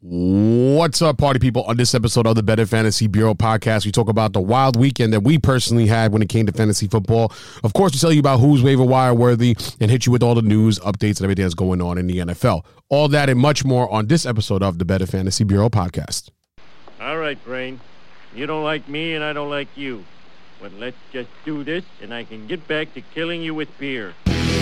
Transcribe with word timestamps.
What's 0.00 1.02
up, 1.02 1.18
party 1.18 1.40
people? 1.40 1.64
On 1.64 1.76
this 1.76 1.92
episode 1.92 2.24
of 2.28 2.36
the 2.36 2.42
Better 2.44 2.64
Fantasy 2.64 3.08
Bureau 3.08 3.34
podcast, 3.34 3.84
we 3.84 3.90
talk 3.90 4.08
about 4.08 4.32
the 4.32 4.40
wild 4.40 4.76
weekend 4.76 5.12
that 5.12 5.22
we 5.22 5.38
personally 5.38 5.88
had 5.88 6.12
when 6.12 6.22
it 6.22 6.28
came 6.28 6.46
to 6.46 6.52
fantasy 6.52 6.86
football. 6.86 7.32
Of 7.64 7.72
course, 7.72 7.94
we 7.94 7.98
tell 7.98 8.12
you 8.12 8.20
about 8.20 8.38
who's 8.38 8.62
waiver 8.62 8.84
wire 8.84 9.12
worthy 9.12 9.56
and 9.80 9.90
hit 9.90 10.06
you 10.06 10.12
with 10.12 10.22
all 10.22 10.36
the 10.36 10.42
news, 10.42 10.78
updates, 10.78 11.16
and 11.16 11.22
everything 11.22 11.44
that's 11.44 11.54
going 11.54 11.82
on 11.82 11.98
in 11.98 12.06
the 12.06 12.18
NFL. 12.18 12.64
All 12.88 13.08
that 13.08 13.28
and 13.28 13.40
much 13.40 13.64
more 13.64 13.90
on 13.90 14.06
this 14.06 14.24
episode 14.24 14.62
of 14.62 14.78
the 14.78 14.84
Better 14.84 15.04
Fantasy 15.04 15.42
Bureau 15.42 15.68
podcast. 15.68 16.30
All 17.00 17.18
right, 17.18 17.42
Brain. 17.44 17.80
You 18.36 18.46
don't 18.46 18.62
like 18.62 18.88
me 18.88 19.14
and 19.14 19.24
I 19.24 19.32
don't 19.32 19.50
like 19.50 19.76
you. 19.76 20.04
But 20.60 20.74
let's 20.74 20.96
just 21.12 21.30
do 21.44 21.64
this 21.64 21.82
and 22.00 22.14
I 22.14 22.22
can 22.22 22.46
get 22.46 22.68
back 22.68 22.94
to 22.94 23.00
killing 23.00 23.42
you 23.42 23.52
with 23.52 23.76
beer. 23.80 24.14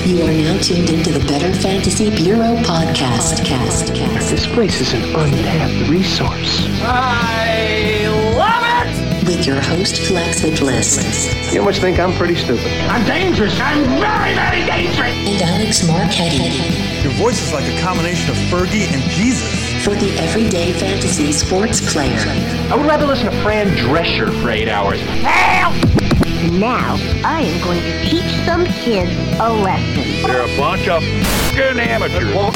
You 0.07 0.23
are 0.23 0.33
now 0.33 0.57
tuned 0.61 0.89
into 0.89 1.11
the 1.11 1.19
Better 1.27 1.53
Fantasy 1.53 2.11
Bureau 2.11 2.55
podcast. 2.63 3.41
Podcast. 3.41 3.91
This 4.31 4.47
place 4.47 4.81
is 4.81 4.95
an 4.95 5.03
untapped 5.03 5.91
resource. 5.91 6.69
I 6.83 8.07
love 8.37 8.87
it! 8.87 9.27
With 9.27 9.45
your 9.45 9.61
host, 9.61 10.07
Flex 10.07 10.43
Bliss. 10.61 11.53
You 11.53 11.61
must 11.65 11.81
think 11.81 11.99
I'm 11.99 12.13
pretty 12.13 12.37
stupid. 12.37 12.65
I'm 12.89 13.05
dangerous. 13.05 13.59
I'm 13.59 13.83
very, 13.99 14.33
very 14.37 14.65
dangerous. 14.65 15.13
And 15.27 15.43
Alex 15.43 15.83
Marquetti. 15.83 17.03
Your 17.03 17.13
voice 17.15 17.43
is 17.43 17.53
like 17.53 17.67
a 17.67 17.77
combination 17.81 18.31
of 18.31 18.37
Fergie 18.47 18.87
and 18.87 19.03
Jesus. 19.11 19.85
For 19.85 19.97
the 19.97 20.17
everyday 20.21 20.73
fantasy 20.73 21.33
sports 21.33 21.93
player. 21.93 22.23
I 22.71 22.77
would 22.77 22.87
rather 22.87 23.07
listen 23.07 23.29
to 23.29 23.43
Fran 23.43 23.67
Drescher 23.77 24.31
for 24.41 24.51
eight 24.51 24.69
hours. 24.69 25.01
Help! 25.01 26.06
Now, 26.45 26.97
I 27.25 27.41
am 27.41 27.65
going 27.65 27.81
to 27.81 28.05
teach 28.05 28.31
some 28.45 28.67
kids 28.67 29.11
a 29.41 29.51
lesson. 29.51 30.23
They're 30.23 30.45
a 30.45 30.57
bunch 30.59 30.87
of 30.87 31.03
f***ing 31.03 31.79
amateurs. 31.79 32.55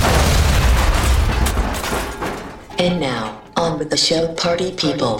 And 2.78 3.00
now, 3.00 3.40
on 3.56 3.78
with 3.78 3.88
the 3.88 3.96
show, 3.96 4.34
Party 4.34 4.72
People. 4.72 5.18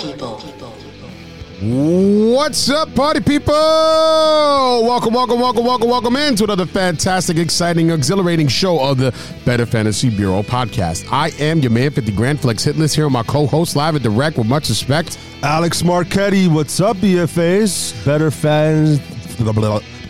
What's 1.63 2.71
up, 2.71 2.95
party 2.95 3.21
people? 3.21 3.53
Welcome, 3.53 5.13
welcome, 5.13 5.39
welcome, 5.39 5.63
welcome, 5.63 5.91
welcome 5.91 6.17
into 6.17 6.45
another 6.45 6.65
fantastic, 6.65 7.37
exciting, 7.37 7.91
exhilarating 7.91 8.49
show 8.49 8.81
of 8.81 8.97
the 8.97 9.15
Better 9.45 9.67
Fantasy 9.67 10.09
Bureau 10.09 10.43
podcast. 10.43 11.07
I 11.13 11.29
am 11.39 11.59
your 11.59 11.71
man, 11.71 11.91
50 11.91 12.13
Grand 12.13 12.41
Flex 12.41 12.65
Hitless 12.65 12.95
here, 12.95 13.05
with 13.05 13.13
my 13.13 13.25
co 13.25 13.47
host, 13.47 13.77
live 13.77 13.95
and 13.95 14.03
direct 14.03 14.39
with 14.39 14.47
much 14.47 14.71
respect. 14.71 15.19
Alex 15.43 15.83
Marquetti, 15.83 16.49
what's 16.49 16.81
up, 16.81 16.97
BFAs? 16.97 18.07
Better 18.07 18.31
fans, 18.31 18.99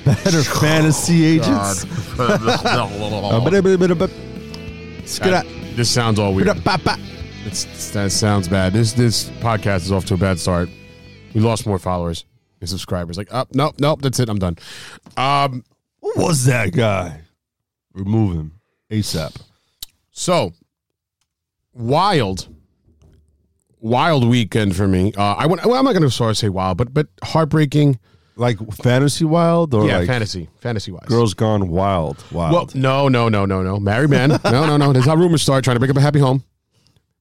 better 0.05 0.43
fantasy 0.61 1.25
agents. 1.25 1.83
Uh, 1.83 2.39
bada, 3.43 3.57
bada, 3.77 3.77
bada, 3.77 4.09
bada. 4.09 5.75
This 5.75 5.91
sounds 5.91 6.21
all 6.21 6.33
weird. 6.33 6.47
bada, 6.47 6.63
ba, 6.63 6.79
ba. 6.85 6.97
It's, 7.45 7.91
that 7.91 8.13
sounds 8.13 8.47
bad. 8.47 8.73
This 8.73 8.93
this 8.93 9.31
podcast 9.41 9.79
is 9.79 9.91
off 9.91 10.05
to 10.05 10.15
a 10.15 10.17
bad 10.17 10.39
start. 10.39 10.69
We 11.35 11.41
lost 11.41 11.67
more 11.67 11.79
followers 11.79 12.25
and 12.61 12.69
subscribers. 12.69 13.17
Like, 13.17 13.29
oh, 13.33 13.45
nope, 13.55 13.77
nope, 13.79 14.03
that's 14.03 14.19
it. 14.21 14.29
I'm 14.29 14.39
done. 14.39 14.57
Um, 15.17 15.65
Who 16.03 16.13
was 16.17 16.45
that 16.47 16.73
guy? 16.73 17.23
Remove 17.93 18.35
him 18.37 18.61
ASAP. 18.91 19.37
so 20.11 20.53
wild, 21.73 22.49
wild 23.81 24.27
weekend 24.29 24.77
for 24.77 24.87
me. 24.87 25.13
Uh, 25.17 25.35
I 25.35 25.47
went, 25.47 25.65
well, 25.65 25.75
I'm 25.77 25.85
not 25.85 25.93
going 25.93 26.03
to 26.03 26.11
sort 26.11 26.31
of 26.31 26.39
say 26.39 26.49
wild, 26.49 26.79
but 26.79 26.93
but 26.95 27.09
heartbreaking. 27.23 27.99
Like 28.37 28.59
fantasy 28.73 29.27
wild 29.27 29.75
or 29.75 29.87
yeah, 29.87 29.99
like 29.99 30.07
fantasy, 30.07 30.49
fantasy 30.61 30.93
wise. 30.93 31.05
girls 31.07 31.35
gone 31.35 31.69
wild? 31.69 32.25
Wild. 32.33 32.53
Well, 32.55 32.69
no, 32.75 33.09
no, 33.09 33.29
no, 33.29 33.45
no, 33.45 33.63
no. 33.63 33.79
Married 33.79 34.09
man. 34.09 34.31
No, 34.45 34.65
no, 34.67 34.79
no. 34.79 34.95
That's 34.95 35.05
how 35.05 35.15
rumors 35.15 35.43
start. 35.43 35.63
Trying 35.63 35.75
to 35.75 35.79
break 35.79 35.91
up 35.91 35.97
a 35.99 36.01
happy 36.01 36.21
home. 36.21 36.43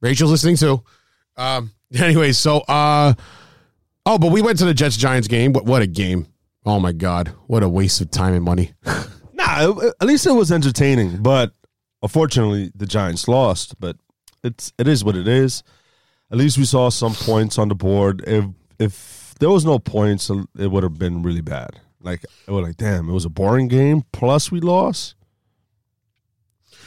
Rachel's 0.01 0.31
listening 0.31 0.55
too. 0.55 0.81
Um. 1.35 1.71
Anyway, 1.99 2.31
so 2.33 2.59
uh, 2.67 3.15
oh, 4.05 4.17
but 4.17 4.31
we 4.31 4.41
went 4.41 4.59
to 4.59 4.65
the 4.65 4.73
Jets 4.73 4.97
Giants 4.97 5.27
game. 5.27 5.53
What 5.53 5.65
what 5.65 5.81
a 5.81 5.87
game! 5.87 6.27
Oh 6.65 6.79
my 6.79 6.91
god, 6.91 7.29
what 7.47 7.63
a 7.63 7.69
waste 7.69 8.01
of 8.01 8.11
time 8.11 8.33
and 8.33 8.43
money. 8.43 8.73
nah, 9.33 9.91
at 10.01 10.07
least 10.07 10.25
it 10.25 10.31
was 10.31 10.51
entertaining. 10.51 11.21
But 11.21 11.53
unfortunately, 12.01 12.71
the 12.75 12.85
Giants 12.85 13.27
lost. 13.27 13.79
But 13.79 13.97
it's 14.43 14.73
it 14.77 14.87
is 14.87 15.03
what 15.03 15.15
it 15.15 15.27
is. 15.27 15.63
At 16.31 16.37
least 16.37 16.57
we 16.57 16.65
saw 16.65 16.89
some 16.89 17.13
points 17.13 17.57
on 17.57 17.69
the 17.69 17.75
board. 17.75 18.23
If 18.27 18.45
if 18.79 19.35
there 19.39 19.49
was 19.49 19.65
no 19.65 19.79
points, 19.79 20.29
it 20.29 20.67
would 20.67 20.83
have 20.83 20.99
been 20.99 21.23
really 21.23 21.41
bad. 21.41 21.79
Like 22.01 22.23
it 22.47 22.51
was 22.51 22.63
like, 22.63 22.77
damn, 22.77 23.09
it 23.09 23.13
was 23.13 23.25
a 23.25 23.29
boring 23.29 23.67
game. 23.67 24.03
Plus, 24.11 24.51
we 24.51 24.59
lost. 24.59 25.15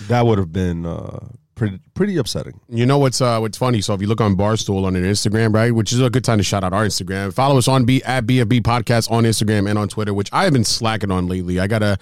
That 0.08 0.26
would 0.26 0.38
have 0.38 0.52
been 0.52 0.86
uh, 0.86 1.28
pretty 1.54 1.80
pretty 1.94 2.16
upsetting. 2.16 2.60
You 2.68 2.86
know 2.86 2.98
what's 2.98 3.20
uh 3.20 3.38
what's 3.38 3.58
funny? 3.58 3.80
So 3.80 3.94
if 3.94 4.00
you 4.00 4.06
look 4.06 4.20
on 4.20 4.36
Barstool 4.36 4.84
on 4.84 4.94
their 4.94 5.02
Instagram, 5.02 5.54
right, 5.54 5.74
which 5.74 5.92
is 5.92 6.00
a 6.00 6.10
good 6.10 6.24
time 6.24 6.38
to 6.38 6.44
shout 6.44 6.64
out 6.64 6.72
our 6.72 6.84
Instagram. 6.84 7.32
Follow 7.32 7.58
us 7.58 7.68
on 7.68 7.84
B 7.84 8.02
at 8.04 8.26
BFB 8.26 8.62
Podcast 8.62 9.10
on 9.10 9.24
Instagram 9.24 9.68
and 9.68 9.78
on 9.78 9.88
Twitter, 9.88 10.14
which 10.14 10.28
I 10.32 10.44
have 10.44 10.52
been 10.52 10.64
slacking 10.64 11.10
on 11.10 11.26
lately. 11.28 11.60
I 11.60 11.66
gotta 11.66 11.98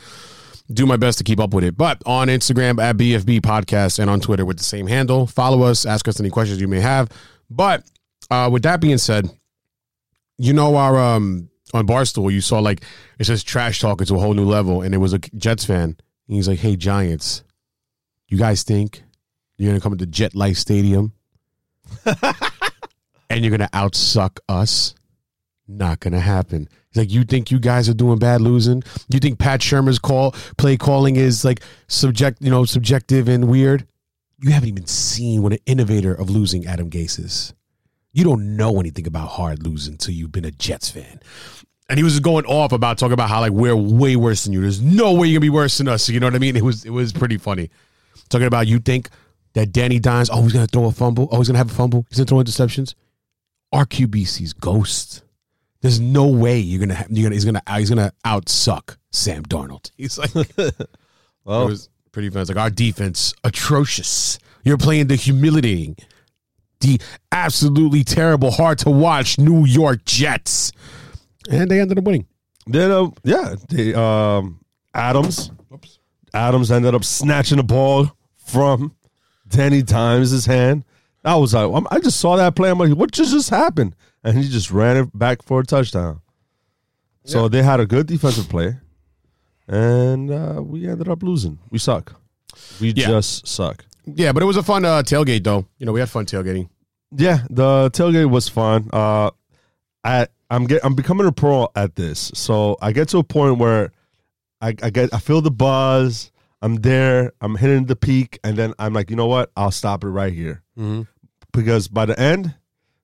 do 0.73 0.87
my 0.87 0.97
best 0.97 1.19
to 1.19 1.25
keep 1.25 1.41
up 1.41 1.53
with 1.53 1.65
it. 1.65 1.77
But 1.77 2.03
on 2.07 2.29
Instagram 2.29 2.81
at 2.81 2.97
BFB 2.97 3.41
Podcast 3.41 3.99
and 3.99 4.09
on 4.09 4.21
Twitter 4.21 4.45
with 4.45 4.59
the 4.59 4.65
same 4.65 4.87
handle. 4.87 5.27
Follow 5.27 5.63
us, 5.63 5.85
ask 5.85 6.07
us 6.07 6.21
any 6.21 6.31
questions 6.31 6.61
you 6.61 6.69
may 6.69 6.81
have. 6.81 7.09
But 7.51 7.85
uh 8.31 8.49
with 8.53 8.63
that 8.63 8.81
being 8.81 8.99
said, 8.99 9.29
you 10.39 10.53
know 10.53 10.77
our 10.77 10.99
um 10.99 11.51
on 11.73 11.87
Barstool, 11.87 12.33
you 12.33 12.41
saw 12.41 12.59
like 12.61 12.83
it 13.19 13.25
says 13.25 13.43
trash 13.43 13.81
talking 13.81 14.07
to 14.07 14.15
a 14.15 14.19
whole 14.19 14.35
new 14.35 14.45
level, 14.45 14.83
and 14.83 14.95
it 14.95 14.99
was 14.99 15.13
a 15.13 15.19
Jets 15.19 15.65
fan. 15.65 15.97
And 16.29 16.37
he's 16.37 16.49
like, 16.49 16.61
Hey 16.61 16.77
Giants, 16.77 17.43
you 18.29 18.39
guys 18.39 18.63
think 18.63 19.03
you're 19.61 19.73
gonna 19.73 19.81
come 19.81 19.97
to 19.97 20.07
Jet 20.07 20.35
Life 20.35 20.57
Stadium 20.57 21.13
and 23.31 23.45
you're 23.45 23.51
gonna 23.51 23.69
outsuck 23.73 24.39
us? 24.49 24.95
Not 25.69 26.01
gonna 26.01 26.21
happen. 26.21 26.69
He's 26.91 26.97
like, 26.97 27.13
you 27.13 27.25
think 27.25 27.51
you 27.51 27.61
guys 27.61 27.89
are 27.89 27.95
doing 27.95 28.19
bad 28.19 28.41
losing? 28.41 28.83
You 29.09 29.21
think 29.21 29.39
Pat 29.39 29.61
Shurmur's 29.61 29.99
call 29.99 30.33
play 30.57 30.77
calling 30.77 31.17
is 31.17 31.45
like 31.45 31.61
subject, 31.89 32.39
you 32.41 32.51
know, 32.51 32.65
subjective 32.65 33.29
and 33.29 33.49
weird? 33.49 33.87
You 34.41 34.51
haven't 34.51 34.71
even 34.71 34.87
seen 34.87 35.43
what 35.43 35.53
an 35.53 35.59
innovator 35.67 36.15
of 36.15 36.31
losing 36.31 36.67
Adam 36.67 36.89
Gase 36.89 37.21
is. 37.21 37.55
You 38.13 38.25
don't 38.25 38.57
know 38.57 38.81
anything 38.81 39.07
about 39.07 39.29
hard 39.29 39.63
losing 39.63 39.95
until 39.95 40.15
you've 40.15 40.33
been 40.33 40.47
a 40.47 40.51
Jets 40.51 40.91
fan. 40.91 41.21
And 41.89 41.99
he 41.99 42.03
was 42.03 42.19
going 42.19 42.47
off 42.47 42.73
about 42.73 42.99
talking 42.99 43.13
about 43.13 43.29
how 43.29 43.41
like 43.41 43.53
we're 43.53 43.77
way 43.77 44.17
worse 44.17 44.45
than 44.45 44.53
you. 44.53 44.63
There's 44.63 44.81
no 44.81 45.13
way 45.13 45.29
you're 45.29 45.39
gonna 45.39 45.47
be 45.47 45.51
worse 45.51 45.77
than 45.79 45.89
us. 45.89 46.09
You 46.09 46.19
know 46.19 46.27
what 46.27 46.35
I 46.35 46.39
mean? 46.39 46.57
It 46.57 46.65
was 46.65 46.85
it 46.85 46.91
was 46.91 47.13
pretty 47.13 47.37
funny. 47.37 47.69
Talking 48.31 48.47
about 48.47 48.67
you 48.67 48.79
think 48.79 49.11
that 49.55 49.73
Danny 49.73 49.99
Dimes, 49.99 50.31
oh, 50.33 50.43
he's 50.43 50.53
gonna 50.53 50.67
throw 50.67 50.87
a 50.87 50.93
fumble. 50.93 51.29
Oh, 51.31 51.39
he's 51.39 51.49
gonna 51.49 51.59
have 51.59 51.71
a 51.71 51.75
fumble. 51.75 52.07
He's 52.09 52.19
gonna 52.19 52.27
throw 52.27 52.39
interceptions. 52.39 52.95
Our 53.73 53.85
QB 53.87 54.27
sees 54.27 54.53
ghosts. 54.53 55.23
There's 55.81 55.99
no 56.01 56.27
way 56.27 56.59
you're 56.59 56.81
gonna 56.81 56.95
have, 56.95 57.11
you're 57.11 57.25
gonna 57.25 57.35
he's 57.37 57.45
gonna 57.45 57.63
he's 57.77 57.89
gonna 57.89 58.13
outsuck 58.25 58.97
Sam 59.13 59.43
Darnold. 59.45 59.91
He's 59.97 60.19
like, 60.19 60.31
it 60.59 60.89
Well, 61.45 61.67
was 61.67 61.89
pretty 62.13 62.29
fun. 62.31 62.43
It's 62.43 62.51
like 62.51 62.59
our 62.59 62.71
defense 62.71 63.35
atrocious. 63.45 64.39
You're 64.63 64.77
playing 64.77 65.07
the 65.07 65.17
humiliating, 65.17 65.97
the 66.81 67.01
absolutely 67.33 68.05
terrible, 68.05 68.51
hard 68.51 68.79
to 68.81 68.91
watch 68.91 69.39
New 69.39 69.65
York 69.65 70.05
Jets, 70.05 70.71
and 71.51 71.71
they 71.71 71.81
ended 71.81 71.97
up 71.99 72.05
winning. 72.05 72.27
then 72.67 72.91
uh, 72.91 73.09
yeah, 73.25 73.55
they, 73.71 73.95
um, 73.95 74.61
Adams. 74.95 75.51
Adams 76.35 76.71
ended 76.71 76.95
up 76.95 77.05
snatching 77.05 77.57
the 77.57 77.65
ball 77.65 78.11
from 78.37 78.95
Danny 79.51 79.83
Dimes' 79.83 80.47
hand. 80.47 80.85
I 81.25 81.37
was 81.37 81.53
like, 81.53 81.71
I'm- 81.71 81.87
I 81.91 81.99
just 81.99 82.19
saw 82.19 82.37
that 82.37 82.55
play. 82.57 82.71
I'm 82.71 82.79
like, 82.79 82.93
what 82.97 83.11
just 83.11 83.33
just 83.33 83.51
happened? 83.51 83.95
And 84.25 84.39
he 84.39 84.49
just 84.49 84.71
ran 84.71 84.97
it 84.97 85.19
back 85.19 85.43
for 85.43 85.61
a 85.61 85.65
touchdown. 85.65 86.21
So 87.25 87.49
they 87.49 87.63
had 87.63 87.79
a 87.81 87.87
good 87.87 88.07
defensive 88.07 88.49
play, 88.49 88.77
and 89.69 90.31
uh, 90.31 90.61
we 90.65 90.89
ended 90.89 91.09
up 91.09 91.23
losing. 91.23 91.59
We 91.71 91.79
suck. 91.79 92.19
We 92.81 92.93
Yeah. 92.97 93.09
just 93.09 93.47
suck. 93.47 93.85
Yeah, 94.07 94.33
but 94.33 94.43
it 94.43 94.47
was 94.47 94.57
a 94.57 94.63
fun 94.63 94.85
uh, 94.85 95.03
tailgate 95.03 95.45
though. 95.45 95.67
You 95.79 95.87
know, 95.87 95.93
we 95.93 96.01
had 96.01 96.09
fun 96.09 96.27
tailgating. 96.27 96.69
Yeah, 97.15 97.41
the 97.51 97.91
tailgate 97.91 98.31
was 98.31 98.49
fun. 98.49 98.89
Uh, 98.93 99.31
I 100.03 100.27
I'm 100.49 100.67
get 100.67 100.85
I'm 100.85 100.95
becoming 100.95 101.27
a 101.27 101.33
pro 101.33 101.69
at 101.77 101.95
this, 101.95 102.33
so 102.35 102.77
I 102.81 102.93
get 102.93 103.09
to 103.11 103.19
a 103.19 103.25
point 103.25 103.59
where 103.59 103.93
I, 104.61 104.69
I 104.83 104.91
get 104.91 105.13
I 105.15 105.19
feel 105.19 105.41
the 105.43 105.51
buzz. 105.51 106.33
I'm 106.63 106.77
there. 106.77 107.33
I'm 107.41 107.57
hitting 107.57 107.87
the 107.87 107.97
peak, 107.97 108.39
and 108.45 108.57
then 108.57 108.75
I'm 108.79 108.93
like, 108.93 109.11
you 109.11 109.17
know 109.17 109.27
what? 109.27 109.51
I'll 109.57 109.71
stop 109.71 110.05
it 110.05 110.09
right 110.09 110.33
here 110.33 110.63
mm-hmm. 110.79 111.03
because 111.53 111.89
by 111.89 112.07
the 112.07 112.19
end, 112.19 112.55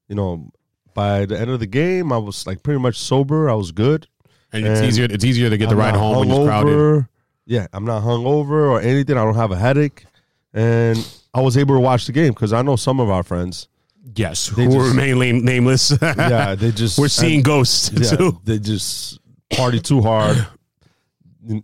you 0.08 0.14
know, 0.14 0.50
by 0.94 1.26
the 1.26 1.38
end 1.38 1.50
of 1.50 1.60
the 1.60 1.66
game, 1.66 2.12
I 2.12 2.18
was 2.18 2.46
like 2.46 2.62
pretty 2.62 2.80
much 2.80 2.98
sober. 2.98 3.48
I 3.50 3.54
was 3.54 3.72
good. 3.72 4.06
And 4.52 4.66
it's 4.66 4.80
easier 4.80 5.06
it's 5.10 5.24
easier 5.24 5.50
to 5.50 5.58
get 5.58 5.68
the 5.68 5.74
I'm 5.74 5.78
ride 5.78 5.94
not 5.94 6.00
home 6.00 6.28
when 6.28 6.30
it's 6.30 6.46
crowded. 6.46 7.06
Yeah, 7.46 7.66
I'm 7.72 7.84
not 7.84 8.02
hungover 8.02 8.70
or 8.70 8.80
anything. 8.80 9.16
I 9.16 9.24
don't 9.24 9.34
have 9.34 9.52
a 9.52 9.56
headache, 9.56 10.04
and 10.52 10.98
I 11.34 11.40
was 11.40 11.56
able 11.56 11.74
to 11.74 11.80
watch 11.80 12.06
the 12.06 12.12
game 12.12 12.32
because 12.32 12.52
I 12.52 12.62
know 12.62 12.76
some 12.76 13.00
of 13.00 13.10
our 13.10 13.22
friends. 13.22 13.68
Yes, 14.14 14.48
They 14.48 14.64
who 14.64 14.72
just- 14.72 14.88
remain 14.90 15.18
lame, 15.18 15.44
nameless. 15.44 15.92
Yeah, 16.00 16.54
they 16.54 16.70
just 16.82 16.98
we're 16.98 17.08
seeing 17.08 17.36
and- 17.36 17.44
ghosts 17.44 17.90
yeah, 17.92 18.16
too. 18.16 18.40
they 18.44 18.58
just 18.58 19.18
party 19.50 19.80
too 19.80 20.00
hard. 20.00 20.46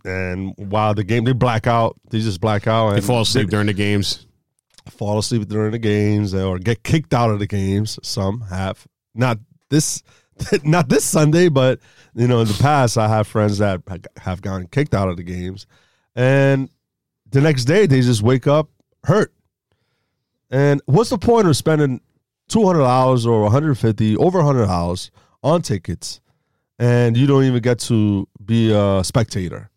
And 0.05 0.53
while 0.57 0.93
the 0.93 1.03
game, 1.03 1.23
they 1.23 1.33
black 1.33 1.67
out. 1.67 1.95
They 2.09 2.19
just 2.19 2.39
black 2.41 2.67
out. 2.67 2.91
They 2.91 2.97
And 2.97 3.05
fall 3.05 3.21
asleep 3.21 3.49
during 3.49 3.67
the 3.67 3.73
games. 3.73 4.25
fall 4.89 5.17
asleep 5.19 5.47
during 5.47 5.71
the 5.71 5.79
games 5.79 6.33
or 6.33 6.59
get 6.59 6.83
kicked 6.83 7.13
out 7.13 7.29
of 7.29 7.39
the 7.39 7.47
games. 7.47 7.99
Some 8.03 8.41
have 8.41 8.85
not 9.15 9.39
this, 9.69 10.03
not 10.63 10.89
this 10.89 11.03
Sunday, 11.05 11.49
but 11.49 11.79
you 12.15 12.27
know 12.27 12.41
in 12.41 12.47
the 12.47 12.57
past 12.61 12.97
I 12.97 13.07
have 13.07 13.27
friends 13.27 13.57
that 13.59 13.81
have 14.17 14.41
gotten 14.41 14.67
kicked 14.67 14.93
out 14.93 15.09
of 15.09 15.17
the 15.17 15.23
games, 15.23 15.67
and 16.15 16.69
the 17.31 17.41
next 17.41 17.65
day 17.65 17.85
they 17.85 18.01
just 18.01 18.21
wake 18.21 18.47
up 18.47 18.69
hurt. 19.03 19.33
And 20.51 20.81
what's 20.85 21.09
the 21.09 21.17
point 21.17 21.47
of 21.47 21.57
spending 21.57 21.99
two 22.47 22.65
hundred 22.65 22.79
dollars 22.83 23.25
or 23.25 23.41
one 23.43 23.51
hundred 23.51 23.75
fifty, 23.75 24.15
over 24.17 24.41
hundred 24.43 24.67
dollars 24.67 25.11
on 25.43 25.61
tickets, 25.61 26.21
and 26.77 27.17
you 27.17 27.25
don't 27.25 27.43
even 27.45 27.61
get 27.61 27.79
to 27.79 28.27
be 28.43 28.71
a 28.71 29.03
spectator? 29.03 29.69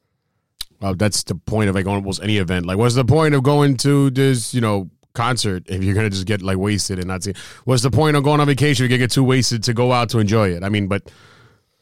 Well, 0.80 0.94
that's 0.94 1.22
the 1.24 1.34
point 1.34 1.68
of 1.68 1.74
like 1.74 1.86
almost 1.86 2.22
any 2.22 2.38
event. 2.38 2.66
Like, 2.66 2.78
what's 2.78 2.94
the 2.94 3.04
point 3.04 3.34
of 3.34 3.42
going 3.42 3.76
to 3.78 4.10
this, 4.10 4.52
you 4.52 4.60
know, 4.60 4.90
concert 5.14 5.62
if 5.68 5.82
you're 5.82 5.94
gonna 5.94 6.10
just 6.10 6.26
get 6.26 6.42
like 6.42 6.58
wasted 6.58 6.98
and 6.98 7.08
not 7.08 7.22
see? 7.22 7.32
What's 7.64 7.82
the 7.82 7.90
point 7.90 8.16
of 8.16 8.24
going 8.24 8.40
on 8.40 8.46
vacation 8.46 8.84
if 8.84 8.92
you 8.92 8.98
get 8.98 9.10
too 9.10 9.24
wasted 9.24 9.62
to 9.64 9.72
go 9.74 9.92
out 9.92 10.10
to 10.10 10.18
enjoy 10.18 10.50
it? 10.50 10.62
I 10.62 10.68
mean, 10.68 10.86
but 10.88 11.10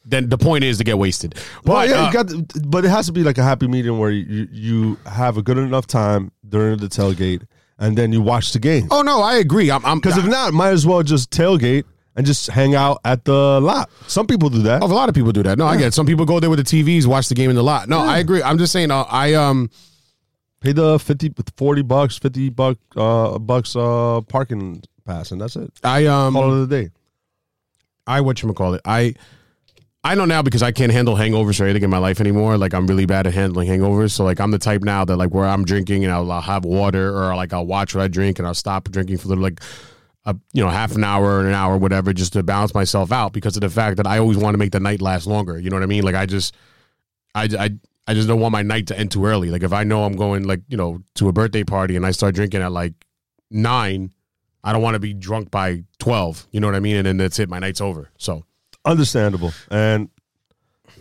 then 0.05 0.29
the 0.29 0.37
point 0.37 0.63
is 0.63 0.77
to 0.77 0.83
get 0.83 0.97
wasted. 0.97 1.35
But 1.63 1.73
Well, 1.73 1.89
yeah, 1.89 2.01
uh, 2.03 2.07
you 2.07 2.13
got, 2.13 2.69
but 2.69 2.85
it 2.85 2.89
has 2.89 3.07
to 3.07 3.11
be 3.11 3.23
like 3.23 3.37
a 3.37 3.43
happy 3.43 3.67
medium 3.67 3.99
where 3.99 4.11
you 4.11 4.47
you 4.51 4.97
have 5.05 5.37
a 5.37 5.41
good 5.41 5.57
enough 5.57 5.87
time 5.87 6.31
during 6.47 6.77
the 6.77 6.87
tailgate, 6.87 7.45
and 7.77 7.97
then 7.97 8.13
you 8.13 8.21
watch 8.21 8.53
the 8.53 8.59
game. 8.59 8.87
oh 8.91 9.01
no, 9.01 9.21
I 9.21 9.35
agree. 9.35 9.69
I'm 9.71 9.85
I'm 9.85 9.99
Because 9.99 10.17
if 10.17 10.25
not, 10.27 10.53
might 10.53 10.71
as 10.71 10.85
well 10.85 11.03
just 11.03 11.31
tailgate 11.31 11.83
and 12.15 12.25
just 12.25 12.47
hang 12.47 12.75
out 12.75 12.99
at 13.03 13.25
the 13.25 13.59
lot. 13.61 13.89
Some 14.07 14.27
people 14.27 14.49
do 14.49 14.61
that. 14.63 14.81
Oh, 14.81 14.85
a 14.85 14.87
lot 14.87 15.09
of 15.09 15.15
people 15.15 15.31
do 15.31 15.43
that. 15.43 15.57
No, 15.57 15.65
I 15.65 15.77
get 15.77 15.87
it. 15.87 15.93
Some 15.93 16.05
people 16.05 16.25
go 16.25 16.39
there 16.39 16.49
with 16.49 16.65
the 16.65 16.83
TVs, 16.83 17.05
watch 17.05 17.29
the 17.29 17.35
game 17.35 17.49
in 17.49 17.55
the 17.55 17.63
lot. 17.63 17.89
No, 17.89 17.99
I 17.99 18.19
agree. 18.19 18.41
I'm 18.41 18.57
just 18.57 18.71
saying. 18.71 18.91
Uh, 18.91 19.03
I 19.03 19.33
um, 19.33 19.69
Pay 20.65 20.71
the 20.71 20.97
50, 20.97 21.31
40 21.57 21.81
bucks, 21.83 22.17
fifty 22.17 22.49
buck, 22.49 22.79
uh, 22.95 23.37
bucks 23.37 23.75
uh, 23.75 24.21
parking 24.27 24.81
pass, 25.05 25.29
and 25.29 25.39
that's 25.39 25.55
it. 25.55 25.71
I 25.83 26.07
um, 26.07 26.33
Call 26.33 26.59
it 26.59 26.63
a 26.63 26.67
day. 26.67 26.89
I 28.07 28.21
what 28.21 28.41
you 28.41 28.51
call 28.51 28.73
it. 28.73 28.81
I 28.83 29.13
I 30.03 30.15
know 30.15 30.25
now 30.25 30.41
because 30.41 30.63
I 30.63 30.71
can't 30.71 30.91
handle 30.91 31.15
hangovers 31.15 31.61
or 31.61 31.65
anything 31.65 31.83
in 31.83 31.91
my 31.91 31.99
life 31.99 32.19
anymore. 32.19 32.57
Like 32.57 32.73
I'm 32.73 32.87
really 32.87 33.05
bad 33.05 33.27
at 33.27 33.35
handling 33.35 33.69
hangovers. 33.69 34.11
So 34.11 34.23
like 34.23 34.39
I'm 34.39 34.49
the 34.49 34.57
type 34.57 34.83
now 34.83 35.05
that 35.05 35.17
like 35.17 35.35
where 35.35 35.45
I'm 35.45 35.65
drinking 35.65 36.03
and 36.03 36.11
I'll, 36.11 36.31
I'll 36.31 36.41
have 36.41 36.65
water 36.65 37.15
or 37.15 37.35
like 37.35 37.53
I'll 37.53 37.65
watch 37.67 37.93
what 37.93 38.03
I 38.03 38.07
drink 38.07 38.39
and 38.39 38.47
I'll 38.47 38.55
stop 38.55 38.89
drinking 38.89 39.17
for 39.17 39.25
a 39.25 39.29
little 39.29 39.43
like 39.43 39.61
a 40.25 40.35
you 40.53 40.63
know 40.63 40.69
half 40.69 40.95
an 40.95 41.03
hour 41.03 41.25
or 41.25 41.47
an 41.47 41.53
hour 41.53 41.77
whatever 41.77 42.13
just 42.13 42.33
to 42.33 42.43
balance 42.43 42.73
myself 42.73 43.11
out 43.11 43.33
because 43.33 43.55
of 43.55 43.61
the 43.61 43.69
fact 43.69 43.97
that 43.97 44.07
I 44.07 44.17
always 44.17 44.37
want 44.37 44.53
to 44.53 44.57
make 44.57 44.71
the 44.71 44.79
night 44.79 45.01
last 45.01 45.27
longer. 45.27 45.59
You 45.59 45.69
know 45.69 45.75
what 45.75 45.83
I 45.83 45.87
mean? 45.87 46.03
Like 46.03 46.15
I 46.15 46.25
just 46.25 46.55
I 47.33 47.49
I. 47.57 47.69
I 48.07 48.13
just 48.13 48.27
don't 48.27 48.39
want 48.39 48.51
my 48.51 48.61
night 48.61 48.85
to 48.89 48.99
end 48.99 49.09
too 49.09 49.25
early. 49.25 49.49
Like 49.49 49.63
if 49.63 49.73
I 49.73 49.83
know 49.83 50.03
I'm 50.03 50.15
going 50.15 50.43
like 50.43 50.61
you 50.67 50.77
know 50.77 51.01
to 51.15 51.27
a 51.27 51.33
birthday 51.33 51.63
party 51.63 51.95
and 51.95 52.05
I 52.05 52.11
start 52.11 52.35
drinking 52.35 52.61
at 52.61 52.71
like 52.71 52.93
nine, 53.49 54.11
I 54.63 54.73
don't 54.73 54.83
want 54.83 54.93
to 54.93 54.99
be 54.99 55.11
drunk 55.11 55.49
by 55.49 55.85
twelve. 55.97 56.45
You 56.51 56.59
know 56.59 56.67
what 56.67 56.75
I 56.75 56.81
mean? 56.81 56.97
And 56.97 57.07
then 57.07 57.17
that's 57.17 57.39
it. 57.39 57.49
My 57.49 57.57
night's 57.57 57.81
over. 57.81 58.11
So 58.19 58.45
Understandable. 58.85 59.51
And 59.71 60.09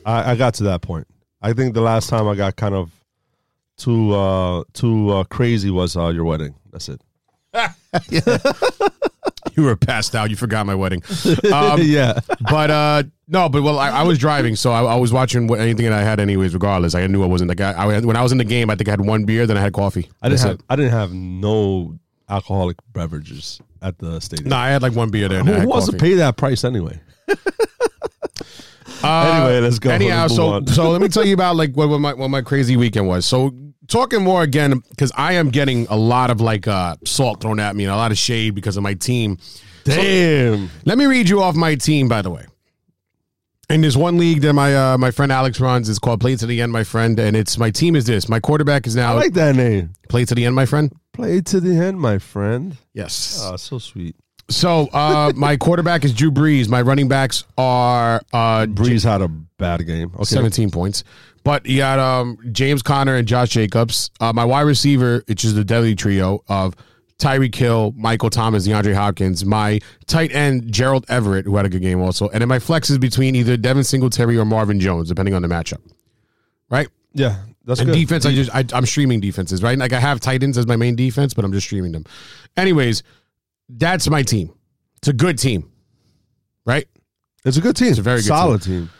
I, 0.07 0.33
I 0.33 0.37
got 0.37 0.55
to 0.55 0.65
that 0.65 0.81
point. 0.81 1.07
I 1.43 1.53
think 1.53 1.75
the 1.75 1.83
last 1.83 2.09
time 2.09 2.27
I 2.27 2.35
got 2.35 2.57
kind 2.57 2.75
of 2.75 2.91
too 3.77 4.15
uh, 4.15 4.65
too 4.73 5.11
uh, 5.11 5.25
crazy 5.25 5.71
was 5.71 5.97
uh, 5.97 6.09
your 6.09 6.25
wedding. 6.25 6.55
That's 6.73 6.89
it. 6.89 7.03
you 9.57 9.65
were 9.65 9.77
passed 9.77 10.15
out. 10.15 10.31
You 10.31 10.37
forgot 10.37 10.67
my 10.67 10.75
wedding. 10.75 11.03
Um, 11.53 11.81
yeah. 11.83 12.19
but 12.51 12.71
uh, 12.71 13.03
no, 13.29 13.49
but 13.49 13.63
well, 13.63 13.79
I, 13.79 13.91
I 13.91 14.03
was 14.03 14.19
driving, 14.19 14.57
so 14.57 14.73
I, 14.73 14.83
I 14.83 14.95
was 14.97 15.13
watching 15.13 15.47
what, 15.47 15.61
anything 15.61 15.85
that 15.87 15.93
I 15.95 16.03
had, 16.03 16.21
anyways. 16.21 16.53
Regardless, 16.55 16.95
I 16.95 17.07
knew 17.07 17.23
I 17.23 17.27
wasn't 17.27 17.49
the 17.49 17.55
guy. 17.55 17.73
I, 17.73 18.01
when 18.01 18.17
I 18.17 18.23
was 18.23 18.33
in 18.33 18.39
the 18.39 18.45
game, 18.45 18.71
I 18.71 18.75
think 18.77 18.89
I 18.89 18.93
had 18.93 19.01
one 19.01 19.25
beer, 19.25 19.47
then 19.47 19.57
I 19.57 19.61
had 19.61 19.73
coffee. 19.73 20.09
I 20.23 20.29
didn't 20.29 20.41
That's 20.41 20.43
have 20.43 20.55
it. 20.55 20.61
I 20.69 20.77
didn't 20.77 20.91
have 20.93 21.13
no 21.13 21.99
alcoholic 22.29 22.77
beverages 22.93 23.61
at 23.83 23.99
the 23.99 24.21
stadium. 24.21 24.49
No, 24.51 24.57
I 24.57 24.69
had 24.71 24.83
like 24.83 24.95
one 24.95 25.11
beer 25.11 25.29
there. 25.29 25.41
and 25.41 25.49
I 25.49 25.53
Who 25.53 25.59
had 25.61 25.69
wants 25.69 25.87
to 25.87 25.93
coffee. 25.93 26.11
pay 26.11 26.15
that 26.15 26.37
price 26.37 26.65
anyway? 26.65 27.01
Uh, 29.03 29.33
Anyway, 29.47 29.61
let's 29.61 29.79
go. 29.79 29.91
Anyhow, 29.91 30.23
Let's 30.23 30.33
move 30.33 30.37
so 30.37 30.49
on. 30.55 30.67
so 30.67 30.91
let 30.91 31.01
me 31.03 31.09
tell 31.09 31.27
you 31.27 31.35
about 31.35 31.57
like 31.57 31.75
what, 31.75 31.89
what 31.91 32.01
my 32.01 32.15
what 32.15 32.29
my 32.29 32.41
crazy 32.41 32.77
weekend 32.77 33.07
was. 33.07 33.27
So 33.27 33.55
talking 33.89 34.23
more 34.23 34.43
again 34.43 34.83
because 34.91 35.13
I 35.15 35.35
am 35.35 35.51
getting 35.51 35.87
a 35.89 35.97
lot 35.97 36.31
of 36.31 36.41
like 36.41 36.67
uh 36.67 36.97
salt 37.05 37.41
thrown 37.41 37.61
at 37.61 37.77
me 37.77 37.85
and 37.85 37.93
a 37.93 37.97
lot 37.97 38.11
of 38.11 38.19
shade 38.19 38.55
because 38.55 38.77
of 38.77 38.83
my 38.83 38.95
team. 38.95 39.39
Damn. 39.85 40.71
Let 40.85 40.99
me 40.99 41.07
read 41.07 41.29
you 41.29 41.43
off 41.43 41.55
my 41.55 41.75
team, 41.75 42.09
by 42.09 42.23
the 42.23 42.31
way. 42.31 42.47
And 43.69 43.83
there's 43.83 43.97
one 43.97 44.19
league 44.19 44.43
that 44.43 44.53
my 44.53 44.77
uh, 44.77 44.99
my 44.99 45.11
friend 45.11 45.33
Alex 45.33 45.59
runs. 45.59 45.89
It's 45.89 45.99
called 45.99 46.21
Play 46.21 46.37
to 46.37 46.47
the 46.47 46.61
End, 46.61 46.71
my 46.71 46.85
friend. 46.85 47.19
And 47.19 47.35
it's 47.35 47.57
my 47.59 47.71
team 47.71 47.97
is 47.97 48.05
this. 48.05 48.29
My 48.29 48.41
quarterback 48.41 48.87
is 48.87 48.97
I 48.97 49.01
now 49.01 49.15
like 49.17 49.33
that 49.35 49.57
name. 49.57 49.93
Play 50.09 50.25
to 50.27 50.35
the 50.35 50.45
End, 50.45 50.55
my 50.55 50.67
friend. 50.67 50.93
Play 51.15 51.41
to 51.41 51.61
the 51.61 51.79
end, 51.79 52.01
my 52.01 52.19
friend. 52.19 52.77
Yes. 52.93 53.41
Oh, 53.41 53.57
so 53.57 53.79
sweet. 53.79 54.17
So 54.51 54.89
uh, 54.93 55.33
my 55.37 55.57
quarterback 55.57 56.05
is 56.05 56.13
Drew 56.13 56.33
Brees. 56.33 56.69
My 56.69 56.83
running 56.83 57.07
backs 57.07 57.45
are 57.57 58.21
uh, 58.33 58.67
Brees 58.67 59.05
had 59.05 59.23
a 59.23 59.29
bad 59.29 59.87
game. 59.87 60.11
Okay. 60.15 60.25
17 60.25 60.71
points. 60.71 61.05
But 61.45 61.67
you 61.67 61.79
got 61.79 61.99
um, 61.99 62.39
James 62.53 62.83
Conner 62.83 63.17
and 63.17 63.29
Josh 63.29 63.51
Jacobs. 63.51 64.11
Uh, 64.19 64.33
my 64.33 64.45
wide 64.45 64.63
receiver, 64.63 65.23
which 65.27 65.45
is 65.45 65.55
the 65.55 65.63
deadly 65.65 65.95
trio 65.95 66.43
of 66.49 66.75
Tyreek 67.19 67.55
Hill, 67.55 67.93
Michael 67.97 68.31
Thomas, 68.31 68.67
DeAndre 68.67 68.95
Hopkins. 68.95 69.45
My 69.45 69.79
tight 70.07 70.35
end, 70.35 70.73
Gerald 70.73 71.05
Everett, 71.09 71.45
who 71.45 71.57
had 71.57 71.67
a 71.67 71.69
good 71.69 71.83
game 71.83 72.01
also. 72.01 72.29
And 72.31 72.41
then 72.41 72.49
my 72.49 72.59
flex 72.59 72.89
is 72.89 72.97
between 72.99 73.37
either 73.37 73.57
Devin 73.59 73.85
Singletary 73.85 74.39
or 74.39 74.45
Marvin 74.47 74.81
Jones, 74.81 75.09
depending 75.11 75.35
on 75.35 75.43
the 75.43 75.49
matchup. 75.49 75.81
Right? 76.71 76.89
Yeah, 77.13 77.37
that's 77.65 77.79
And 77.81 77.91
good. 77.91 77.95
defense, 77.97 78.25
I 78.27 78.33
just 78.35 78.51
I, 78.55 78.65
I'm 78.73 78.87
streaming 78.87 79.21
defenses, 79.21 79.63
right? 79.63 79.79
Like 79.79 79.93
I 79.93 80.01
have 80.01 80.21
Titans 80.21 80.57
as 80.59 80.67
my 80.67 80.77
main 80.77 80.97
defense, 80.97 81.35
but 81.35 81.45
I'm 81.45 81.53
just 81.53 81.67
streaming 81.67 81.93
them. 81.93 82.05
Anyways, 82.57 83.03
that's 83.69 84.09
my 84.09 84.23
team. 84.23 84.53
It's 84.97 85.09
a 85.09 85.13
good 85.13 85.39
team, 85.39 85.71
right? 86.65 86.89
It's 87.45 87.59
a 87.59 87.61
good 87.61 87.77
team. 87.77 87.91
It's 87.91 87.99
a 87.99 88.03
very 88.03 88.21
good 88.21 88.29
solid 88.29 88.63
team. 88.63 88.91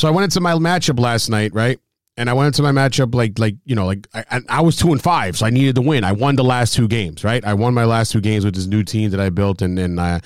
So 0.00 0.08
I 0.08 0.12
went 0.12 0.24
into 0.24 0.40
my 0.40 0.54
matchup 0.54 0.98
last 0.98 1.28
night, 1.28 1.52
right? 1.52 1.78
And 2.16 2.30
I 2.30 2.32
went 2.32 2.46
into 2.46 2.62
my 2.62 2.72
matchup 2.72 3.14
like 3.14 3.38
like 3.38 3.56
you 3.66 3.74
know 3.74 3.84
like 3.84 4.08
I, 4.14 4.40
I- 4.48 4.62
was 4.62 4.76
two 4.76 4.92
and 4.92 5.02
five, 5.02 5.36
so 5.36 5.44
I 5.44 5.50
needed 5.50 5.74
to 5.74 5.82
win. 5.82 6.04
I 6.04 6.12
won 6.12 6.36
the 6.36 6.42
last 6.42 6.72
two 6.72 6.88
games, 6.88 7.22
right? 7.22 7.44
I 7.44 7.52
won 7.52 7.74
my 7.74 7.84
last 7.84 8.10
two 8.10 8.22
games 8.22 8.42
with 8.42 8.54
this 8.54 8.66
new 8.66 8.82
team 8.82 9.10
that 9.10 9.20
I 9.20 9.28
built, 9.28 9.60
and 9.60 9.78
and 9.78 10.00
I 10.00 10.22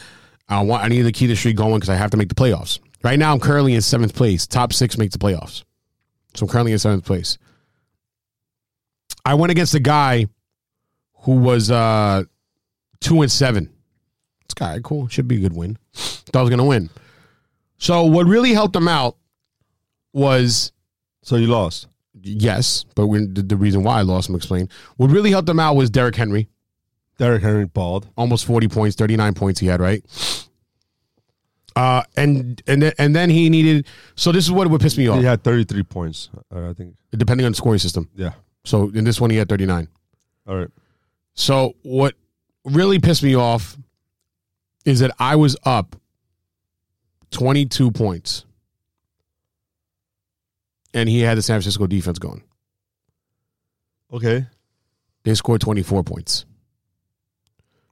I 0.48 0.62
want 0.62 0.84
I 0.84 0.88
need 0.88 1.02
to 1.02 1.10
keep 1.10 1.26
the 1.26 1.34
streak 1.34 1.56
going 1.56 1.74
because 1.74 1.88
I 1.88 1.96
have 1.96 2.12
to 2.12 2.16
make 2.16 2.28
the 2.28 2.36
playoffs. 2.36 2.78
Right 3.02 3.18
now, 3.18 3.32
I'm 3.32 3.40
currently 3.40 3.74
in 3.74 3.82
seventh 3.82 4.14
place. 4.14 4.46
Top 4.46 4.72
six 4.72 4.96
make 4.96 5.10
the 5.10 5.18
playoffs, 5.18 5.64
so 6.34 6.46
I'm 6.46 6.48
currently 6.52 6.70
in 6.70 6.78
seventh 6.78 7.04
place. 7.04 7.36
I 9.24 9.34
went 9.34 9.50
against 9.50 9.74
a 9.74 9.80
guy 9.80 10.26
who 11.22 11.32
was 11.32 11.72
uh 11.72 12.22
two 13.00 13.22
and 13.22 13.30
seven. 13.32 13.64
This 14.46 14.54
guy, 14.54 14.78
cool, 14.84 15.08
should 15.08 15.26
be 15.26 15.38
a 15.38 15.40
good 15.40 15.56
win. 15.56 15.78
Thought 15.94 16.38
I 16.38 16.42
was 16.42 16.50
gonna 16.50 16.64
win. 16.64 16.90
So 17.78 18.04
what 18.04 18.26
really 18.28 18.52
helped 18.52 18.76
him 18.76 18.86
out 18.86 19.16
was 20.14 20.72
So 21.22 21.36
you 21.36 21.48
lost. 21.48 21.88
yes, 22.22 22.84
but 22.94 23.08
we, 23.08 23.26
the, 23.26 23.42
the 23.42 23.56
reason 23.56 23.82
why 23.82 23.98
I 23.98 24.02
lost 24.02 24.30
him 24.30 24.34
explain. 24.36 24.68
What 24.96 25.10
really 25.10 25.30
helped 25.30 25.48
him 25.48 25.60
out 25.60 25.74
was 25.76 25.90
Derrick 25.90 26.16
Henry, 26.16 26.48
Derrick 27.18 27.42
Henry 27.42 27.66
balled. 27.66 28.08
almost 28.16 28.46
forty 28.46 28.68
points, 28.68 28.96
thirty 28.96 29.16
nine 29.16 29.34
points 29.34 29.60
he 29.60 29.66
had, 29.66 29.80
right? 29.80 30.02
Uh, 31.76 32.02
and 32.16 32.62
and 32.68 32.82
then, 32.82 32.92
and 32.98 33.16
then 33.16 33.28
he 33.30 33.50
needed. 33.50 33.86
So 34.14 34.30
this 34.30 34.44
is 34.44 34.52
what 34.52 34.68
would 34.70 34.80
piss 34.80 34.96
me 34.96 35.08
off, 35.08 35.18
He 35.18 35.24
had 35.24 35.42
33 35.42 35.82
points. 35.82 36.30
Uh, 36.54 36.70
I 36.70 36.72
think. 36.72 36.94
depending 37.10 37.44
on 37.46 37.50
the 37.52 37.56
scoring 37.56 37.80
system. 37.80 38.08
Yeah. 38.14 38.34
So 38.64 38.90
in 38.94 39.02
this 39.04 39.20
one, 39.20 39.30
he 39.30 39.36
had 39.36 39.48
thirty 39.48 39.66
nine. 39.66 39.88
All 40.46 40.56
right. 40.56 40.68
So 41.34 41.74
what 41.82 42.14
really 42.64 43.00
pissed 43.00 43.24
me 43.24 43.34
off 43.34 43.76
is 44.84 45.00
that 45.00 45.10
I 45.18 45.34
was 45.34 45.56
up 45.64 45.96
22 47.32 47.90
points 47.90 48.44
and 50.94 51.08
he 51.08 51.20
had 51.20 51.36
the 51.36 51.42
San 51.42 51.56
Francisco 51.56 51.86
defense 51.86 52.18
going. 52.18 52.42
Okay. 54.12 54.46
They 55.24 55.34
scored 55.34 55.60
24 55.60 56.04
points. 56.04 56.44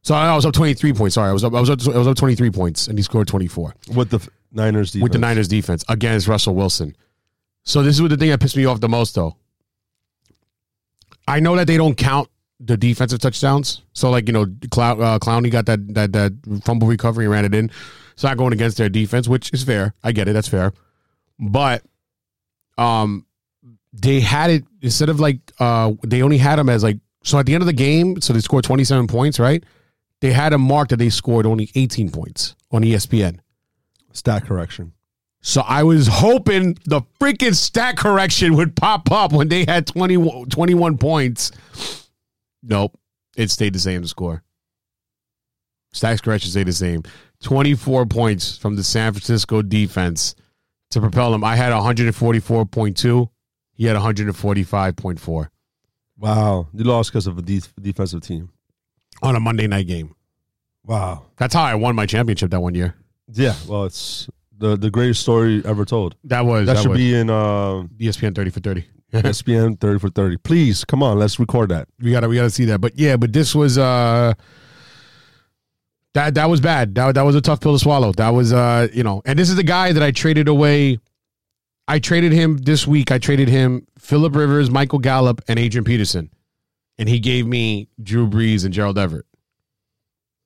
So 0.03 0.15
I 0.15 0.35
was 0.35 0.45
up 0.47 0.55
23 0.55 0.93
points. 0.95 1.15
Sorry, 1.15 1.29
I 1.29 1.33
was 1.33 1.45
up 1.45 1.55
I 1.55 1.61
was 1.61 1.71
up, 1.71 1.81
I 1.95 1.99
was 1.99 2.09
up 2.09 2.17
23 2.17 2.51
points 2.51 2.89
and 2.89 2.99
he 2.99 3.03
scored 3.03 3.29
24 3.29 3.75
With 3.95 4.11
the 4.11 4.27
Niners 4.53 4.91
defense. 4.91 5.03
with 5.03 5.13
the 5.13 5.19
Niners 5.19 5.49
defense 5.49 5.85
against 5.89 6.27
Russell 6.27 6.55
Wilson. 6.55 6.97
So 7.65 7.83
this 7.83 7.95
is 7.95 8.03
what 8.03 8.11
the 8.11 8.17
thing 8.17 8.31
that 8.31 8.41
pissed 8.41 8.57
me 8.57 8.65
off 8.65 8.81
the 8.81 8.89
most 8.89 9.15
though. 9.15 9.37
I 11.29 11.39
know 11.41 11.55
that 11.57 11.69
they 11.69 11.77
don't 11.77 11.97
count 11.97 12.29
the 12.59 12.77
defensive 12.77 13.21
touchdowns. 13.21 13.83
So 13.93 14.11
like 14.11 14.27
you 14.27 14.33
know, 14.33 14.47
Clown, 14.71 15.01
uh, 15.01 15.19
Clowney 15.21 15.51
got 15.51 15.67
that 15.67 15.95
that 15.95 16.13
that 16.13 16.33
fumble 16.65 16.89
recovery 16.89 17.27
and 17.27 17.33
ran 17.33 17.45
it 17.45 17.55
in. 17.55 17.71
It's 18.15 18.25
not 18.25 18.37
going 18.37 18.53
against 18.53 18.77
their 18.77 18.89
defense, 18.89 19.29
which 19.29 19.53
is 19.53 19.63
fair. 19.63 19.95
I 20.03 20.13
get 20.13 20.29
it. 20.29 20.33
That's 20.33 20.49
fair. 20.49 20.73
But 21.39 21.85
um, 22.79 23.27
they 23.93 24.21
had 24.21 24.51
it 24.51 24.65
instead 24.81 25.09
of 25.09 25.21
like 25.21 25.39
uh, 25.59 25.93
they 26.03 26.23
only 26.23 26.39
had 26.39 26.57
them 26.57 26.69
as 26.69 26.83
like 26.83 26.99
so 27.25 27.39
at 27.39 27.47
the 27.47 27.55
end 27.55 27.63
of 27.63 27.67
the 27.67 27.73
game. 27.73 28.21
So 28.21 28.33
they 28.33 28.41
scored 28.41 28.65
twenty 28.65 28.85
seven 28.85 29.07
points, 29.07 29.39
right? 29.39 29.63
They 30.21 30.33
had 30.33 30.53
a 30.53 30.59
mark 30.59 30.89
that 30.91 30.97
they 30.97 31.11
scored 31.11 31.47
only 31.47 31.71
eighteen 31.75 32.11
points 32.11 32.55
on 32.71 32.83
ESPN. 32.83 33.41
Stat 34.13 34.45
correction. 34.45 34.93
So 35.41 35.63
I 35.63 35.83
was 35.83 36.07
hoping 36.07 36.79
the 36.85 37.03
freaking 37.21 37.55
stat 37.55 37.97
correction 37.97 38.55
would 38.57 38.77
pop 38.77 39.11
up 39.11 39.33
when 39.33 39.49
they 39.49 39.65
had 39.65 39.89
20, 39.89 40.47
21 40.47 40.99
points. 40.99 41.51
Nope. 42.63 42.97
it 43.37 43.51
stayed 43.51 43.73
the 43.73 43.81
same. 43.81 44.07
Score. 44.07 44.45
Stacks 45.93 46.21
correction 46.21 46.51
stayed 46.51 46.69
the 46.69 46.73
same. 46.73 47.03
Twenty 47.43 47.75
four 47.75 48.07
points 48.07 48.57
from 48.57 48.77
the 48.77 48.85
San 48.85 49.13
Francisco 49.13 49.63
defense 49.63 50.37
to 50.93 51.01
propel 51.01 51.35
him. 51.35 51.45
I 51.45 51.57
had 51.57 51.73
one 51.73 51.83
hundred 51.83 52.07
and 52.07 52.17
forty 52.17 52.41
four 52.41 52.65
point 52.67 52.97
two. 52.97 53.29
He 53.75 53.87
had 53.87 53.95
one 53.95 54.03
hundred 54.03 54.27
and 54.29 54.37
forty 54.37 54.63
five 54.63 54.97
point 54.97 55.19
four 55.21 55.51
Wow, 56.19 56.69
you 56.73 56.85
lost 56.85 57.11
because 57.11 57.27
of 57.27 57.37
a 57.39 57.43
de- 57.43 57.61
defensive 57.81 58.21
team. 58.23 58.51
on 59.23 59.35
a 59.37 59.41
Monday 59.41 59.67
night 59.67 59.87
game. 59.89 60.15
Wow. 60.85 61.27
That's 61.37 61.55
how 61.55 61.63
I 61.65 61.75
won 61.75 61.95
my 61.97 62.07
championship 62.07 62.51
that 62.51 62.61
one 62.61 62.75
year. 62.75 62.95
Yeah, 63.33 63.55
well, 63.69 63.85
it's 63.85 64.29
the 64.57 64.77
the 64.77 64.91
greatest 64.91 65.21
story 65.23 65.63
ever 65.65 65.85
told. 65.85 66.17
That 66.25 66.45
was 66.45 66.67
That, 66.67 66.79
should 66.79 66.91
was 66.91 66.99
be 66.99 67.15
in 67.15 67.31
uh, 67.31 67.85
ESPN 67.99 68.35
thirty 68.35 68.51
for 68.51 68.61
thirty. 68.61 68.87
ESPN 69.13 69.79
thirty 69.81 69.99
for 69.99 70.09
thirty. 70.11 70.37
Please, 70.39 70.85
come 70.85 71.03
on, 71.03 71.19
let's 71.19 71.39
record 71.39 71.69
that. 71.71 71.89
we 72.01 72.11
gotta 72.13 72.29
we 72.29 72.37
gotta 72.37 72.51
see 72.51 72.65
that. 72.67 72.81
But 72.81 72.99
yeah, 72.99 73.17
but 73.17 73.33
this 73.33 73.55
was 73.55 73.79
uh 73.79 74.35
that 76.15 76.35
that 76.35 76.49
was 76.51 76.61
bad. 76.61 76.95
That 76.95 77.15
that 77.15 77.23
was 77.23 77.35
a 77.35 77.41
tough 77.41 77.61
pill 77.61 77.73
to 77.73 77.79
swallow. 77.79 78.13
That 78.13 78.31
was 78.31 78.53
uh 78.53 78.89
you 78.93 79.03
know, 79.03 79.23
and 79.25 79.39
this 79.39 79.49
is 79.51 79.57
the 79.57 79.63
guy 79.63 79.93
that 79.93 80.03
I 80.03 80.11
traded 80.11 80.49
away. 80.49 80.99
I 81.89 81.99
traded 81.99 82.33
him 82.33 82.59
this 82.59 82.87
week. 82.87 83.11
I 83.11 83.19
traded 83.19 83.49
him 83.49 83.87
Philip 83.99 84.35
Rivers, 84.37 84.71
Michael 84.71 84.99
Gallup, 85.01 85.41
and 85.49 85.59
Adrian 85.59 85.85
Peterson, 85.85 86.31
and 86.99 87.09
he 87.09 87.19
gave 87.19 87.47
me 87.47 87.89
Drew 88.03 88.27
Brees 88.29 88.65
and 88.65 88.73
Gerald 88.73 88.99
Everett 88.99 89.27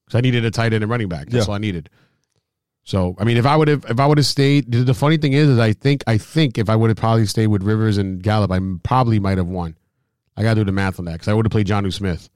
because 0.06 0.18
I 0.18 0.20
needed 0.22 0.44
a 0.44 0.50
tight 0.50 0.72
end 0.72 0.82
and 0.82 0.90
running 0.90 1.08
back. 1.08 1.28
That's 1.28 1.46
Yeah. 1.46 1.50
all 1.50 1.56
I 1.56 1.58
needed. 1.58 1.90
So 2.84 3.16
I 3.18 3.24
mean, 3.24 3.36
if 3.36 3.44
I 3.46 3.56
would 3.56 3.68
have 3.68 3.84
if 3.88 3.98
I 4.00 4.06
would 4.06 4.18
have 4.18 4.26
stayed, 4.26 4.70
the 4.70 4.94
funny 4.94 5.16
thing 5.18 5.32
is, 5.32 5.48
is 5.48 5.58
I 5.58 5.72
think 5.72 6.04
I 6.06 6.16
think 6.18 6.56
if 6.58 6.70
I 6.70 6.76
would 6.76 6.90
have 6.90 6.96
probably 6.96 7.26
stayed 7.26 7.48
with 7.48 7.62
Rivers 7.62 7.98
and 7.98 8.22
Gallup, 8.22 8.50
I 8.52 8.60
probably 8.84 9.18
might 9.20 9.38
have 9.38 9.48
won. 9.48 9.76
I 10.36 10.42
got 10.42 10.54
to 10.54 10.60
do 10.60 10.64
the 10.66 10.72
math 10.72 10.98
on 10.98 11.06
that 11.06 11.12
because 11.14 11.28
I 11.28 11.34
would 11.34 11.44
have 11.46 11.50
played 11.50 11.66
Jonnu 11.66 11.92
Smith. 11.92 12.28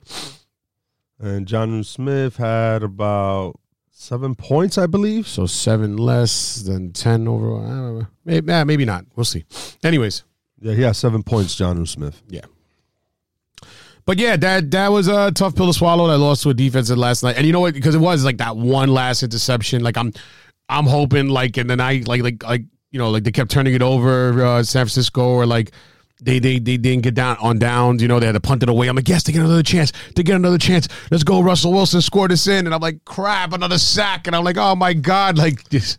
And 1.21 1.47
John 1.47 1.85
Smith 1.85 2.39
had 2.39 2.83
about 2.83 3.61
seven 3.91 4.35
points, 4.35 4.79
I 4.79 4.87
believe. 4.87 5.29
So 5.29 5.45
seven 5.47 5.97
less 5.99 6.57
than 6.63 6.93
ten 6.93 7.29
overall. 7.29 7.65
I 7.65 7.69
don't 7.69 7.99
know. 8.01 8.07
Maybe, 8.25 8.51
eh, 8.53 8.65
maybe 8.65 8.85
not. 8.87 9.05
We'll 9.17 9.25
see. 9.25 9.45
Anyways, 9.85 10.25
Yeah, 10.61 10.75
he 10.75 10.83
had 10.83 10.97
seven 10.97 11.23
points, 11.23 11.55
John 11.55 11.85
Smith. 11.87 12.23
yeah. 12.29 12.41
But 14.07 14.19
yeah, 14.19 14.37
that 14.39 14.71
that 14.71 14.89
was 14.91 15.09
a 15.09 15.31
tough 15.31 15.55
pill 15.55 15.67
to 15.67 15.73
swallow. 15.75 16.07
I 16.07 16.15
lost 16.17 16.43
to 16.45 16.51
a 16.51 16.55
defense 16.55 16.91
last 16.91 17.23
night, 17.23 17.37
and 17.37 17.47
you 17.47 17.53
know 17.53 17.61
what? 17.61 17.75
Because 17.75 17.95
it 17.95 17.99
was 18.01 18.25
like 18.25 18.39
that 18.39 18.57
one 18.57 18.89
last 18.89 19.23
interception. 19.23 19.83
Like 19.83 19.97
I'm, 19.97 20.13
I'm 20.69 20.87
hoping 20.87 21.29
like 21.29 21.59
in 21.59 21.67
the 21.67 21.77
night, 21.77 22.09
like 22.09 22.23
like 22.23 22.43
like 22.43 22.63
you 22.91 22.99
know, 22.99 23.11
like 23.11 23.25
they 23.25 23.31
kept 23.31 23.51
turning 23.51 23.75
it 23.75 23.83
over 23.83 24.43
uh, 24.43 24.63
San 24.63 24.87
Francisco, 24.87 25.29
or 25.29 25.47
like 25.47 25.73
they 26.23 26.39
they 26.39 26.59
they 26.59 26.77
didn't 26.77 27.03
get 27.03 27.15
down 27.15 27.37
on 27.41 27.59
downs. 27.59 28.03
You 28.03 28.09
know, 28.09 28.21
they 28.21 28.27
had 28.27 28.33
to 28.33 28.41
punt 28.41 28.63
it 28.63 28.69
away. 28.69 28.89
I'm 28.89 28.97
like, 28.97 29.09
yes, 29.09 29.23
they 29.23 29.33
get 29.33 29.43
another 29.43 29.63
chance. 29.63 29.93
They 30.15 30.23
get 30.23 30.37
another 30.37 30.59
chance. 30.59 30.89
Let's 31.11 31.25
go, 31.25 31.41
Russell 31.41 31.73
Wilson, 31.73 32.01
score 32.01 32.29
this 32.29 32.47
in, 32.47 32.67
and 32.67 32.75
I'm 32.75 32.81
like, 32.81 33.05
crap, 33.05 33.53
another 33.53 33.79
sack, 33.79 34.27
and 34.27 34.37
I'm 34.37 34.45
like, 34.45 34.57
oh 34.57 34.75
my 34.77 34.93
god, 34.93 35.39
like 35.39 35.65
this. 35.71 35.99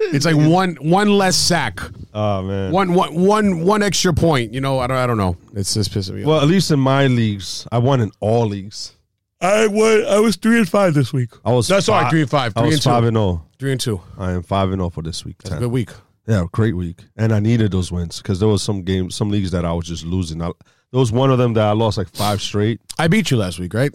It's 0.00 0.24
like 0.26 0.36
one 0.36 0.76
one 0.76 1.08
less 1.16 1.36
sack, 1.36 1.80
Oh 2.14 2.42
man. 2.42 2.72
one 2.72 2.94
one 2.94 3.14
one 3.14 3.60
one 3.64 3.82
extra 3.82 4.12
point. 4.12 4.52
You 4.54 4.60
know, 4.60 4.78
I 4.78 4.86
don't 4.86 4.96
I 4.96 5.06
don't 5.06 5.18
know. 5.18 5.36
It's 5.54 5.74
just 5.74 5.92
pissing 5.92 6.14
me 6.14 6.22
off. 6.22 6.28
Well, 6.28 6.40
at 6.40 6.48
least 6.48 6.70
in 6.70 6.80
my 6.80 7.06
leagues, 7.06 7.66
I 7.70 7.78
won 7.78 8.00
in 8.00 8.10
all 8.20 8.46
leagues. 8.46 8.96
I 9.40 9.66
won. 9.66 10.04
I 10.06 10.18
was 10.20 10.36
three 10.36 10.58
and 10.58 10.68
five 10.68 10.94
this 10.94 11.12
week. 11.12 11.30
I 11.44 11.52
was 11.52 11.66
That's 11.68 11.88
all 11.88 11.96
right, 11.96 12.04
fi- 12.04 12.10
three 12.10 12.20
and 12.22 12.30
five. 12.30 12.52
I 12.56 12.60
Three 12.60 12.66
was 12.68 12.74
and 12.76 12.82
two. 12.82 12.88
five 12.90 13.04
and 13.04 13.16
zero. 13.16 13.46
Three 13.58 13.72
and 13.72 13.80
two. 13.80 14.00
I 14.18 14.32
am 14.32 14.42
five 14.42 14.68
and 14.70 14.78
zero 14.80 14.90
for 14.90 15.02
this 15.02 15.24
week. 15.24 15.36
That's 15.42 15.56
a 15.56 15.58
good 15.58 15.70
week. 15.72 15.90
Yeah, 16.26 16.44
great 16.52 16.76
week, 16.76 17.04
and 17.16 17.32
I 17.32 17.40
needed 17.40 17.72
those 17.72 17.90
wins 17.90 18.22
because 18.22 18.38
there 18.38 18.48
was 18.48 18.62
some 18.62 18.82
games, 18.82 19.16
some 19.16 19.30
leagues 19.30 19.50
that 19.50 19.64
I 19.64 19.72
was 19.72 19.86
just 19.86 20.04
losing. 20.04 20.40
I, 20.40 20.52
there 20.92 21.00
was 21.00 21.10
one 21.10 21.30
of 21.30 21.38
them 21.38 21.54
that 21.54 21.66
I 21.66 21.72
lost 21.72 21.98
like 21.98 22.08
five 22.08 22.40
straight. 22.40 22.80
I 22.98 23.08
beat 23.08 23.30
you 23.30 23.36
last 23.36 23.58
week, 23.58 23.74
right? 23.74 23.92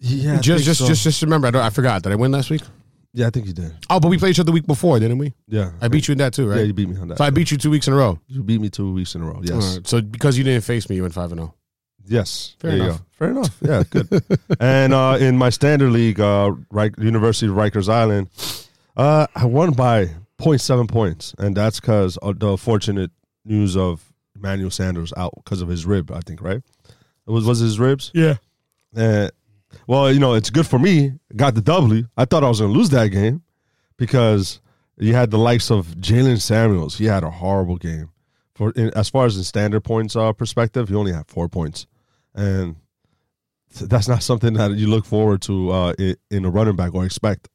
Yeah, 0.00 0.40
just 0.40 0.64
just 0.64 0.84
just 0.84 1.02
just 1.04 1.22
remember. 1.22 1.46
I, 1.46 1.50
don't, 1.50 1.62
I 1.62 1.70
forgot. 1.70 2.02
Did 2.02 2.12
I 2.12 2.16
win 2.16 2.32
last 2.32 2.50
week? 2.50 2.62
yeah, 3.14 3.28
I 3.28 3.30
think 3.30 3.46
you 3.46 3.52
did. 3.52 3.72
Oh, 3.88 4.00
but 4.00 4.08
we 4.08 4.18
played 4.18 4.30
each 4.30 4.40
other 4.40 4.46
the 4.46 4.52
week 4.52 4.66
before, 4.66 4.98
didn't 4.98 5.18
we? 5.18 5.32
Yeah, 5.46 5.70
I 5.80 5.86
beat 5.86 6.08
you 6.08 6.12
in 6.12 6.18
that 6.18 6.34
too, 6.34 6.48
right? 6.48 6.58
Yeah, 6.58 6.64
you 6.64 6.72
beat 6.72 6.88
me 6.88 6.98
on 6.98 7.08
that. 7.08 7.18
so 7.18 7.24
I 7.24 7.30
beat 7.30 7.52
you 7.52 7.56
two 7.56 7.70
weeks 7.70 7.86
in 7.86 7.94
a 7.94 7.96
row. 7.96 8.18
you 8.26 8.42
beat 8.42 8.60
me 8.60 8.68
two 8.68 8.92
weeks 8.92 9.14
in 9.14 9.22
a 9.22 9.24
row. 9.24 9.40
Yes, 9.42 9.76
right. 9.76 9.86
So 9.86 10.02
because 10.02 10.36
you 10.36 10.42
didn't 10.42 10.64
face 10.64 10.88
me, 10.90 10.96
you 10.96 11.02
went 11.02 11.14
five 11.14 11.30
and 11.30 11.40
oh. 11.40 11.44
zero. 11.44 11.54
yes. 12.06 12.56
Fair 12.58 12.70
enough. 12.72 13.02
Fair 13.12 13.30
enough. 13.30 13.56
Yeah, 13.62 13.84
good. 13.88 14.24
and 14.58 14.92
uh, 14.92 15.16
in 15.20 15.38
my 15.38 15.50
standard 15.50 15.90
league, 15.90 16.18
uh, 16.18 16.52
University 16.98 17.46
of 17.46 17.54
Rikers 17.54 17.88
Island, 17.88 18.30
uh, 18.96 19.28
I 19.34 19.46
won 19.46 19.72
by 19.74 20.10
0.7 20.40 20.88
points, 20.88 21.34
and 21.38 21.56
that's 21.56 21.80
because 21.80 22.16
of 22.18 22.38
the 22.38 22.56
fortunate 22.56 23.10
news 23.44 23.76
of 23.76 24.12
Emmanuel 24.36 24.70
Sanders 24.70 25.12
out 25.16 25.32
because 25.36 25.62
of 25.62 25.68
his 25.68 25.86
rib. 25.86 26.10
I 26.10 26.20
think 26.20 26.42
right. 26.42 26.62
It 27.26 27.30
was 27.30 27.46
was 27.46 27.60
his 27.60 27.78
ribs. 27.78 28.10
Yeah. 28.14 28.36
Uh, 28.96 29.28
well, 29.86 30.12
you 30.12 30.20
know, 30.20 30.34
it's 30.34 30.50
good 30.50 30.66
for 30.66 30.78
me. 30.78 31.12
Got 31.34 31.54
the 31.54 31.62
W. 31.62 32.04
I 32.16 32.24
thought 32.24 32.44
I 32.44 32.48
was 32.48 32.60
going 32.60 32.72
to 32.72 32.78
lose 32.78 32.90
that 32.90 33.08
game 33.08 33.42
because 33.96 34.60
you 34.96 35.14
had 35.14 35.30
the 35.30 35.38
likes 35.38 35.70
of 35.70 35.86
Jaylen 35.96 36.40
Samuels. 36.40 36.98
He 36.98 37.06
had 37.06 37.24
a 37.24 37.30
horrible 37.30 37.76
game. 37.76 38.10
For 38.54 38.70
in, 38.72 38.90
as 38.94 39.08
far 39.08 39.26
as 39.26 39.36
the 39.36 39.44
standard 39.44 39.80
points 39.82 40.14
uh, 40.14 40.32
perspective, 40.32 40.88
he 40.88 40.94
only 40.94 41.12
had 41.12 41.26
four 41.26 41.48
points, 41.48 41.86
and 42.34 42.76
that's 43.80 44.06
not 44.06 44.22
something 44.22 44.54
that 44.54 44.72
you 44.72 44.86
look 44.86 45.04
forward 45.04 45.42
to 45.42 45.70
uh, 45.72 45.94
in, 45.98 46.16
in 46.30 46.44
a 46.44 46.50
running 46.50 46.76
back 46.76 46.94
or 46.94 47.04
expect. 47.04 47.48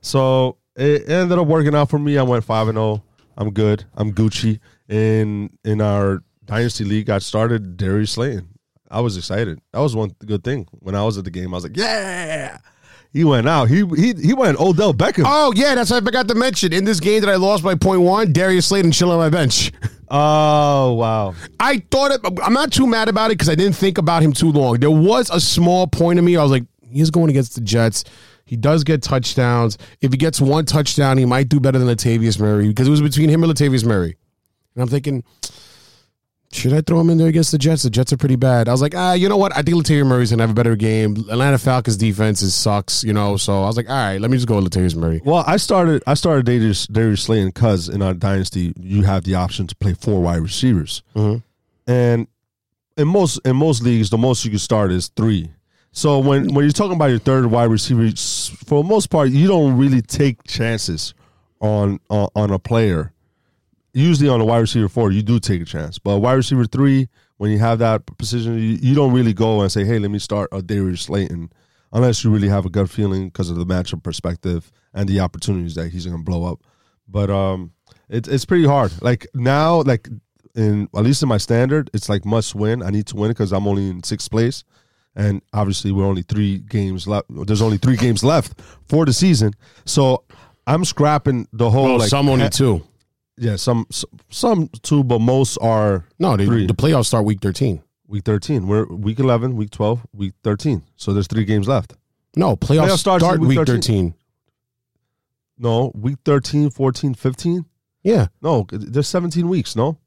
So 0.00 0.56
it 0.78 1.08
ended 1.08 1.38
up 1.38 1.46
working 1.46 1.74
out 1.74 1.90
for 1.90 1.98
me. 1.98 2.16
I 2.16 2.22
went 2.22 2.44
five 2.44 2.68
and 2.68 2.76
zero. 2.76 3.02
I'm 3.36 3.50
good. 3.50 3.84
I'm 3.94 4.12
Gucci. 4.12 4.60
In 4.88 5.50
in 5.64 5.80
our 5.80 6.22
dynasty 6.44 6.84
league, 6.84 7.06
got 7.06 7.22
started 7.22 7.76
Darius 7.76 8.12
Slayton. 8.12 8.48
I 8.90 9.00
was 9.00 9.16
excited. 9.16 9.60
That 9.72 9.80
was 9.80 9.94
one 9.94 10.12
good 10.24 10.42
thing. 10.42 10.66
When 10.80 10.94
I 10.94 11.04
was 11.04 11.18
at 11.18 11.24
the 11.24 11.30
game, 11.30 11.52
I 11.52 11.56
was 11.56 11.64
like, 11.64 11.76
"Yeah!" 11.76 12.58
He 13.12 13.24
went 13.24 13.48
out. 13.48 13.68
He 13.68 13.86
he 13.96 14.14
he 14.14 14.34
went 14.34 14.58
Odell 14.60 14.92
Beckham. 14.94 15.24
Oh 15.26 15.52
yeah, 15.54 15.74
that's 15.74 15.90
what 15.90 16.02
I 16.02 16.04
forgot 16.04 16.28
to 16.28 16.34
mention. 16.34 16.72
In 16.72 16.84
this 16.84 17.00
game 17.00 17.20
that 17.20 17.30
I 17.30 17.36
lost 17.36 17.62
by 17.62 17.74
point 17.74 18.02
one, 18.02 18.32
Darius 18.32 18.66
Slayton 18.66 18.92
chilling 18.92 19.14
on 19.14 19.18
my 19.18 19.30
bench. 19.30 19.72
Oh 20.10 20.94
wow! 20.94 21.34
I 21.60 21.80
thought 21.90 22.12
it. 22.12 22.20
I'm 22.42 22.54
not 22.54 22.72
too 22.72 22.86
mad 22.86 23.10
about 23.10 23.30
it 23.30 23.34
because 23.34 23.50
I 23.50 23.54
didn't 23.54 23.76
think 23.76 23.98
about 23.98 24.22
him 24.22 24.32
too 24.32 24.50
long. 24.50 24.80
There 24.80 24.90
was 24.90 25.28
a 25.28 25.38
small 25.38 25.86
point 25.86 26.18
of 26.18 26.24
me. 26.24 26.34
I 26.34 26.42
was 26.42 26.50
like, 26.50 26.64
he's 26.80 27.10
going 27.10 27.28
against 27.28 27.56
the 27.56 27.60
Jets. 27.60 28.04
He 28.48 28.56
does 28.56 28.82
get 28.82 29.02
touchdowns. 29.02 29.76
If 30.00 30.10
he 30.10 30.16
gets 30.16 30.40
one 30.40 30.64
touchdown, 30.64 31.18
he 31.18 31.26
might 31.26 31.50
do 31.50 31.60
better 31.60 31.78
than 31.78 31.86
Latavius 31.86 32.40
Murray 32.40 32.66
because 32.68 32.88
it 32.88 32.90
was 32.90 33.02
between 33.02 33.28
him 33.28 33.44
and 33.44 33.52
Latavius 33.52 33.84
Murray. 33.84 34.16
And 34.74 34.82
I'm 34.82 34.88
thinking, 34.88 35.22
should 36.50 36.72
I 36.72 36.80
throw 36.80 36.98
him 36.98 37.10
in 37.10 37.18
there 37.18 37.26
against 37.26 37.52
the 37.52 37.58
Jets? 37.58 37.82
The 37.82 37.90
Jets 37.90 38.10
are 38.10 38.16
pretty 38.16 38.36
bad. 38.36 38.70
I 38.70 38.72
was 38.72 38.80
like, 38.80 38.94
ah, 38.96 39.12
you 39.12 39.28
know 39.28 39.36
what? 39.36 39.54
I 39.54 39.60
think 39.60 39.76
Latavius 39.76 40.06
Murray's 40.06 40.30
gonna 40.30 40.44
have 40.44 40.50
a 40.50 40.54
better 40.54 40.76
game. 40.76 41.14
Atlanta 41.28 41.58
Falcons 41.58 41.98
defense 41.98 42.40
is 42.40 42.54
sucks, 42.54 43.04
you 43.04 43.12
know. 43.12 43.36
So 43.36 43.62
I 43.64 43.66
was 43.66 43.76
like, 43.76 43.90
all 43.90 43.94
right, 43.94 44.18
let 44.18 44.30
me 44.30 44.38
just 44.38 44.48
go 44.48 44.56
with 44.56 44.72
Latavius 44.72 44.96
Murray. 44.96 45.20
Well, 45.22 45.44
I 45.46 45.58
started 45.58 46.02
I 46.06 46.14
started 46.14 46.46
Darius, 46.46 46.86
Darius 46.86 47.24
Slayton 47.24 47.48
because 47.48 47.90
in 47.90 48.00
our 48.00 48.14
dynasty 48.14 48.72
you 48.80 49.02
have 49.02 49.24
the 49.24 49.34
option 49.34 49.66
to 49.66 49.76
play 49.76 49.92
four 49.92 50.22
wide 50.22 50.40
receivers, 50.40 51.02
and 51.86 52.26
in 52.96 53.08
most 53.08 53.40
in 53.44 53.56
most 53.56 53.82
leagues 53.82 54.08
the 54.08 54.16
most 54.16 54.42
you 54.46 54.50
can 54.50 54.58
start 54.58 54.90
is 54.90 55.08
three. 55.08 55.50
So 55.98 56.20
when 56.20 56.54
when 56.54 56.64
you're 56.64 56.70
talking 56.70 56.94
about 56.94 57.06
your 57.06 57.18
third 57.18 57.46
wide 57.46 57.64
receiver, 57.72 58.08
for 58.64 58.84
the 58.84 58.88
most 58.88 59.10
part 59.10 59.30
you 59.30 59.48
don't 59.48 59.76
really 59.76 60.00
take 60.00 60.44
chances 60.44 61.12
on 61.58 61.98
on, 62.08 62.28
on 62.36 62.52
a 62.52 62.58
player. 62.60 63.12
Usually 63.94 64.28
on 64.28 64.40
a 64.40 64.44
wide 64.44 64.58
receiver 64.58 64.88
four, 64.88 65.10
you 65.10 65.22
do 65.22 65.40
take 65.40 65.60
a 65.60 65.64
chance, 65.64 65.98
but 65.98 66.20
wide 66.20 66.34
receiver 66.34 66.66
three, 66.66 67.08
when 67.38 67.50
you 67.50 67.58
have 67.58 67.80
that 67.80 68.06
position, 68.16 68.54
you, 68.54 68.78
you 68.80 68.94
don't 68.94 69.12
really 69.12 69.34
go 69.34 69.60
and 69.60 69.72
say, 69.72 69.84
"Hey, 69.84 69.98
let 69.98 70.12
me 70.12 70.20
start 70.20 70.50
a 70.52 70.62
Darius 70.62 71.02
Slayton," 71.02 71.50
unless 71.92 72.22
you 72.22 72.30
really 72.30 72.48
have 72.48 72.64
a 72.64 72.70
gut 72.70 72.88
feeling 72.88 73.24
because 73.26 73.50
of 73.50 73.56
the 73.56 73.66
matchup 73.66 74.04
perspective 74.04 74.70
and 74.94 75.08
the 75.08 75.18
opportunities 75.18 75.74
that 75.74 75.88
he's 75.88 76.06
going 76.06 76.18
to 76.18 76.22
blow 76.22 76.44
up. 76.44 76.60
But 77.08 77.28
um, 77.28 77.72
it's 78.08 78.28
it's 78.28 78.44
pretty 78.44 78.66
hard. 78.66 78.92
Like 79.02 79.26
now, 79.34 79.82
like 79.82 80.08
in 80.54 80.88
at 80.94 81.02
least 81.02 81.24
in 81.24 81.28
my 81.28 81.38
standard, 81.38 81.90
it's 81.92 82.08
like 82.08 82.24
must 82.24 82.54
win. 82.54 82.84
I 82.84 82.90
need 82.90 83.08
to 83.08 83.16
win 83.16 83.30
because 83.30 83.52
I'm 83.52 83.66
only 83.66 83.90
in 83.90 84.04
sixth 84.04 84.30
place, 84.30 84.62
and 85.18 85.42
obviously 85.52 85.92
we're 85.92 86.06
only 86.06 86.22
three 86.22 86.58
games 86.58 87.06
left. 87.06 87.26
There's 87.28 87.60
only 87.60 87.76
three 87.76 87.96
games 87.96 88.24
left 88.24 88.58
for 88.88 89.04
the 89.04 89.12
season, 89.12 89.52
so 89.84 90.24
I'm 90.66 90.86
scrapping 90.86 91.46
the 91.52 91.68
whole. 91.68 91.84
Well, 91.84 91.98
like, 91.98 92.08
some 92.08 92.28
only 92.30 92.48
two. 92.48 92.82
yeah, 93.36 93.56
some 93.56 93.86
some- 94.30 94.68
two, 94.82 95.04
but 95.04 95.18
most 95.20 95.58
are 95.58 96.06
No, 96.18 96.36
the, 96.36 96.46
Three. 96.46 96.66
the 96.66 96.74
playoffs 96.74 97.06
start 97.06 97.26
week 97.26 97.40
13. 97.42 97.82
week 98.06 98.24
13. 98.24 98.66
We're 98.66 98.86
week 98.86 99.18
11, 99.18 99.56
week 99.56 99.70
12, 99.70 100.06
week 100.14 100.32
13. 100.42 100.82
So 100.96 101.12
there's 101.12 101.26
three 101.26 101.44
games 101.44 101.68
left. 101.68 101.94
No, 102.36 102.56
playoffs 102.56 102.88
Playoffs 102.88 102.98
start 102.98 103.22
in 103.22 103.40
week 103.40 103.48
week 103.48 103.58
13. 103.58 103.74
13. 103.82 104.14
No, 105.58 105.90
week 105.94 106.18
13, 106.24 106.70
14, 106.70 107.14
15. 107.14 107.64
Yeah. 108.04 108.28
No, 108.40 108.66
there's 108.70 109.08
17 109.08 109.48
weeks, 109.48 109.74
no? 109.74 109.98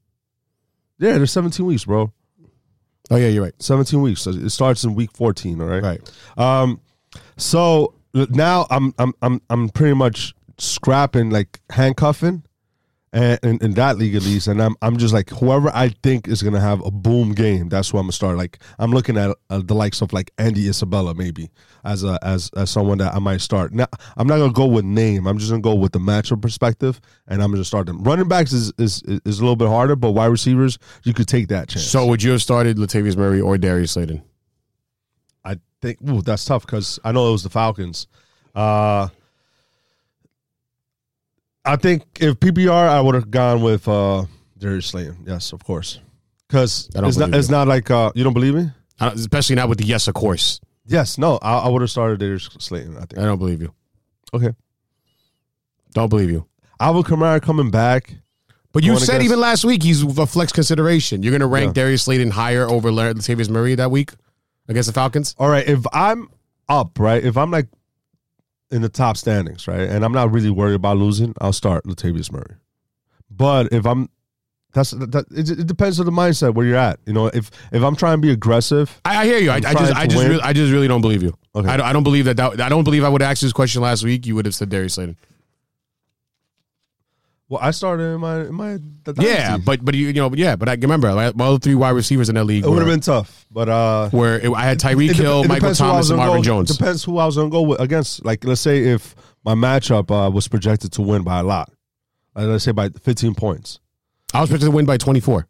Yeah, 0.98 1.18
there's 1.18 1.32
17 1.32 1.66
weeks, 1.66 1.84
bro. 1.84 2.12
Oh 3.10 3.16
yeah, 3.16 3.28
you're 3.28 3.42
right. 3.44 3.54
17 3.62 4.00
weeks. 4.00 4.22
So 4.22 4.30
it 4.30 4.50
starts 4.50 4.84
in 4.84 4.94
week 4.94 5.10
14, 5.12 5.60
all 5.60 5.66
right? 5.66 5.82
Right. 5.82 6.12
Um 6.36 6.80
so 7.36 7.94
now 8.14 8.66
I'm 8.70 8.94
I'm 8.98 9.12
I'm 9.22 9.40
I'm 9.50 9.68
pretty 9.68 9.94
much 9.94 10.34
scrapping 10.58 11.30
like 11.30 11.60
handcuffing 11.70 12.44
and 13.12 13.38
in, 13.42 13.58
in 13.60 13.74
that 13.74 13.98
league 13.98 14.14
at 14.14 14.22
least. 14.22 14.46
And 14.46 14.62
I'm 14.62 14.74
I'm 14.82 14.96
just 14.96 15.12
like 15.12 15.30
whoever 15.30 15.70
I 15.74 15.90
think 16.02 16.28
is 16.28 16.42
gonna 16.42 16.60
have 16.60 16.84
a 16.84 16.90
boom 16.90 17.32
game. 17.34 17.68
That's 17.68 17.90
who 17.90 17.98
I'm 17.98 18.04
gonna 18.04 18.12
start. 18.12 18.36
Like 18.36 18.58
I'm 18.78 18.90
looking 18.90 19.16
at 19.16 19.36
uh, 19.50 19.60
the 19.64 19.74
likes 19.74 20.00
of 20.00 20.12
like 20.12 20.30
Andy 20.38 20.68
Isabella 20.68 21.14
maybe 21.14 21.50
as 21.84 22.04
a 22.04 22.18
as 22.22 22.50
as 22.56 22.70
someone 22.70 22.98
that 22.98 23.14
I 23.14 23.18
might 23.18 23.40
start. 23.40 23.72
Now 23.72 23.86
I'm 24.16 24.26
not 24.26 24.38
gonna 24.38 24.52
go 24.52 24.66
with 24.66 24.84
name. 24.84 25.26
I'm 25.26 25.38
just 25.38 25.50
gonna 25.50 25.62
go 25.62 25.74
with 25.74 25.92
the 25.92 25.98
matchup 25.98 26.40
perspective, 26.40 27.00
and 27.28 27.42
I'm 27.42 27.50
gonna 27.50 27.64
start 27.64 27.86
them. 27.86 28.02
Running 28.02 28.28
backs 28.28 28.52
is 28.52 28.72
is 28.78 29.02
is 29.02 29.38
a 29.38 29.42
little 29.42 29.56
bit 29.56 29.68
harder, 29.68 29.96
but 29.96 30.12
wide 30.12 30.26
receivers 30.26 30.78
you 31.04 31.12
could 31.12 31.28
take 31.28 31.48
that 31.48 31.68
chance. 31.68 31.86
So 31.86 32.06
would 32.06 32.22
you 32.22 32.32
have 32.32 32.42
started 32.42 32.78
Latavius 32.78 33.16
Murray 33.16 33.40
or 33.40 33.58
Darius 33.58 33.92
Slayton? 33.92 34.22
I 35.44 35.56
think 35.82 35.98
ooh, 36.08 36.22
that's 36.22 36.44
tough 36.44 36.64
because 36.64 36.98
I 37.04 37.12
know 37.12 37.28
it 37.28 37.32
was 37.32 37.42
the 37.42 37.50
Falcons. 37.50 38.06
Uh, 38.54 39.08
I 41.64 41.76
think 41.76 42.02
if 42.20 42.34
PPR, 42.40 42.70
I 42.72 43.00
would 43.00 43.14
have 43.14 43.30
gone 43.30 43.62
with 43.62 43.86
uh, 43.86 44.24
Darius 44.58 44.86
Slayton. 44.86 45.24
Yes, 45.26 45.52
of 45.52 45.62
course, 45.64 46.00
because 46.48 46.90
it's 46.94 47.16
not. 47.16 47.34
It's 47.34 47.48
you. 47.48 47.52
not 47.52 47.68
like 47.68 47.90
uh, 47.90 48.10
you 48.14 48.24
don't 48.24 48.32
believe 48.34 48.54
me. 48.54 48.70
Don't- 48.98 49.14
Especially 49.14 49.56
not 49.56 49.68
with 49.68 49.78
the 49.78 49.84
yes, 49.84 50.08
of 50.08 50.14
course. 50.14 50.60
Yes, 50.86 51.18
no, 51.18 51.38
I, 51.40 51.58
I 51.58 51.68
would 51.68 51.80
have 51.82 51.90
started 51.90 52.18
Darius 52.20 52.48
Slayton. 52.58 52.96
I 52.96 53.00
think. 53.00 53.18
I 53.18 53.22
don't 53.24 53.38
believe 53.38 53.62
you. 53.62 53.72
Okay, 54.34 54.52
Don't 55.92 56.08
believe 56.08 56.30
you. 56.30 56.46
Alvin 56.80 57.02
Kamara 57.02 57.40
coming 57.40 57.70
back. 57.70 58.14
But 58.72 58.82
you 58.82 58.96
said 58.98 59.16
against- 59.16 59.24
even 59.26 59.40
last 59.40 59.64
week 59.64 59.82
he's 59.82 60.02
a 60.02 60.26
flex 60.26 60.50
consideration. 60.50 61.22
You're 61.22 61.30
going 61.32 61.40
to 61.42 61.46
rank 61.46 61.68
Yeah. 61.76 61.82
Darius 61.84 62.04
Slayton 62.04 62.30
higher 62.30 62.66
over 62.68 62.90
Latavius 62.90 63.50
Murray 63.50 63.74
that 63.74 63.90
week 63.90 64.12
against 64.68 64.86
the 64.88 64.94
Falcons? 64.94 65.34
All 65.38 65.48
right, 65.50 65.68
if 65.68 65.84
I'm 65.92 66.28
up, 66.68 66.98
right, 66.98 67.22
if 67.22 67.36
I'm 67.36 67.50
like 67.50 67.66
in 68.72 68.82
the 68.82 68.88
top 68.88 69.16
standings, 69.16 69.68
right, 69.68 69.88
and 69.88 70.04
I'm 70.04 70.12
not 70.12 70.32
really 70.32 70.50
worried 70.50 70.74
about 70.74 70.96
losing, 70.96 71.34
I'll 71.40 71.52
start 71.52 71.84
Latavius 71.84 72.32
Murray. 72.32 72.56
But 73.30 73.72
if 73.72 73.86
I'm 73.86 74.08
that's 74.72 74.92
that 74.92 75.26
it, 75.30 75.50
it 75.50 75.66
depends 75.66 76.00
on 76.00 76.06
the 76.06 76.12
mindset 76.12 76.54
where 76.54 76.64
you're 76.64 76.76
at. 76.76 76.98
You 77.06 77.12
know, 77.12 77.26
if 77.26 77.50
if 77.72 77.82
I'm 77.82 77.94
trying 77.94 78.18
to 78.18 78.22
be 78.22 78.30
aggressive, 78.30 79.00
I, 79.04 79.18
I 79.18 79.24
hear 79.26 79.38
you. 79.38 79.50
I, 79.50 79.56
I'm 79.56 79.62
just, 79.62 79.94
I 79.94 80.06
just, 80.06 80.26
really, 80.26 80.42
I 80.42 80.52
just 80.52 80.72
really 80.72 80.88
don't 80.88 81.02
believe 81.02 81.22
you. 81.22 81.34
Okay. 81.54 81.68
I, 81.68 81.76
don't, 81.76 81.86
I 81.86 81.92
don't 81.92 82.02
believe 82.02 82.24
that, 82.24 82.36
that. 82.38 82.60
I 82.60 82.68
don't 82.70 82.84
believe 82.84 83.04
I 83.04 83.08
would 83.10 83.20
have 83.20 83.30
asked 83.30 83.42
you 83.42 83.46
this 83.46 83.52
question 83.52 83.82
last 83.82 84.02
week. 84.02 84.26
You 84.26 84.34
would 84.34 84.46
have 84.46 84.54
said 84.54 84.70
Darius 84.70 84.94
Slayton. 84.94 85.16
Well, 87.52 87.60
I 87.62 87.70
started 87.70 88.04
in 88.04 88.20
my 88.20 88.40
in 88.46 88.54
my 88.54 88.78
Yeah, 89.18 89.58
but 89.58 89.84
but 89.84 89.94
you, 89.94 90.06
you 90.06 90.14
know, 90.14 90.32
yeah, 90.34 90.56
but 90.56 90.70
I 90.70 90.72
remember 90.72 91.14
my, 91.14 91.32
my 91.34 91.44
other 91.48 91.58
three 91.58 91.74
wide 91.74 91.90
receivers 91.90 92.30
in 92.30 92.36
that 92.36 92.44
league 92.44 92.64
it 92.64 92.68
would 92.70 92.78
have 92.78 92.86
been 92.86 93.00
tough. 93.00 93.44
But 93.50 93.68
uh, 93.68 94.08
where 94.08 94.40
it, 94.40 94.50
I 94.50 94.64
had 94.64 94.80
Tyreek 94.80 95.12
Hill, 95.12 95.44
Michael 95.44 95.56
depends 95.56 95.78
who 95.78 95.84
I 95.84 95.88
Thomas, 95.88 96.08
and 96.08 96.16
gonna 96.16 96.28
Marvin 96.28 96.40
go- 96.40 96.46
Jones. 96.46 96.74
Depends 96.74 97.04
who 97.04 97.18
I 97.18 97.26
was 97.26 97.36
going 97.36 97.50
to 97.50 97.52
go 97.52 97.60
with 97.60 97.78
against. 97.78 98.24
Like, 98.24 98.42
let's 98.46 98.62
say 98.62 98.84
if 98.84 99.14
my 99.44 99.54
matchup 99.54 100.10
uh, 100.10 100.30
was 100.30 100.48
projected 100.48 100.92
to 100.92 101.02
win 101.02 101.24
by 101.24 101.40
a 101.40 101.42
lot, 101.42 101.70
like, 102.34 102.46
let's 102.46 102.64
say 102.64 102.72
by 102.72 102.88
15 102.88 103.34
points. 103.34 103.80
I 104.32 104.40
was 104.40 104.48
projected 104.48 104.70
to 104.70 104.74
win 104.74 104.86
by 104.86 104.96
24. 104.96 105.46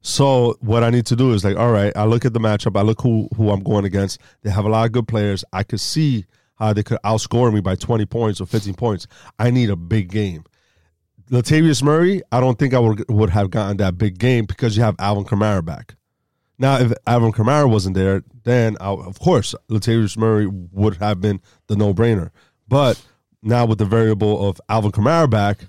So 0.00 0.56
what 0.58 0.82
I 0.82 0.90
need 0.90 1.06
to 1.06 1.14
do 1.14 1.32
is 1.32 1.44
like, 1.44 1.56
all 1.56 1.70
right, 1.70 1.92
I 1.94 2.06
look 2.06 2.24
at 2.24 2.32
the 2.32 2.40
matchup, 2.40 2.76
I 2.76 2.82
look 2.82 3.02
who 3.02 3.28
who 3.36 3.50
I'm 3.50 3.62
going 3.62 3.84
against. 3.84 4.20
They 4.42 4.50
have 4.50 4.64
a 4.64 4.68
lot 4.68 4.86
of 4.86 4.90
good 4.90 5.06
players. 5.06 5.44
I 5.52 5.62
could 5.62 5.78
see 5.78 6.24
how 6.56 6.72
they 6.72 6.82
could 6.82 6.98
outscore 7.04 7.54
me 7.54 7.60
by 7.60 7.76
20 7.76 8.04
points 8.06 8.40
or 8.40 8.46
15 8.46 8.74
points. 8.74 9.06
I 9.38 9.52
need 9.52 9.70
a 9.70 9.76
big 9.76 10.10
game. 10.10 10.42
Latavius 11.30 11.82
Murray, 11.82 12.22
I 12.32 12.40
don't 12.40 12.58
think 12.58 12.74
I 12.74 12.78
would 12.78 13.04
would 13.08 13.30
have 13.30 13.50
gotten 13.50 13.76
that 13.78 13.96
big 13.96 14.18
game 14.18 14.46
because 14.46 14.76
you 14.76 14.82
have 14.82 14.96
Alvin 14.98 15.24
Kamara 15.24 15.64
back. 15.64 15.94
Now, 16.58 16.78
if 16.78 16.92
Alvin 17.06 17.32
Kamara 17.32 17.70
wasn't 17.70 17.94
there, 17.94 18.22
then 18.42 18.76
I, 18.80 18.88
of 18.88 19.18
course 19.18 19.54
Latavius 19.70 20.16
Murray 20.16 20.46
would 20.46 20.96
have 20.96 21.20
been 21.20 21.40
the 21.68 21.76
no 21.76 21.94
brainer. 21.94 22.30
But 22.68 23.00
now 23.42 23.64
with 23.64 23.78
the 23.78 23.84
variable 23.84 24.48
of 24.48 24.60
Alvin 24.68 24.92
Kamara 24.92 25.30
back, 25.30 25.68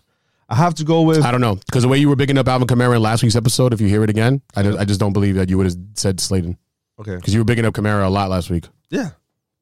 I 0.49 0.55
have 0.55 0.73
to 0.75 0.83
go 0.83 1.03
with 1.03 1.23
I 1.23 1.31
don't 1.31 1.41
know 1.41 1.55
because 1.55 1.83
the 1.83 1.89
way 1.89 1.97
you 1.97 2.09
were 2.09 2.15
bigging 2.15 2.37
up 2.37 2.47
Alvin 2.47 2.67
Kamara 2.67 2.95
in 2.95 3.01
last 3.01 3.21
week's 3.23 3.35
episode, 3.35 3.71
if 3.71 3.79
you 3.79 3.87
hear 3.87 4.03
it 4.03 4.09
again, 4.09 4.41
I 4.55 4.63
just, 4.63 4.79
I 4.79 4.85
just 4.85 4.99
don't 4.99 5.13
believe 5.13 5.35
that 5.35 5.49
you 5.49 5.57
would 5.57 5.67
have 5.67 5.77
said 5.93 6.19
Slayton 6.19 6.57
okay, 6.99 7.15
because 7.15 7.33
you 7.33 7.39
were 7.39 7.45
bigging 7.45 7.65
up 7.65 7.73
Kamara 7.73 8.05
a 8.05 8.09
lot 8.09 8.29
last 8.29 8.49
week. 8.49 8.65
yeah, 8.89 9.11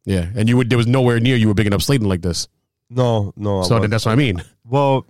Yeah, 0.06 0.30
and 0.36 0.48
you 0.48 0.56
would 0.58 0.70
there 0.70 0.78
was 0.78 0.88
nowhere 0.88 1.20
near 1.20 1.36
you 1.36 1.50
were 1.50 1.54
bigging 1.54 1.74
up 1.74 1.82
Slayton 1.82 2.08
like 2.08 2.22
this. 2.22 2.48
no, 2.90 3.34
no. 3.36 3.64
So 3.64 3.86
that's 3.86 4.06
what 4.06 4.14
I 4.14 4.16
mean. 4.16 4.42
Well, 4.64 5.06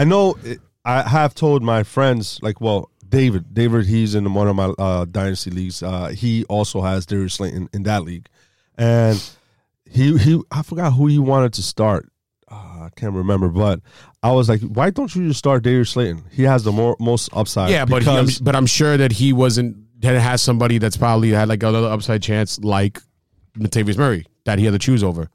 I 0.00 0.04
know 0.04 0.36
it- 0.44 0.60
I 0.84 1.02
have 1.02 1.34
told 1.34 1.62
my 1.64 1.82
friends 1.82 2.38
like, 2.42 2.60
well, 2.60 2.90
David, 3.08 3.52
David, 3.52 3.86
he's 3.86 4.14
in 4.14 4.32
one 4.34 4.46
of 4.48 4.54
my 4.54 4.66
uh, 4.78 5.04
dynasty 5.04 5.50
leagues. 5.50 5.82
Uh, 5.82 6.08
he 6.08 6.44
also 6.44 6.80
has 6.80 7.06
Darius 7.06 7.34
Slayton 7.34 7.68
in 7.72 7.82
that 7.84 8.04
league, 8.04 8.26
and 8.78 9.20
he 9.90 10.16
he 10.18 10.40
I 10.50 10.62
forgot 10.62 10.92
who 10.92 11.06
he 11.06 11.18
wanted 11.18 11.52
to 11.54 11.62
start. 11.62 12.08
Uh, 12.50 12.54
I 12.54 12.88
can't 12.96 13.14
remember, 13.14 13.48
but 13.48 13.80
I 14.22 14.30
was 14.32 14.48
like, 14.48 14.60
why 14.60 14.90
don't 14.90 15.12
you 15.14 15.28
just 15.28 15.38
start 15.40 15.62
Darius 15.64 15.90
Slayton? 15.90 16.22
He 16.30 16.42
has 16.44 16.62
the 16.64 16.72
more 16.72 16.96
most 17.00 17.28
upside. 17.32 17.70
Yeah, 17.70 17.84
but 17.84 18.02
he, 18.02 18.08
I'm, 18.10 18.26
but 18.44 18.54
I'm 18.56 18.66
sure 18.66 18.96
that 18.96 19.12
he 19.12 19.32
wasn't 19.32 19.76
that 20.02 20.20
has 20.20 20.42
somebody 20.42 20.78
that's 20.78 20.96
probably 20.96 21.30
had 21.30 21.48
like 21.48 21.62
another 21.62 21.88
upside 21.88 22.22
chance 22.22 22.58
like 22.60 23.00
Latavius 23.58 23.96
Murray 23.96 24.26
that 24.44 24.58
he 24.58 24.64
had 24.66 24.72
to 24.72 24.78
choose 24.78 25.02
over. 25.02 25.28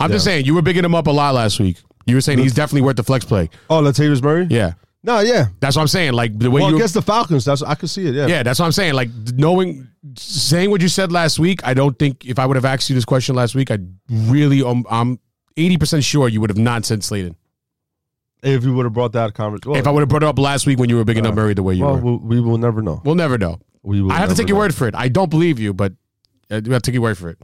I'm 0.00 0.10
just 0.10 0.24
saying 0.24 0.44
you 0.46 0.54
were 0.54 0.62
bigging 0.62 0.84
him 0.84 0.94
up 0.94 1.06
a 1.08 1.10
lot 1.12 1.34
last 1.34 1.58
week. 1.60 1.78
You 2.08 2.14
were 2.14 2.20
saying 2.22 2.38
he's 2.38 2.54
definitely 2.54 2.82
worth 2.82 2.96
the 2.96 3.04
flex 3.04 3.24
play. 3.24 3.50
oh, 3.68 3.82
Latavius 3.82 4.22
Murray. 4.22 4.46
Yeah, 4.48 4.72
No, 5.02 5.20
yeah. 5.20 5.48
that's 5.60 5.76
what 5.76 5.82
I'm 5.82 5.88
saying. 5.88 6.14
Like 6.14 6.38
the 6.38 6.50
way 6.50 6.62
Well, 6.62 6.70
you 6.70 6.76
against 6.76 6.94
the 6.94 7.02
Falcons, 7.02 7.44
that's 7.44 7.62
I 7.62 7.74
could 7.74 7.90
see 7.90 8.06
it. 8.06 8.14
Yeah, 8.14 8.26
Yeah, 8.26 8.42
that's 8.42 8.58
what 8.58 8.66
I'm 8.66 8.72
saying. 8.72 8.94
Like 8.94 9.10
knowing, 9.34 9.88
saying 10.16 10.70
what 10.70 10.80
you 10.80 10.88
said 10.88 11.12
last 11.12 11.38
week, 11.38 11.60
I 11.66 11.74
don't 11.74 11.98
think 11.98 12.24
if 12.24 12.38
I 12.38 12.46
would 12.46 12.56
have 12.56 12.64
asked 12.64 12.88
you 12.88 12.94
this 12.94 13.04
question 13.04 13.34
last 13.34 13.54
week, 13.54 13.70
I 13.70 13.78
really, 14.08 14.62
um, 14.62 14.86
I'm 14.90 15.20
80 15.58 15.76
percent 15.76 16.04
sure 16.04 16.28
you 16.28 16.40
would 16.40 16.50
have 16.50 16.58
not 16.58 16.86
said 16.86 17.04
Slayton. 17.04 17.36
If 18.42 18.64
you 18.64 18.72
would 18.72 18.84
have 18.84 18.92
brought 18.92 19.12
that 19.12 19.34
conversation, 19.34 19.72
well, 19.72 19.80
if 19.80 19.86
I 19.86 19.90
would 19.90 20.00
have 20.00 20.08
brought 20.08 20.22
it 20.22 20.28
up 20.28 20.38
last 20.38 20.64
week 20.66 20.78
when 20.78 20.88
you 20.88 20.96
were 20.96 21.04
bigging 21.04 21.26
up 21.26 21.34
Murray 21.34 21.54
the 21.54 21.62
way 21.62 21.74
you 21.74 21.84
well, 21.84 21.98
were, 21.98 22.16
we, 22.16 22.40
we 22.40 22.40
will 22.40 22.56
never 22.56 22.80
know. 22.80 23.02
we'll 23.04 23.16
never 23.16 23.36
know. 23.36 23.58
We 23.82 24.00
will 24.00 24.12
I 24.12 24.16
have 24.16 24.30
to 24.30 24.34
take 24.34 24.48
your 24.48 24.58
word 24.58 24.74
for 24.74 24.86
it. 24.86 24.94
I 24.94 25.08
don't 25.08 25.28
believe 25.28 25.58
you, 25.58 25.74
but 25.74 25.92
I 26.50 26.54
have 26.54 26.64
to 26.64 26.80
take 26.80 26.94
your 26.94 27.02
word 27.02 27.18
for 27.18 27.30
it. 27.30 27.38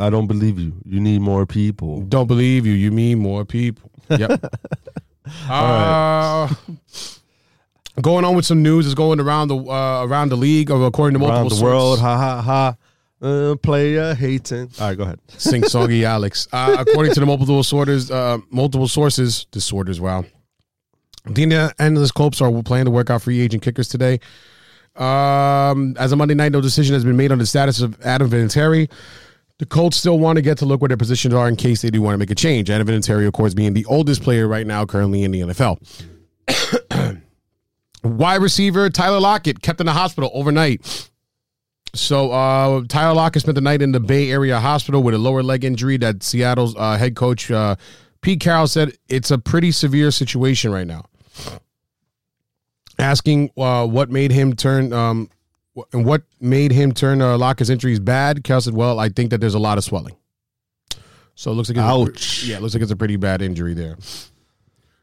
I 0.00 0.10
don't 0.10 0.26
believe 0.26 0.58
you. 0.58 0.72
You 0.84 1.00
need 1.00 1.20
more 1.20 1.46
people. 1.46 2.00
Don't 2.02 2.26
believe 2.26 2.66
you. 2.66 2.72
You 2.72 2.90
mean 2.90 3.18
more 3.18 3.44
people. 3.44 3.90
Yep. 4.08 4.44
uh, 5.48 6.52
going 8.00 8.24
on 8.24 8.34
with 8.34 8.46
some 8.46 8.62
news 8.62 8.86
is 8.86 8.94
going 8.94 9.20
around 9.20 9.48
the 9.48 9.56
uh, 9.56 10.04
around 10.04 10.30
the 10.30 10.36
league, 10.36 10.70
or 10.70 10.84
according 10.86 11.14
to 11.14 11.18
multiple 11.18 11.38
Around 11.40 11.44
the 11.50 11.56
sources. 11.56 11.62
world, 11.62 12.00
ha 12.00 12.16
ha 12.16 12.42
ha. 12.42 12.76
Uh, 13.22 13.54
player 13.56 14.14
hating. 14.14 14.70
All 14.80 14.88
right, 14.88 14.96
go 14.96 15.04
ahead. 15.04 15.20
Sing 15.28 15.62
songy 15.62 16.04
Alex. 16.04 16.48
Uh, 16.52 16.76
according 16.78 17.12
to 17.12 17.20
the 17.20 17.26
multiple 17.26 17.62
sources, 17.62 18.10
uh, 18.10 18.38
multiple 18.50 18.88
sources, 18.88 19.44
disorders. 19.50 20.00
Wow. 20.00 20.24
The 21.26 21.74
Endless 21.78 22.12
Colts 22.12 22.40
are 22.40 22.50
planning 22.62 22.86
to 22.86 22.90
work 22.90 23.10
out 23.10 23.20
free 23.20 23.40
agent 23.40 23.62
kickers 23.62 23.88
today. 23.88 24.20
Um, 24.96 25.94
as 25.98 26.12
of 26.12 26.18
Monday 26.18 26.34
night, 26.34 26.52
no 26.52 26.62
decision 26.62 26.94
has 26.94 27.04
been 27.04 27.16
made 27.18 27.30
on 27.30 27.38
the 27.38 27.44
status 27.44 27.82
of 27.82 28.00
Adam 28.00 28.30
Vinatieri. 28.30 28.90
The 29.60 29.66
Colts 29.66 29.98
still 29.98 30.18
want 30.18 30.36
to 30.36 30.42
get 30.42 30.56
to 30.58 30.64
look 30.64 30.80
where 30.80 30.88
their 30.88 30.96
positions 30.96 31.34
are 31.34 31.46
in 31.46 31.54
case 31.54 31.82
they 31.82 31.90
do 31.90 32.00
want 32.00 32.14
to 32.14 32.18
make 32.18 32.30
a 32.30 32.34
change. 32.34 32.70
Adam 32.70 32.86
Vinatieri, 32.86 33.26
of 33.26 33.34
course, 33.34 33.52
being 33.52 33.74
the 33.74 33.84
oldest 33.84 34.22
player 34.22 34.48
right 34.48 34.66
now 34.66 34.86
currently 34.86 35.22
in 35.22 35.32
the 35.32 35.40
NFL. 35.40 35.76
Wide 38.02 38.40
receiver 38.40 38.88
Tyler 38.88 39.20
Lockett 39.20 39.60
kept 39.60 39.78
in 39.78 39.84
the 39.84 39.92
hospital 39.92 40.30
overnight. 40.32 41.10
So 41.94 42.32
uh, 42.32 42.84
Tyler 42.88 43.14
Lockett 43.14 43.42
spent 43.42 43.54
the 43.54 43.60
night 43.60 43.82
in 43.82 43.92
the 43.92 44.00
Bay 44.00 44.30
Area 44.30 44.58
hospital 44.58 45.02
with 45.02 45.12
a 45.12 45.18
lower 45.18 45.42
leg 45.42 45.62
injury 45.62 45.98
that 45.98 46.22
Seattle's 46.22 46.74
uh, 46.74 46.96
head 46.96 47.14
coach 47.14 47.50
uh, 47.50 47.76
Pete 48.22 48.40
Carroll 48.40 48.66
said 48.66 48.92
it's 49.10 49.30
a 49.30 49.36
pretty 49.36 49.72
severe 49.72 50.10
situation 50.10 50.72
right 50.72 50.86
now. 50.86 51.04
Asking 52.98 53.50
uh, 53.58 53.86
what 53.86 54.08
made 54.08 54.32
him 54.32 54.56
turn 54.56 54.94
um, 54.94 55.28
and 55.92 56.04
what 56.04 56.22
made 56.40 56.72
him 56.72 56.92
turn 56.92 57.22
uh, 57.22 57.38
Lockett's 57.38 57.70
injuries 57.70 58.00
bad, 58.00 58.44
Carroll 58.44 58.60
said, 58.60 58.74
"Well, 58.74 58.98
I 58.98 59.08
think 59.08 59.30
that 59.30 59.40
there's 59.40 59.54
a 59.54 59.58
lot 59.58 59.78
of 59.78 59.84
swelling." 59.84 60.16
So 61.34 61.50
it 61.50 61.54
looks 61.54 61.68
like 61.68 61.78
it's 61.78 61.84
Ouch. 61.84 62.44
A, 62.44 62.46
yeah, 62.46 62.56
it 62.56 62.62
looks 62.62 62.74
like 62.74 62.82
it's 62.82 62.92
a 62.92 62.96
pretty 62.96 63.16
bad 63.16 63.40
injury 63.40 63.74
there. 63.74 63.96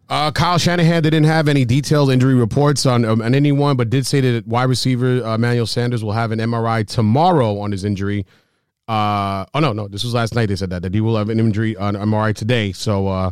Uh, 0.09 0.31
Kyle 0.31 0.57
Shanahan 0.57 1.03
didn't 1.03 1.25
have 1.25 1.47
any 1.47 1.65
detailed 1.65 2.11
injury 2.11 2.33
reports 2.35 2.85
on, 2.85 3.03
um, 3.03 3.21
on 3.21 3.35
anyone, 3.35 3.75
but 3.75 3.89
did 3.89 4.05
say 4.05 4.21
that 4.21 4.47
wide 4.47 4.69
receiver 4.69 5.21
uh, 5.21 5.35
Emmanuel 5.35 5.65
Sanders 5.65 6.01
will 6.01 6.13
have 6.13 6.31
an 6.31 6.39
MRI 6.39 6.87
tomorrow 6.87 7.59
on 7.59 7.71
his 7.71 7.83
injury. 7.83 8.25
Uh, 8.87 9.45
oh 9.53 9.59
no, 9.59 9.73
no, 9.73 9.89
this 9.89 10.03
was 10.03 10.13
last 10.13 10.33
night. 10.33 10.45
They 10.45 10.55
said 10.55 10.69
that 10.69 10.81
that 10.83 10.93
he 10.93 11.01
will 11.01 11.17
have 11.17 11.29
an 11.29 11.39
injury 11.39 11.75
on 11.75 11.95
MRI 11.95 12.33
today. 12.33 12.71
So 12.71 13.31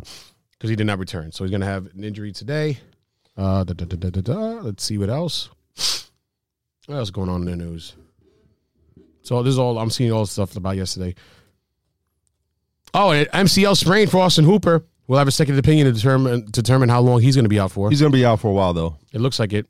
because 0.58 0.68
he 0.68 0.76
did 0.76 0.86
not 0.86 0.98
return, 0.98 1.32
so 1.32 1.44
he's 1.44 1.50
going 1.50 1.62
to 1.62 1.66
have 1.66 1.86
an 1.94 2.04
injury 2.04 2.32
today. 2.32 2.78
Uh, 3.36 3.64
da, 3.64 3.72
da, 3.72 3.84
da. 3.86 4.34
Let's 4.62 4.84
see 4.84 4.98
what 4.98 5.10
else. 5.10 5.48
What 6.86 6.96
else 6.96 7.10
going 7.10 7.28
on 7.28 7.46
in 7.48 7.58
the 7.58 7.64
news? 7.64 7.94
So 9.22 9.42
this 9.42 9.52
is 9.52 9.58
all 9.58 9.78
I'm 9.78 9.90
seeing 9.90 10.12
all 10.12 10.22
the 10.24 10.30
stuff 10.30 10.56
about 10.56 10.76
yesterday. 10.76 11.14
Oh, 12.94 13.10
an 13.10 13.26
MCL 13.26 13.76
sprain 13.76 14.06
for 14.08 14.18
Austin 14.18 14.44
Hooper. 14.44 14.84
We'll 15.08 15.18
have 15.18 15.28
a 15.28 15.32
second 15.32 15.58
opinion 15.58 15.86
to 15.86 15.92
determine 15.92 16.46
determine 16.50 16.88
how 16.88 17.00
long 17.00 17.20
he's 17.20 17.34
going 17.36 17.44
to 17.44 17.48
be 17.48 17.60
out 17.60 17.72
for. 17.72 17.90
He's 17.90 18.00
gonna 18.00 18.12
be 18.12 18.24
out 18.24 18.40
for 18.40 18.48
a 18.48 18.52
while 18.52 18.72
though. 18.72 18.96
It 19.12 19.20
looks 19.20 19.38
like 19.38 19.52
it. 19.52 19.66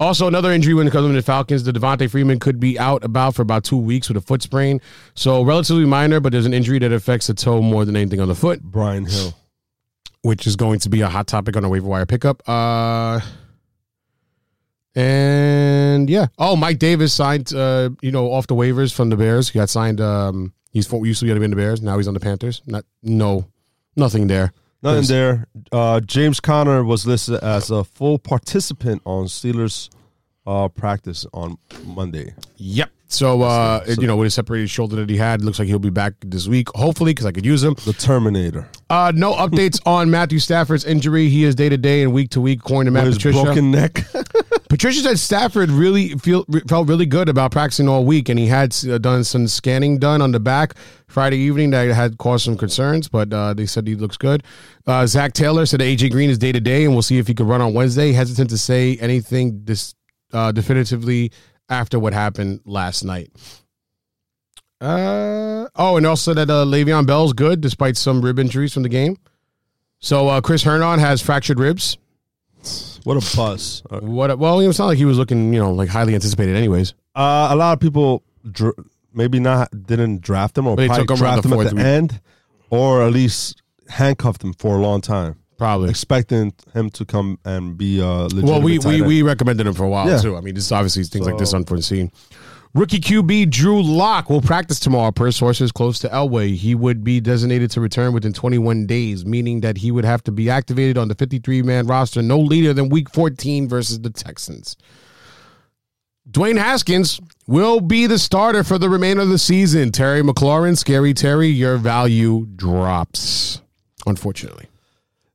Also, 0.00 0.26
another 0.26 0.50
injury 0.50 0.74
when 0.74 0.86
it 0.88 0.90
comes 0.90 1.08
to 1.08 1.12
the 1.12 1.22
Falcons, 1.22 1.62
the 1.62 1.72
Devonta 1.72 2.10
Freeman 2.10 2.40
could 2.40 2.58
be 2.58 2.78
out 2.78 3.04
about 3.04 3.34
for 3.34 3.42
about 3.42 3.62
two 3.62 3.76
weeks 3.76 4.08
with 4.08 4.16
a 4.16 4.20
foot 4.20 4.42
sprain. 4.42 4.80
So 5.14 5.42
relatively 5.42 5.84
minor, 5.86 6.18
but 6.18 6.32
there's 6.32 6.46
an 6.46 6.54
injury 6.54 6.80
that 6.80 6.92
affects 6.92 7.28
the 7.28 7.34
toe 7.34 7.62
more 7.62 7.84
than 7.84 7.94
anything 7.96 8.20
on 8.20 8.26
the 8.28 8.34
foot. 8.34 8.60
Brian 8.60 9.06
Hill. 9.06 9.34
which 10.22 10.46
is 10.48 10.56
going 10.56 10.80
to 10.80 10.88
be 10.88 11.00
a 11.02 11.08
hot 11.08 11.28
topic 11.28 11.56
on 11.56 11.64
a 11.64 11.68
waiver 11.68 11.86
wire 11.86 12.06
pickup. 12.06 12.42
Uh, 12.48 13.20
and 14.94 16.08
yeah. 16.08 16.26
Oh, 16.38 16.56
Mike 16.56 16.78
Davis 16.78 17.12
signed, 17.12 17.52
uh, 17.54 17.90
you 18.00 18.12
know, 18.12 18.32
off 18.32 18.46
the 18.46 18.54
waivers 18.54 18.94
from 18.94 19.10
the 19.10 19.16
Bears. 19.16 19.48
He 19.48 19.58
got 19.58 19.68
signed. 19.68 20.00
Um, 20.00 20.52
he's 20.70 20.90
used 20.92 21.20
to 21.20 21.26
be 21.26 21.30
in 21.44 21.50
the 21.50 21.56
Bears. 21.56 21.82
Now 21.82 21.96
he's 21.96 22.08
on 22.08 22.14
the 22.14 22.20
Panthers. 22.20 22.62
Not 22.66 22.84
no, 23.02 23.46
nothing 23.96 24.26
there. 24.26 24.52
Nothing 24.82 25.06
there. 25.06 25.46
Uh, 25.72 26.00
James 26.00 26.40
Conner 26.40 26.84
was 26.84 27.06
listed 27.06 27.42
as 27.42 27.70
a 27.70 27.84
full 27.84 28.18
participant 28.18 29.00
on 29.06 29.24
Steelers 29.24 29.88
uh, 30.46 30.68
practice 30.68 31.26
on 31.32 31.58
Monday. 31.84 32.34
Yep. 32.56 32.90
So, 33.06 33.42
uh, 33.42 33.84
you 33.86 34.08
know, 34.08 34.16
with 34.16 34.26
a 34.26 34.30
separated 34.30 34.68
shoulder 34.70 34.96
that 34.96 35.08
he 35.08 35.16
had, 35.16 35.42
looks 35.44 35.60
like 35.60 35.68
he'll 35.68 35.78
be 35.78 35.90
back 35.90 36.14
this 36.20 36.48
week, 36.48 36.68
hopefully, 36.74 37.12
because 37.12 37.26
I 37.26 37.32
could 37.32 37.46
use 37.46 37.62
him. 37.62 37.74
The 37.84 37.92
Terminator. 37.92 38.68
Uh, 38.90 39.12
no 39.14 39.34
updates 39.34 39.80
on 39.86 40.10
Matthew 40.10 40.40
Stafford's 40.40 40.84
injury. 40.84 41.28
He 41.28 41.44
is 41.44 41.54
day 41.54 41.68
to 41.68 41.76
day 41.76 42.02
and 42.02 42.12
week 42.12 42.30
to 42.30 42.40
week, 42.40 42.60
according 42.60 42.86
to 42.86 42.90
Matt 42.90 43.04
With 43.04 43.14
his 43.14 43.18
Patricia. 43.18 43.44
broken 43.44 43.70
neck. 43.70 44.04
Patricia 44.68 45.02
said 45.02 45.20
Stafford 45.20 45.70
really 45.70 46.18
feel 46.18 46.44
felt 46.66 46.88
really 46.88 47.06
good 47.06 47.28
about 47.28 47.52
practicing 47.52 47.88
all 47.88 48.04
week, 48.04 48.28
and 48.28 48.36
he 48.36 48.46
had 48.46 48.74
uh, 48.90 48.98
done 48.98 49.22
some 49.22 49.46
scanning 49.46 49.98
done 49.98 50.20
on 50.20 50.32
the 50.32 50.40
back 50.40 50.74
Friday 51.06 51.36
evening 51.36 51.70
that 51.70 51.86
had 51.94 52.18
caused 52.18 52.44
some 52.44 52.56
concerns, 52.56 53.06
but 53.06 53.32
uh, 53.32 53.54
they 53.54 53.66
said 53.66 53.86
he 53.86 53.94
looks 53.94 54.16
good. 54.16 54.42
Uh, 54.84 55.06
Zac 55.06 55.32
Taylor 55.34 55.64
said 55.66 55.78
AJ 55.78 56.10
Green 56.10 56.28
is 56.28 56.38
day 56.38 56.50
to 56.50 56.58
day, 56.58 56.84
and 56.84 56.92
we'll 56.92 57.02
see 57.02 57.18
if 57.18 57.28
he 57.28 57.34
could 57.34 57.46
run 57.46 57.60
on 57.60 57.72
Wednesday. 57.72 58.10
Hesitant 58.10 58.50
to 58.50 58.58
say 58.58 58.96
anything 58.96 59.60
this 59.64 59.94
uh, 60.34 60.52
definitively 60.52 61.30
after 61.70 61.98
what 61.98 62.12
happened 62.12 62.60
last 62.66 63.04
night. 63.04 63.30
Uh, 64.80 65.66
oh, 65.76 65.96
and 65.96 66.04
also 66.06 66.34
that 66.34 66.50
uh, 66.50 66.64
Le'Veon 66.64 67.06
Bell's 67.06 67.32
good 67.32 67.60
despite 67.60 67.96
some 67.96 68.20
rib 68.20 68.38
injuries 68.38 68.74
from 68.74 68.82
the 68.82 68.88
game. 68.88 69.16
So 70.00 70.28
uh, 70.28 70.40
Chris 70.40 70.62
Herndon 70.62 70.98
has 70.98 71.22
fractured 71.22 71.58
ribs. 71.58 71.96
what 73.04 73.16
a 73.16 73.36
buzz. 73.36 73.82
Uh, 73.90 74.00
What? 74.00 74.30
a- 74.30 74.36
Well, 74.36 74.60
it's 74.60 74.78
not 74.78 74.86
like 74.86 74.98
he 74.98 75.04
was 75.06 75.16
looking, 75.16 75.52
you 75.54 75.60
know, 75.60 75.72
like 75.72 75.88
highly 75.88 76.14
anticipated, 76.14 76.56
anyways. 76.56 76.92
a 77.14 77.54
lot 77.56 77.72
of 77.72 77.80
people 77.80 78.22
dr- 78.50 78.74
maybe 79.14 79.38
not 79.40 79.70
didn't 79.86 80.20
draft 80.20 80.58
him 80.58 80.66
or 80.66 80.76
But 80.76 80.82
they 80.82 80.88
probably 80.88 81.06
took 81.06 81.10
him 81.12 81.16
draft 81.18 81.44
him 81.46 81.52
at 81.54 81.68
the 81.70 81.76
week. 81.76 81.84
end, 81.84 82.20
or 82.68 83.02
at 83.02 83.12
least 83.12 83.62
handcuffed 83.88 84.42
him 84.44 84.52
for 84.54 84.76
a 84.76 84.80
long 84.80 85.00
time, 85.00 85.36
Probably. 85.64 85.90
expecting 85.90 86.52
him 86.74 86.90
to 86.90 87.04
come 87.04 87.38
and 87.44 87.76
be 87.78 88.00
uh, 88.02 88.24
legitimate. 88.24 88.44
Well, 88.50 88.62
we, 88.62 88.78
we 88.78 89.00
we 89.02 89.22
recommended 89.22 89.66
him 89.66 89.74
for 89.74 89.84
a 89.84 89.88
while 89.88 90.08
Yeah. 90.08 90.18
too. 90.20 90.36
I 90.36 90.40
mean, 90.40 90.54
this 90.54 90.64
is 90.66 90.72
obviously 90.72 91.04
things 91.04 91.26
like 91.26 91.38
this 91.38 91.50
So- 91.50 91.56
unforeseen. 91.56 92.10
Rookie 92.74 92.98
QB 92.98 93.50
Drew 93.50 93.80
Lock 93.80 94.28
will 94.28 94.40
practice 94.42 94.80
tomorrow 94.80 95.12
per 95.12 95.30
sources 95.30 95.70
close 95.70 96.00
to 96.00 96.08
Elway. 96.08 96.56
He 96.56 96.74
would 96.74 97.04
be 97.04 97.20
designated 97.20 97.70
to 97.70 97.80
return 97.80 98.12
within 98.12 98.32
21 98.32 98.86
days, 98.86 99.24
meaning 99.24 99.60
that 99.60 99.78
he 99.78 99.92
would 99.92 100.04
have 100.04 100.24
to 100.24 100.32
be 100.32 100.50
activated 100.50 100.98
on 100.98 101.06
the 101.06 101.14
53 101.14 101.62
man 101.62 101.86
roster 101.86 102.20
no 102.20 102.38
later 102.40 102.72
than 102.74 102.88
week 102.88 103.08
14 103.10 103.68
versus 103.68 104.00
the 104.00 104.10
Texans. 104.10 104.76
Dwayne 106.28 106.58
Haskins 106.58 107.20
will 107.46 107.80
be 107.80 108.06
the 108.08 108.18
starter 108.18 108.64
for 108.64 108.76
the 108.78 108.88
remainder 108.88 109.22
of 109.22 109.28
the 109.28 109.38
season. 109.38 109.92
Terry 109.92 110.22
McLaurin, 110.22 110.76
Scary 110.76 111.14
Terry, 111.14 111.48
your 111.48 111.76
value 111.76 112.46
drops. 112.56 113.60
Unfortunately. 114.06 114.66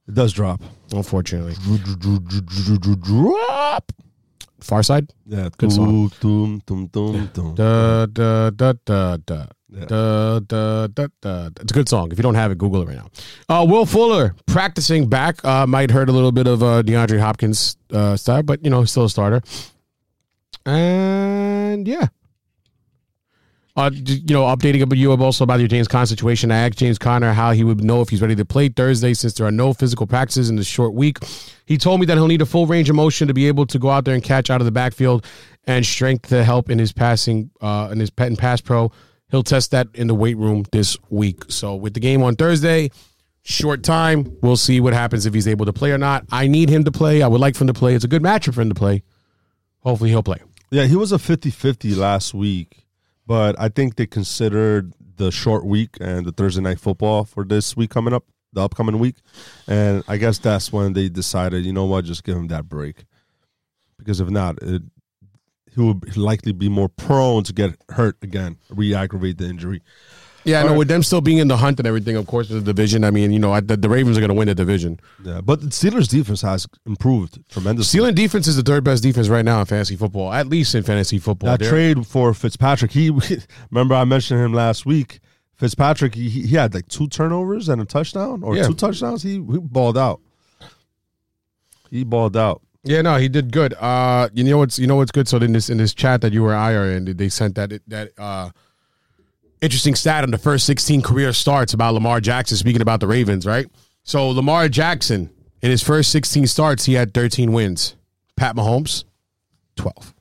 It 0.09 0.15
does 0.15 0.33
drop. 0.33 0.61
Unfortunately. 0.91 1.53
Drop. 3.01 3.91
Far 4.59 4.83
side? 4.83 5.13
Yeah, 5.25 5.49
Good 5.57 5.71
song. 5.71 6.11
Dum, 6.19 6.61
dum, 6.65 6.87
dum, 6.87 7.29
dum. 7.33 7.55
Da, 7.55 8.05
da, 8.07 8.49
da, 8.49 8.73
da, 8.83 9.17
da. 9.17 9.45
Yeah. 9.71 9.85
Da, 9.85 10.39
da, 10.39 10.87
da, 10.87 11.07
da. 11.21 11.49
It's 11.61 11.71
a 11.71 11.73
good 11.73 11.87
song. 11.87 12.11
If 12.11 12.17
you 12.17 12.23
don't 12.23 12.35
have 12.35 12.51
it, 12.51 12.57
Google 12.57 12.81
it 12.81 12.87
right 12.87 12.97
now. 12.97 13.09
Uh, 13.47 13.65
Will 13.65 13.85
Fuller 13.85 14.35
practicing 14.47 15.07
back. 15.07 15.45
Uh, 15.45 15.67
might 15.67 15.91
hurt 15.91 16.09
a 16.09 16.11
little 16.11 16.31
bit 16.31 16.47
of 16.47 16.63
uh, 16.63 16.81
DeAndre 16.81 17.19
Hopkins 17.19 17.77
uh, 17.93 18.17
style, 18.17 18.41
but 18.43 18.63
you 18.63 18.71
know, 18.71 18.83
still 18.85 19.05
a 19.05 19.09
starter. 19.09 19.41
And 20.65 21.87
yeah. 21.87 22.07
Uh, 23.79 23.91
you 23.93 24.33
know, 24.33 24.43
updating 24.43 24.93
you 24.97 25.09
also 25.13 25.45
about 25.45 25.59
your 25.59 25.69
James 25.69 25.87
Conner 25.87 26.05
situation. 26.05 26.51
I 26.51 26.57
asked 26.57 26.77
James 26.77 26.99
Conner 26.99 27.31
how 27.31 27.51
he 27.51 27.63
would 27.63 27.81
know 27.81 28.01
if 28.01 28.09
he's 28.09 28.21
ready 28.21 28.35
to 28.35 28.43
play 28.43 28.67
Thursday 28.67 29.13
since 29.13 29.35
there 29.35 29.45
are 29.45 29.51
no 29.51 29.71
physical 29.71 30.05
practices 30.05 30.49
in 30.49 30.57
this 30.57 30.67
short 30.67 30.93
week. 30.93 31.19
He 31.65 31.77
told 31.77 32.01
me 32.01 32.05
that 32.07 32.17
he'll 32.17 32.27
need 32.27 32.41
a 32.41 32.45
full 32.45 32.67
range 32.67 32.89
of 32.89 32.97
motion 32.97 33.29
to 33.29 33.33
be 33.33 33.47
able 33.47 33.65
to 33.67 33.79
go 33.79 33.89
out 33.89 34.03
there 34.03 34.15
and 34.15 34.21
catch 34.21 34.49
out 34.49 34.59
of 34.59 34.65
the 34.65 34.71
backfield 34.71 35.25
and 35.63 35.85
strength 35.85 36.27
to 36.27 36.43
help 36.43 36.69
in 36.69 36.77
his 36.77 36.91
passing, 36.91 37.51
uh, 37.61 37.87
in 37.89 38.01
his 38.01 38.09
pet 38.09 38.27
and 38.27 38.37
pass 38.37 38.59
pro. 38.59 38.91
He'll 39.31 39.43
test 39.43 39.71
that 39.71 39.87
in 39.93 40.07
the 40.07 40.15
weight 40.15 40.35
room 40.35 40.65
this 40.73 40.97
week. 41.09 41.43
So 41.47 41.73
with 41.77 41.93
the 41.93 42.01
game 42.01 42.21
on 42.21 42.35
Thursday, 42.35 42.91
short 43.43 43.81
time, 43.83 44.37
we'll 44.41 44.57
see 44.57 44.81
what 44.81 44.91
happens 44.91 45.25
if 45.25 45.33
he's 45.33 45.47
able 45.47 45.65
to 45.65 45.73
play 45.73 45.91
or 45.91 45.97
not. 45.97 46.25
I 46.33 46.47
need 46.47 46.67
him 46.67 46.83
to 46.83 46.91
play. 46.91 47.21
I 47.21 47.27
would 47.27 47.39
like 47.39 47.55
for 47.55 47.63
him 47.63 47.67
to 47.67 47.73
play. 47.73 47.95
It's 47.95 48.03
a 48.03 48.09
good 48.09 48.23
matchup 48.23 48.55
for 48.55 48.61
him 48.61 48.67
to 48.67 48.75
play. 48.75 49.03
Hopefully 49.83 50.09
he'll 50.09 50.21
play. 50.21 50.39
Yeah, 50.69 50.83
he 50.83 50.97
was 50.97 51.13
a 51.13 51.17
50-50 51.17 51.95
last 51.95 52.33
week, 52.33 52.83
but 53.29 53.55
I 53.59 53.69
think 53.69 53.95
they 53.95 54.07
considered 54.07 54.91
the 55.17 55.29
short 55.29 55.63
week 55.63 55.97
and 56.01 56.25
the 56.25 56.31
Thursday 56.31 56.61
night 56.61 56.79
football 56.79 57.25
for 57.25 57.45
this 57.45 57.77
week 57.77 57.91
coming 57.91 58.11
up, 58.11 58.23
the 58.53 58.61
upcoming 58.61 58.97
week, 58.97 59.17
and 59.67 60.03
I 60.07 60.17
guess 60.17 60.39
that's 60.39 60.73
when 60.73 60.93
they 60.93 61.09
decided, 61.09 61.63
you 61.63 61.71
know 61.71 61.85
what, 61.85 62.05
just 62.05 62.23
give 62.23 62.35
him 62.35 62.47
that 62.47 62.67
break, 62.67 63.05
because 63.99 64.19
if 64.19 64.29
not, 64.29 64.57
it, 64.63 64.81
he 65.75 65.79
would 65.79 66.17
likely 66.17 66.53
be 66.53 66.69
more 66.69 66.89
prone 66.89 67.43
to 67.43 67.53
get 67.53 67.79
hurt 67.89 68.17
again, 68.23 68.57
re-aggravate 68.71 69.37
the 69.37 69.45
injury. 69.45 69.83
Yeah, 70.45 70.61
I 70.61 70.63
know. 70.63 70.73
With 70.77 70.87
them 70.87 71.03
still 71.03 71.21
being 71.21 71.37
in 71.39 71.47
the 71.49 71.57
hunt 71.57 71.79
and 71.79 71.87
everything, 71.87 72.15
of 72.15 72.25
course, 72.27 72.47
the 72.49 72.61
division. 72.61 73.03
I 73.03 73.11
mean, 73.11 73.31
you 73.31 73.39
know, 73.39 73.51
I, 73.51 73.59
the, 73.59 73.75
the 73.75 73.89
Ravens 73.89 74.17
are 74.17 74.21
going 74.21 74.29
to 74.29 74.33
win 74.35 74.47
the 74.47 74.55
division. 74.55 74.99
Yeah, 75.23 75.41
but 75.41 75.61
the 75.61 75.67
Steelers' 75.67 76.07
defense 76.09 76.41
has 76.41 76.65
improved 76.85 77.39
tremendously. 77.49 77.89
Stealing 77.99 78.15
defense 78.15 78.47
is 78.47 78.55
the 78.55 78.63
third 78.63 78.83
best 78.83 79.03
defense 79.03 79.27
right 79.27 79.43
now 79.43 79.59
in 79.59 79.65
fantasy 79.65 79.95
football, 79.95 80.31
at 80.31 80.47
least 80.47 80.73
in 80.75 80.83
fantasy 80.83 81.19
football. 81.19 81.51
that 81.51 81.59
They're- 81.59 81.69
trade 81.69 82.07
for 82.07 82.33
Fitzpatrick, 82.33 82.91
he 82.91 83.09
remember 83.71 83.95
I 83.95 84.05
mentioned 84.05 84.39
him 84.41 84.53
last 84.53 84.85
week. 84.85 85.19
Fitzpatrick, 85.55 86.15
he, 86.15 86.29
he 86.29 86.55
had 86.55 86.73
like 86.73 86.87
two 86.87 87.07
turnovers 87.07 87.67
and 87.67 87.81
a 87.81 87.85
touchdown, 87.85 88.41
or 88.43 88.55
Yeah. 88.55 88.63
two 88.67 88.75
touchdowns. 88.75 89.21
He, 89.23 89.33
he 89.33 89.39
balled 89.59 89.97
out. 89.97 90.21
He 91.89 92.03
balled 92.03 92.37
out. 92.37 92.61
Yeah, 92.83 93.01
no, 93.01 93.17
he 93.17 93.27
did 93.27 93.51
good. 93.51 93.73
Uh, 93.73 94.29
you 94.33 94.43
know 94.45 94.57
what's 94.57 94.79
you 94.79 94.87
know 94.87 94.95
what's 94.95 95.11
good. 95.11 95.27
So 95.27 95.37
in 95.37 95.51
this 95.51 95.69
in 95.69 95.77
this 95.77 95.93
chat 95.93 96.21
that 96.21 96.31
you 96.31 96.43
were 96.43 96.55
I 96.55 96.73
are 96.73 96.89
in, 96.89 97.05
they 97.17 97.27
sent 97.27 97.55
that 97.55 97.73
that 97.87 98.11
uh 98.17 98.51
interesting 99.61 99.95
stat 99.95 100.23
on 100.23 100.31
the 100.31 100.37
first 100.37 100.65
sixteen 100.65 101.01
career 101.01 101.33
starts 101.33 101.73
about 101.73 101.93
Lamar 101.93 102.19
Jackson. 102.21 102.57
Speaking 102.57 102.81
about 102.81 102.99
the 102.99 103.07
Ravens, 103.07 103.45
right? 103.45 103.67
So 104.03 104.29
Lamar 104.29 104.69
Jackson 104.69 105.29
in 105.61 105.71
his 105.71 105.83
first 105.83 106.11
sixteen 106.11 106.47
starts, 106.47 106.85
he 106.85 106.93
had 106.93 107.13
thirteen 107.13 107.51
wins. 107.51 107.95
Pat 108.35 108.55
Mahomes, 108.55 109.03
twelve. 109.75 110.13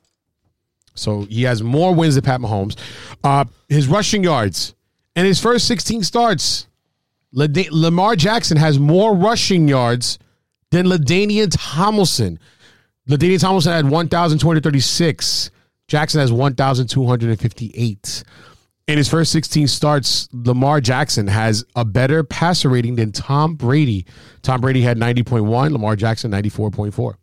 So 0.94 1.22
he 1.22 1.44
has 1.44 1.62
more 1.62 1.94
wins 1.94 2.16
than 2.16 2.24
Pat 2.24 2.40
Mahomes. 2.40 2.76
Uh, 3.22 3.44
his 3.68 3.86
rushing 3.86 4.24
yards 4.24 4.74
in 5.14 5.24
his 5.24 5.40
first 5.40 5.66
sixteen 5.68 6.02
starts, 6.02 6.66
Lada- 7.32 7.68
Lamar 7.70 8.16
Jackson 8.16 8.56
has 8.56 8.78
more 8.78 9.14
rushing 9.14 9.68
yards 9.68 10.18
than 10.70 10.86
Ladainian 10.86 11.48
Tomlinson. 11.56 12.38
Ladainian 13.08 13.40
Tomlinson 13.40 13.72
had 13.72 13.88
1,236. 13.88 15.50
Jackson 15.86 16.20
has 16.20 16.30
1,258. 16.30 18.24
In 18.88 18.96
his 18.96 19.06
first 19.06 19.30
16 19.32 19.68
starts, 19.68 20.30
Lamar 20.32 20.80
Jackson 20.80 21.26
has 21.26 21.62
a 21.76 21.84
better 21.84 22.24
passer 22.24 22.70
rating 22.70 22.96
than 22.96 23.12
Tom 23.12 23.54
Brady. 23.54 24.06
Tom 24.40 24.62
Brady 24.62 24.80
had 24.80 24.96
90.1, 24.96 25.72
Lamar 25.72 25.94
Jackson 25.94 26.30
94.4. 26.32 27.14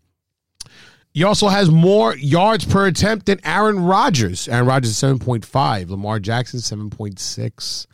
He 1.11 1.23
also 1.23 1.47
has 1.47 1.71
more 1.71 2.15
yards 2.17 2.65
per 2.65 2.85
attempt 2.85 3.25
than 3.25 3.39
Aaron 3.43 3.79
Rodgers. 3.79 4.47
Aaron 4.47 4.67
Rodgers 4.67 4.91
is 4.91 4.97
7.5, 5.19 5.89
Lamar 5.89 6.19
Jackson 6.19 6.59
7.6. 6.59 7.87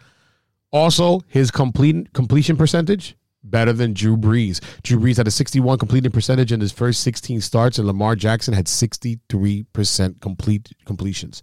Also, 0.72 1.22
his 1.28 1.50
complete 1.50 2.12
completion 2.12 2.58
percentage 2.58 3.16
better 3.42 3.72
than 3.72 3.94
Drew 3.94 4.18
Brees. 4.18 4.60
Drew 4.84 5.00
Brees 5.00 5.16
had 5.16 5.28
a 5.28 5.32
61 5.32 5.78
completing 5.78 6.12
percentage 6.12 6.52
in 6.52 6.60
his 6.60 6.74
first 6.74 7.02
16 7.02 7.40
starts, 7.40 7.78
and 7.78 7.88
Lamar 7.88 8.18
Jackson 8.18 8.54
had 8.54 8.66
63% 8.66 10.20
complete 10.20 10.74
completions. 10.86 11.42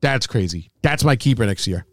That's 0.00 0.26
crazy. 0.26 0.70
That's 0.82 1.04
my 1.04 1.16
keeper 1.16 1.44
next 1.46 1.66
year. 1.66 1.86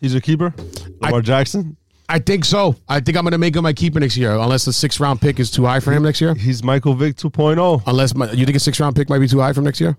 He's 0.00 0.14
a 0.14 0.20
keeper, 0.20 0.54
Lamar 1.00 1.22
Jackson. 1.22 1.76
I 2.08 2.18
think 2.18 2.44
so. 2.44 2.76
I 2.88 3.00
think 3.00 3.16
I'm 3.16 3.24
going 3.24 3.32
to 3.32 3.38
make 3.38 3.56
him 3.56 3.62
my 3.62 3.72
keeper 3.72 3.98
next 3.98 4.16
year, 4.16 4.32
unless 4.34 4.64
the 4.64 4.72
sixth 4.72 5.00
round 5.00 5.20
pick 5.20 5.40
is 5.40 5.50
too 5.50 5.64
high 5.64 5.80
for 5.80 5.92
him 5.92 6.02
next 6.02 6.20
year. 6.20 6.34
He's 6.34 6.62
Michael 6.62 6.94
Vick 6.94 7.16
oh. 7.24 7.30
2.0. 7.30 7.82
Unless 7.86 8.14
my, 8.14 8.30
you 8.32 8.44
think 8.44 8.56
a 8.56 8.60
sixth 8.60 8.80
round 8.80 8.94
pick 8.94 9.08
might 9.08 9.20
be 9.20 9.28
too 9.28 9.40
high 9.40 9.52
for 9.52 9.60
him 9.60 9.64
next 9.64 9.80
year. 9.80 9.96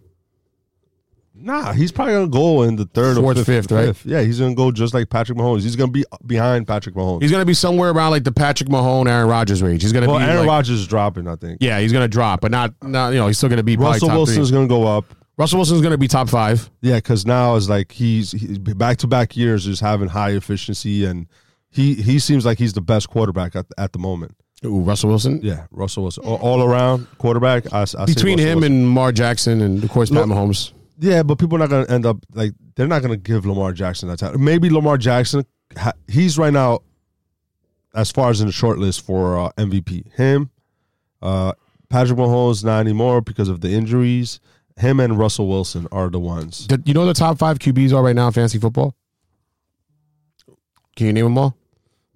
Nah, 1.38 1.73
he's 1.73 1.91
probably 1.91 2.13
gonna 2.13 2.27
go 2.27 2.63
in 2.63 2.77
the 2.77 2.86
third 2.86 3.17
Fourth, 3.17 3.38
or 3.38 3.43
fifth, 3.43 3.69
fifth, 3.69 3.71
right? 3.71 4.05
Yeah, 4.05 4.21
he's 4.21 4.39
gonna 4.39 4.55
go 4.55 4.71
just 4.71 4.93
like 4.93 5.10
Patrick 5.10 5.38
Mahomes. 5.38 5.62
He's 5.62 5.75
gonna 5.75 5.91
be 5.91 6.05
behind 6.25 6.65
Patrick 6.65 6.95
Mahomes. 6.95 7.21
He's 7.21 7.29
going 7.29 7.41
to 7.41 7.45
be 7.45 7.53
somewhere 7.53 7.91
around 7.91 8.12
like 8.12 8.23
the 8.23 8.31
Patrick 8.31 8.69
Mahomes, 8.69 9.10
Aaron 9.10 9.27
Rodgers 9.27 9.62
range. 9.62 9.81
He's 9.81 9.91
going 9.91 10.05
to 10.05 10.10
well, 10.10 10.19
be 10.19 10.25
Aaron 10.25 10.39
like- 10.39 10.47
Rodgers 10.47 10.79
is 10.79 10.88
dropping, 10.88 11.27
I 11.27 11.36
think. 11.36 11.58
Yeah, 11.62 11.79
he's 11.79 11.91
going 11.91 12.03
to 12.03 12.08
drop, 12.08 12.39
but 12.39 12.51
not, 12.51 12.73
not 12.81 13.10
you 13.10 13.19
know, 13.19 13.27
he's 13.27 13.38
still 13.38 13.49
going 13.49 13.58
to 13.58 13.63
be 13.63 13.75
Russell 13.75 14.10
Wilson's 14.10 14.49
three. 14.49 14.55
gonna 14.58 14.67
go 14.67 14.88
up. 14.88 15.05
Russell 15.38 15.58
Wilson's 15.60 15.82
going 15.82 15.91
to 15.91 15.98
be 15.98 16.08
top 16.08 16.30
five. 16.30 16.69
Yeah, 16.82 16.95
because 16.95 17.26
now 17.26 17.56
it's 17.56 17.67
like 17.67 17.91
he's, 17.91 18.32
he's 18.32 18.58
back 18.58 18.98
to 18.98 19.08
back 19.08 19.36
years 19.36 19.65
just 19.65 19.82
having 19.82 20.08
high 20.08 20.32
efficiency, 20.32 21.04
and 21.06 21.28
he 21.69 21.95
he 21.95 22.19
seems 22.19 22.45
like 22.45 22.58
he's 22.58 22.74
the 22.74 22.82
best 22.82 23.10
quarterback 23.10 23.56
at, 23.56 23.65
at 23.78 23.91
the 23.93 24.00
moment. 24.00 24.32
Ooh, 24.63 24.80
Russell 24.80 25.10
Wilson. 25.10 25.41
Yeah, 25.43 25.67
Russell 25.71 26.04
Wilson. 26.04 26.24
All, 26.24 26.38
all 26.38 26.63
around 26.63 27.08
quarterback. 27.17 27.71
I, 27.74 27.86
I 27.98 28.06
Between 28.06 28.39
him 28.39 28.60
Wilson. 28.60 28.71
and 28.74 28.84
Lamar 28.86 29.12
Jackson 29.12 29.62
and 29.62 29.84
of 29.84 29.89
course 29.89 30.10
Pat 30.10 30.28
Look- 30.28 30.38
Mahomes. 30.38 30.71
Yeah, 30.98 31.24
but 31.24 31.38
people 31.38 31.58
are 31.58 31.60
not 31.60 31.69
going 31.69 31.86
to 31.86 31.91
end 31.91 32.06
up 32.06 32.17
like 32.34 32.54
they're 32.76 32.88
not 32.88 33.02
going 33.02 33.12
to 33.12 33.17
give 33.17 33.45
Lamar 33.45 33.74
Jackson 33.74 34.08
that 34.08 34.17
time. 34.19 34.41
Maybe 34.41 34.69
Lamar 34.69 34.98
Jackson, 34.98 35.45
he's 36.08 36.38
right 36.38 36.54
now 36.54 36.80
as 37.93 38.12
far 38.12 38.30
as 38.30 38.39
in 38.39 38.48
the 38.48 38.54
short 38.54 38.78
list 38.80 39.06
for 39.06 39.38
uh, 39.38 39.52
MVP. 39.58 40.13
Him, 40.13 40.50
uh, 41.21 41.52
Patrick 41.89 42.17
Mahomes 42.17 42.63
not 42.63 42.80
anymore 42.80 43.19
because 43.19 43.50
of 43.50 43.60
the 43.60 43.69
injuries. 43.71 44.39
Him 44.78 45.00
and 45.00 45.18
Russell 45.18 45.48
Wilson 45.48 45.88
are 45.92 46.10
the 46.10 46.20
ones. 46.20 46.68
You 46.86 46.94
know 46.94 47.06
the 47.06 47.14
top 47.14 47.38
five 47.38 47.60
QBs 47.60 47.94
are 47.94 48.04
right 48.04 48.16
now 48.16 48.28
in 48.28 48.34
fantasy 48.34 48.60
football. 48.60 48.96
Can 50.96 51.08
you 51.08 51.14
name 51.14 51.26
them 51.26 51.38
all? 51.38 51.58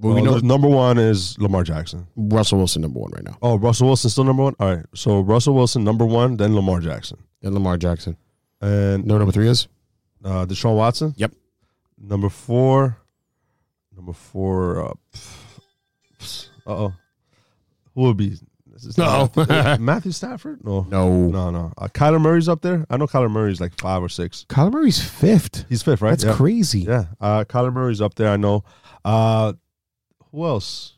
Well, 0.01 0.13
we 0.15 0.21
know 0.21 0.37
number 0.37 0.67
one 0.69 0.97
is 0.97 1.37
Lamar 1.39 1.63
Jackson. 1.63 2.07
Russell 2.15 2.57
Wilson 2.59 2.81
number 2.81 2.99
one 2.99 3.11
right 3.11 3.23
now. 3.23 3.37
Oh, 3.41 3.57
Russell 3.57 3.87
Wilson 3.87 4.09
still 4.09 4.23
number 4.23 4.43
one. 4.43 4.55
All 4.59 4.73
right, 4.75 4.85
so 4.95 5.19
Russell 5.19 5.53
Wilson 5.55 5.83
number 5.83 6.05
one, 6.05 6.37
then 6.37 6.55
Lamar 6.55 6.79
Jackson, 6.79 7.17
Then 7.41 7.53
Lamar 7.53 7.77
Jackson. 7.77 8.15
and 8.61 9.05
No, 9.05 9.17
number 9.17 9.33
three 9.33 9.49
is 9.49 9.67
uh, 10.23 10.45
Deshaun 10.45 10.75
Watson. 10.77 11.13
Yep. 11.17 11.33
Number 11.97 12.29
four. 12.29 12.97
Number 13.93 14.13
four. 14.13 14.81
Uh 14.87 14.93
oh. 16.65 16.93
Who 17.95 18.01
would 18.03 18.15
be? 18.17 18.37
Is 18.85 18.97
No. 18.97 19.29
Matthew, 19.35 19.83
Matthew 19.85 20.11
Stafford? 20.11 20.63
No. 20.63 20.85
no. 20.89 21.27
No, 21.29 21.49
no. 21.49 21.73
Uh, 21.77 21.87
Kyler 21.87 22.19
Murray's 22.21 22.47
up 22.49 22.61
there. 22.61 22.85
I 22.89 22.97
know 22.97 23.07
Kyler 23.07 23.29
Murray's 23.31 23.59
like 23.61 23.79
five 23.79 24.01
or 24.03 24.09
six. 24.09 24.45
Kyler 24.49 24.71
Murray's 24.71 25.01
fifth. 25.01 25.65
He's 25.69 25.81
fifth, 25.83 26.01
right? 26.01 26.11
That's 26.11 26.23
yeah. 26.23 26.33
crazy. 26.35 26.81
Yeah. 26.81 27.05
Uh, 27.19 27.43
Kyler 27.45 27.73
Murray's 27.73 28.01
up 28.01 28.15
there. 28.15 28.29
I 28.29 28.37
know. 28.37 28.63
Uh, 29.05 29.53
who 30.31 30.45
else? 30.45 30.97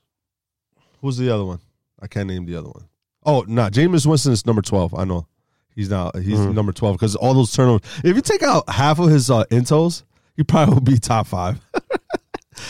Who's 1.01 1.17
the 1.17 1.33
other 1.33 1.45
one? 1.45 1.59
I 2.01 2.07
can't 2.07 2.27
name 2.27 2.45
the 2.45 2.55
other 2.55 2.69
one. 2.69 2.87
Oh, 3.25 3.43
no. 3.47 3.69
Jameis 3.69 4.05
Winston 4.05 4.33
is 4.33 4.45
number 4.45 4.61
12. 4.61 4.93
I 4.95 5.03
know. 5.03 5.27
He's 5.75 5.89
now 5.89 6.11
he's 6.15 6.37
Mhm. 6.37 6.53
number 6.53 6.73
12 6.73 6.95
because 6.97 7.15
all 7.15 7.33
those 7.33 7.51
turnovers. 7.53 7.81
If 8.03 8.15
you 8.15 8.21
take 8.21 8.43
out 8.43 8.69
half 8.69 8.99
of 8.99 9.09
his 9.09 9.29
uh, 9.31 9.45
intos, 9.45 10.03
he 10.35 10.43
probably 10.43 10.73
will 10.73 10.81
be 10.81 10.97
top 10.99 11.27
five. 11.27 11.59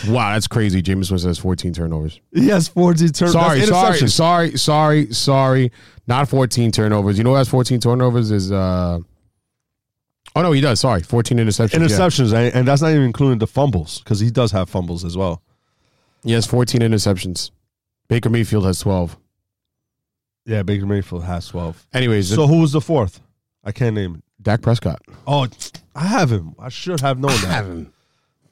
Wow, 0.07 0.33
that's 0.33 0.47
crazy. 0.47 0.81
James 0.81 1.09
Winston 1.09 1.29
has 1.29 1.39
14 1.39 1.73
turnovers. 1.73 2.19
He 2.33 2.47
has 2.49 2.67
14 2.67 3.09
turnovers. 3.09 3.33
Sorry, 3.33 3.61
sorry, 3.65 4.07
sorry, 4.09 4.57
sorry, 4.57 5.13
sorry. 5.13 5.71
Not 6.07 6.29
14 6.29 6.71
turnovers. 6.71 7.17
You 7.17 7.23
know 7.23 7.31
who 7.31 7.35
has 7.37 7.49
14 7.49 7.79
turnovers 7.79 8.31
is 8.31 8.51
uh 8.51 8.99
Oh 10.33 10.41
no, 10.41 10.51
he 10.51 10.61
does. 10.61 10.79
Sorry. 10.79 11.01
14 11.01 11.37
interceptions. 11.39 11.71
Interceptions, 11.71 12.33
and, 12.33 12.55
and 12.55 12.67
that's 12.67 12.81
not 12.81 12.91
even 12.91 13.03
including 13.03 13.39
the 13.39 13.47
fumbles 13.47 13.99
because 13.99 14.19
he 14.19 14.29
does 14.29 14.51
have 14.51 14.69
fumbles 14.69 15.03
as 15.03 15.17
well. 15.17 15.41
He 16.23 16.31
has 16.33 16.45
14 16.45 16.81
interceptions. 16.81 17.51
Baker 18.07 18.29
Mayfield 18.29 18.65
has 18.65 18.79
12. 18.79 19.17
Yeah, 20.45 20.63
Baker 20.63 20.85
Mayfield 20.85 21.23
has 21.23 21.47
12. 21.47 21.87
Anyways, 21.93 22.33
So 22.33 22.47
who 22.47 22.61
was 22.61 22.71
the 22.71 22.81
fourth? 22.81 23.19
I 23.63 23.71
can't 23.71 23.95
name 23.95 24.15
it. 24.15 24.23
Dak 24.41 24.61
Prescott. 24.61 25.01
Oh, 25.27 25.47
I 25.95 26.05
have 26.05 26.31
him. 26.31 26.55
I 26.59 26.69
should 26.69 27.01
have 27.01 27.19
known 27.19 27.39
that. 27.41 27.65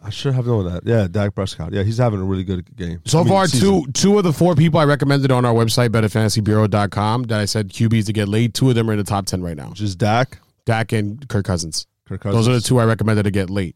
Him. 0.01 0.07
I 0.07 0.09
should 0.09 0.33
have 0.33 0.47
known 0.47 0.65
that. 0.65 0.83
Yeah, 0.85 1.07
Dak 1.09 1.35
Prescott. 1.35 1.73
Yeah, 1.73 1.83
he's 1.83 1.97
having 1.97 2.19
a 2.19 2.23
really 2.23 2.43
good 2.43 2.75
game. 2.75 3.01
So 3.05 3.19
I 3.19 3.23
mean, 3.23 3.29
far, 3.33 3.47
season. 3.47 3.85
two 3.85 3.91
two 3.91 4.17
of 4.17 4.23
the 4.23 4.33
four 4.33 4.55
people 4.55 4.79
I 4.79 4.85
recommended 4.85 5.31
on 5.31 5.45
our 5.45 5.53
website, 5.53 5.89
betterfantasybureau.com, 5.89 7.23
that 7.23 7.39
I 7.39 7.45
said 7.45 7.69
QBs 7.69 8.05
to 8.07 8.13
get 8.13 8.27
laid, 8.27 8.53
two 8.53 8.69
of 8.69 8.75
them 8.75 8.89
are 8.89 8.93
in 8.93 8.97
the 8.97 9.03
top 9.03 9.25
10 9.25 9.41
right 9.41 9.57
now. 9.57 9.71
Just 9.73 9.97
Dak. 9.97 10.39
Dak 10.65 10.91
and 10.93 11.27
Kirk 11.27 11.45
Cousins. 11.45 11.87
Kirk 12.07 12.21
Cousins. 12.21 12.45
Those 12.45 12.47
are 12.47 12.59
the 12.59 12.65
two 12.65 12.79
I 12.79 12.85
recommended 12.85 13.23
to 13.23 13.31
get 13.31 13.49
late. 13.49 13.75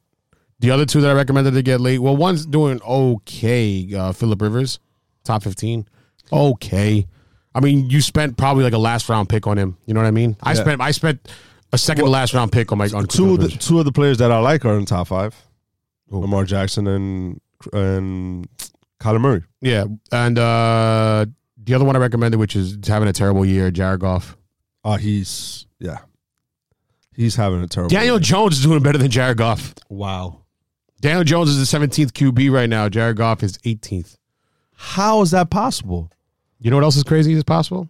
The 0.59 0.71
other 0.71 0.85
two 0.85 1.01
that 1.01 1.09
I 1.09 1.13
recommended 1.13 1.55
to 1.55 1.61
get 1.61 1.81
late, 1.81 1.99
well, 1.99 2.15
one's 2.15 2.45
doing 2.45 2.79
okay. 2.83 3.93
Uh, 3.93 4.13
Philip 4.13 4.41
Rivers, 4.41 4.79
top 5.25 5.43
fifteen, 5.43 5.87
okay. 6.31 7.05
I 7.55 7.59
mean, 7.59 7.89
you 7.89 8.01
spent 8.01 8.37
probably 8.37 8.63
like 8.63 8.73
a 8.73 8.77
last 8.77 9.09
round 9.09 9.29
pick 9.29 9.45
on 9.45 9.57
him. 9.57 9.77
You 9.85 9.93
know 9.93 9.99
what 9.99 10.07
I 10.07 10.11
mean? 10.11 10.37
I 10.41 10.53
Yeah. 10.53 10.61
spent 10.61 10.81
I 10.81 10.91
spent 10.91 11.27
a 11.73 11.77
second 11.77 12.05
to 12.05 12.09
last 12.09 12.33
round 12.33 12.51
pick 12.51 12.71
on 12.71 12.77
my 12.77 12.85
on 12.89 13.05
Two 13.07 13.33
of 13.33 13.39
the 13.39 13.47
Rivers. 13.47 13.65
two 13.67 13.79
of 13.79 13.85
the 13.85 13.91
players 13.91 14.17
that 14.19 14.31
I 14.31 14.39
like 14.39 14.63
are 14.65 14.77
in 14.77 14.85
top 14.85 15.07
five. 15.07 15.35
Lamar 16.19 16.45
Jackson 16.45 16.87
and 16.87 17.41
and 17.71 18.47
Kyler 18.99 19.21
Murray. 19.21 19.43
Yeah, 19.61 19.85
and 20.11 20.37
uh, 20.37 21.25
the 21.61 21.73
other 21.73 21.85
one 21.85 21.95
I 21.95 21.99
recommended, 21.99 22.37
which 22.39 22.55
is 22.55 22.77
having 22.85 23.07
a 23.07 23.13
terrible 23.13 23.45
year, 23.45 23.71
Jared 23.71 23.99
Goff. 24.01 24.37
Uh 24.83 24.97
he's 24.97 25.65
yeah. 25.79 25.99
He's 27.15 27.35
having 27.35 27.61
a 27.61 27.67
terrible 27.67 27.89
Daniel 27.89 28.19
Jones 28.19 28.57
is 28.57 28.63
doing 28.63 28.81
better 28.81 28.97
than 28.97 29.09
Jared 29.11 29.37
Goff. 29.37 29.73
Wow. 29.89 30.41
Daniel 30.99 31.23
Jones 31.23 31.49
is 31.49 31.57
the 31.71 31.77
17th 31.77 32.11
QB 32.11 32.51
right 32.51 32.69
now. 32.69 32.89
Jared 32.89 33.17
Goff 33.17 33.43
is 33.43 33.57
18th. 33.59 34.17
How 34.75 35.21
is 35.21 35.31
that 35.31 35.49
possible? 35.49 36.11
You 36.59 36.71
know 36.71 36.77
what 36.77 36.83
else 36.83 36.95
is 36.95 37.03
crazy 37.03 37.33
is 37.33 37.43
possible? 37.43 37.87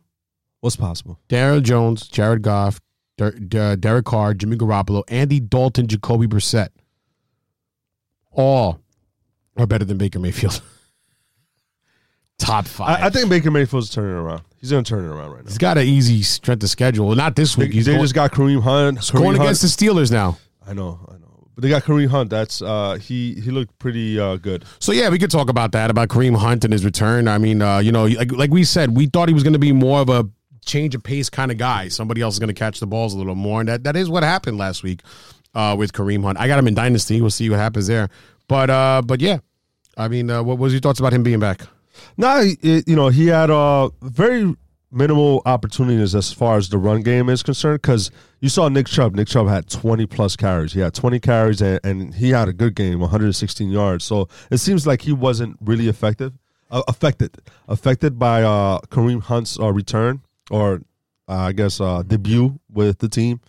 What's 0.62 0.76
possible? 0.76 1.20
Daniel 1.30 1.62
Jones, 1.62 2.08
Jared 2.08 2.42
Goff, 2.42 2.80
Der- 3.18 3.32
Der- 3.32 3.76
Derek 3.76 4.06
Carr, 4.06 4.34
Jimmy 4.34 4.58
Garoppolo, 4.58 5.04
Andy 5.08 5.40
Dalton, 5.40 5.88
Jacoby 5.88 6.28
Brissett. 6.28 6.70
All 8.34 8.80
are 9.58 9.68
better 9.68 9.86
than 9.86 9.98
Baker 9.98 10.20
Mayfield. 10.20 10.62
Top 12.40 12.66
five. 12.68 13.02
I, 13.02 13.06
I 13.06 13.10
think 13.10 13.30
Baker 13.30 13.52
Mayfield's 13.52 13.90
turning 13.90 14.12
around. 14.12 14.42
He's 14.58 14.72
gonna 14.72 14.84
turn 14.84 15.06
it 15.06 15.08
around 15.08 15.32
right 15.32 15.44
now. 15.44 15.50
he's 15.50 15.58
got 15.58 15.78
an 15.78 15.86
easy 15.86 16.22
strength 16.24 16.64
of 16.64 16.70
schedule. 16.70 17.14
Not 17.16 17.36
this 17.36 17.56
They, 17.56 17.66
week. 17.66 17.74
He's 17.74 17.86
they 17.86 17.94
going, 17.94 18.04
just 18.04 18.16
got 18.16 18.32
Kareem 18.32 18.62
Hunt. 18.62 19.00
Kareem 19.00 19.14
going 19.14 19.26
Hunt- 19.36 19.42
against 19.42 19.62
the 19.62 19.68
Steelers 19.68 20.12
now. 20.12 20.38
I 20.66 20.74
know, 20.74 21.00
I 21.10 21.14
know. 21.14 21.48
But 21.56 21.62
they 21.62 21.70
got 21.70 21.84
Kareem 21.84 22.08
Hunt. 22.10 22.30
That's 22.32 22.62
uh 22.62 22.96
he 22.96 23.36
he 23.36 23.52
looked 23.52 23.78
pretty 23.80 24.20
uh 24.20 24.38
good. 24.38 24.66
So 24.80 24.92
yeah, 24.92 25.10
we 25.10 25.20
could 25.20 25.32
talk 25.32 25.50
about 25.50 25.72
that 25.74 25.92
about 25.92 26.10
Kareem 26.10 26.36
Hunt 26.36 26.64
and 26.64 26.74
his 26.74 26.84
return. 26.84 27.28
I 27.28 27.38
mean, 27.38 27.62
uh, 27.62 27.78
you 27.80 27.92
know, 27.92 28.06
like 28.06 28.32
like 28.32 28.50
we 28.52 28.64
said, 28.64 28.98
we 28.98 29.06
thought 29.06 29.28
he 29.28 29.34
was 29.34 29.44
going 29.44 29.54
to 29.54 29.60
be 29.60 29.72
more 29.72 30.00
of 30.02 30.10
a 30.10 30.28
change 30.66 30.96
of 30.96 31.04
pace 31.04 31.30
kind 31.30 31.52
of 31.52 31.58
guy. 31.58 31.88
Somebody 31.90 32.22
else 32.22 32.36
is 32.36 32.40
going 32.40 32.48
to 32.48 32.54
catch 32.54 32.80
the 32.80 32.88
balls 32.88 33.14
a 33.14 33.18
little 33.18 33.36
more, 33.36 33.60
and 33.60 33.70
that 33.70 33.84
that 33.84 33.96
is 33.96 34.10
what 34.10 34.24
happened 34.24 34.58
last 34.58 34.82
week 34.82 35.02
uh, 35.54 35.76
with 35.78 35.94
Kareem 35.94 36.24
Hunt. 36.24 36.38
I 36.40 36.48
got 36.48 36.60
him 36.60 36.68
in 36.68 36.74
dynasty. 36.74 37.22
We'll 37.22 37.30
see 37.30 37.50
what 37.50 37.60
happens 37.60 37.88
there. 37.88 38.10
But 38.48 38.70
uh, 38.70 39.02
but 39.06 39.22
yeah, 39.22 39.40
I 39.98 40.08
mean, 40.08 40.30
uh, 40.30 40.44
what 40.44 40.58
was 40.58 40.74
your 40.74 40.82
thoughts 40.82 41.00
about 41.00 41.14
him 41.14 41.24
being 41.24 41.40
back? 41.40 41.62
No, 42.18 42.42
you 42.62 42.96
know 42.96 43.10
he 43.10 43.28
had 43.28 43.50
a 43.50 43.90
very 44.02 44.56
minimal 44.94 45.42
opportunities 45.46 46.14
as 46.14 46.32
far 46.32 46.58
as 46.58 46.70
the 46.70 46.78
run 46.78 47.02
game 47.02 47.28
is 47.28 47.42
concerned 47.42 47.82
because 47.82 48.12
you 48.40 48.50
saw 48.50 48.70
Nick 48.70 48.88
Chubb. 48.88 49.16
Nick 49.16 49.28
Chubb 49.28 49.48
had 49.48 49.68
20 49.70 50.06
plus 50.06 50.36
carries. 50.36 50.74
He 50.74 50.80
had 50.80 50.94
20 50.94 51.20
carries 51.20 51.62
and, 51.62 51.80
and 51.84 52.14
he 52.14 52.30
had 52.30 52.48
a 52.48 52.54
good 52.54 52.76
game, 52.76 53.00
116 53.00 53.70
yards. 53.70 54.06
So 54.06 54.30
it 54.52 54.58
seems 54.58 54.86
like 54.86 55.02
he 55.02 55.12
wasn't 55.12 55.58
really 55.60 55.88
effective, 55.88 56.34
uh, 56.70 56.84
affected, 56.88 57.38
affected 57.68 58.20
by 58.20 58.44
uh, 58.44 58.80
Kareem 58.90 59.22
Hunt's 59.24 59.60
uh, 59.60 59.74
return 59.74 60.22
or 60.52 60.82
uh, 61.28 61.34
I 61.34 61.52
guess 61.54 61.82
uh, 61.82 62.04
debut 62.04 62.60
with 62.72 63.00
the 63.00 63.10
team. 63.10 63.42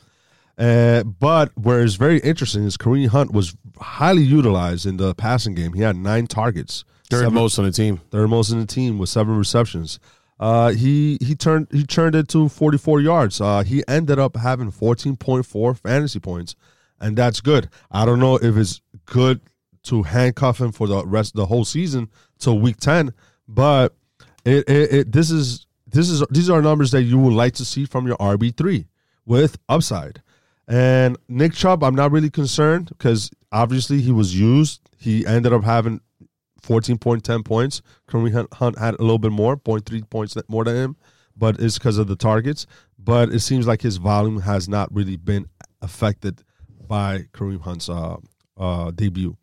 Uh, 0.57 1.03
but 1.03 1.51
where 1.57 1.83
it's 1.83 1.95
very 1.97 2.19
interesting 2.21 2.65
is 2.65 2.77
Kareem 2.77 3.09
Hunt 3.09 3.33
was 3.33 3.57
highly 3.81 4.23
utilized 4.23 4.87
in 4.87 4.97
the 4.99 5.15
passing 5.15 5.55
game. 5.55 5.73
He 5.73 5.83
had 5.83 5.97
nine 5.97 6.27
targets, 6.27 6.85
Third 7.11 7.21
seven- 7.23 7.35
most 7.35 7.59
on 7.59 7.65
the 7.65 7.73
team. 7.73 8.01
third 8.11 8.29
most 8.29 8.51
in 8.51 8.61
the 8.61 8.67
team 8.67 8.99
with 8.99 9.09
seven 9.09 9.37
receptions. 9.37 9.99
Uh, 10.39 10.73
he 10.73 11.17
he 11.21 11.35
turned 11.35 11.69
he 11.71 11.85
turned 11.85 12.15
it 12.15 12.29
to 12.29 12.49
44 12.49 13.01
yards. 13.01 13.41
Uh, 13.41 13.63
he 13.63 13.83
ended 13.89 14.19
up 14.19 14.37
having 14.37 14.71
14.4 14.71 15.79
fantasy 15.79 16.19
points, 16.21 16.55
and 17.01 17.17
that's 17.17 17.41
good. 17.41 17.69
I 17.91 18.05
don't 18.05 18.19
know 18.21 18.37
if 18.37 18.57
it's 18.57 18.81
good 19.07 19.41
to 19.85 20.03
handcuff 20.03 20.61
him 20.61 20.73
for 20.73 20.87
the 20.89 21.05
rest 21.07 21.35
of 21.35 21.37
the 21.39 21.47
whole 21.47 21.65
season 21.65 22.09
till 22.39 22.59
week 22.59 22.79
10, 22.79 23.13
but 23.47 23.95
it, 24.45 24.69
it, 24.69 24.93
it 24.93 25.13
this 25.13 25.31
is 25.31 25.67
this 25.87 26.11
is 26.11 26.25
these 26.31 26.51
are 26.51 26.61
numbers 26.63 26.91
that 26.93 27.03
you 27.03 27.19
would 27.19 27.35
like 27.35 27.55
to 27.55 27.65
see 27.65 27.85
from 27.85 28.07
your 28.07 28.17
RB 28.19 28.57
three 28.57 28.87
with 29.27 29.57
upside. 29.69 30.21
And 30.67 31.19
Nick 31.29 31.53
Chubb, 31.53 31.83
I'm 31.83 31.95
not 31.95 32.11
really 32.11 32.31
concerned 32.31 32.89
because 32.89 33.31
obviously 33.53 34.01
he 34.01 34.13
was 34.13 34.39
used. 34.39 34.81
He 34.99 35.27
ended 35.27 35.53
up 35.53 35.65
having 35.65 36.01
14.10 36.63 37.45
points. 37.45 37.83
Kareem 38.09 38.49
Hunt- 38.55 38.79
had 38.79 38.95
a 38.95 39.03
little 39.03 39.19
bit 39.19 39.33
more, 39.33 39.57
0.3 39.57 40.09
points 40.09 40.37
more 40.49 40.65
than 40.65 40.77
him, 40.77 40.97
but 41.37 41.61
it's 41.61 41.79
because 41.79 41.99
of 41.99 42.07
the 42.07 42.17
targets. 42.17 42.67
But 42.99 43.31
it 43.31 43.41
seems 43.41 43.67
like 43.67 43.83
his 43.83 43.99
volume 43.99 44.41
has 44.41 44.69
not 44.69 44.95
really 44.95 45.17
been 45.17 45.47
affected 45.83 46.43
by 46.89 47.27
Kareem 47.33 47.61
Hunt's 47.61 47.89
uh, 47.89 48.17
uh, 48.57 48.91
debut. 48.93 49.37